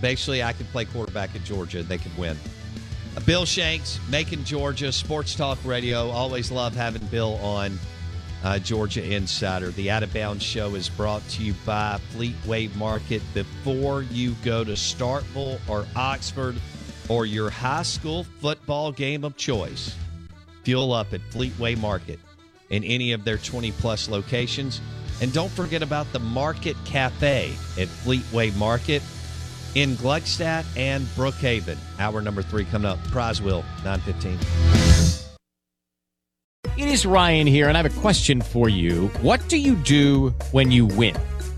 basically 0.02 0.44
I 0.44 0.54
could 0.54 0.68
play 0.68 0.86
quarterback 0.86 1.36
at 1.36 1.44
Georgia. 1.44 1.84
They 1.84 1.98
could 1.98 2.16
win. 2.18 2.38
Bill 3.26 3.46
Shanks, 3.46 4.00
Macon, 4.10 4.44
Georgia, 4.46 4.92
Sports 4.92 5.36
Talk 5.36 5.58
Radio. 5.66 6.10
Always 6.10 6.52
love 6.52 6.76
having 6.76 7.06
Bill 7.08 7.36
on 7.36 7.78
uh, 8.44 8.60
Georgia 8.60 9.04
Insider. 9.04 9.72
The 9.72 9.92
Out 9.92 10.04
of 10.04 10.14
Bounds 10.14 10.44
Show 10.44 10.76
is 10.76 10.90
brought 10.90 11.28
to 11.30 11.44
you 11.44 11.54
by 11.66 12.00
Fleetway 12.14 12.74
Market. 12.76 13.22
Before 13.34 14.04
you 14.04 14.36
go 14.44 14.64
to 14.64 14.72
Starkville 14.72 15.60
or 15.68 15.86
Oxford 15.96 16.56
or 17.10 17.26
your 17.26 17.50
high 17.50 17.84
school 17.84 18.24
football 18.24 18.92
game 18.92 19.24
of 19.24 19.36
choice, 19.36 19.96
fuel 20.64 20.94
up 20.94 21.14
at 21.14 21.22
Fleetway 21.32 21.78
Market 21.78 22.20
in 22.70 22.84
any 22.84 23.12
of 23.12 23.26
their 23.26 23.38
20 23.38 23.72
plus 23.74 24.08
locations. 24.08 24.80
And 25.22 25.34
don't 25.34 25.52
forget 25.52 25.82
about 25.82 26.12
the 26.14 26.20
Market 26.20 26.78
Cafe 26.86 27.52
at 27.78 27.88
Fleetway 27.88 28.56
Market 28.56 29.02
in 29.76 29.96
Gluckstadt 29.96 30.66
and 30.78 31.06
Brookhaven. 31.08 31.78
Hour 32.00 32.22
number 32.22 32.42
three 32.42 32.66
coming 32.66 32.90
up. 32.90 33.04
Prize 33.06 33.42
Wheel, 33.42 33.64
915. 33.84 34.38
It 36.78 36.88
is 36.88 37.06
Ryan 37.06 37.48
here, 37.48 37.68
and 37.68 37.78
I 37.78 37.82
have 37.82 37.98
a 37.98 38.02
question 38.02 38.42
for 38.42 38.70
you. 38.70 39.08
What 39.22 39.48
do 39.50 39.58
you 39.58 39.76
do 39.76 40.30
when 40.52 40.72
you 40.72 40.86
win? 40.86 41.16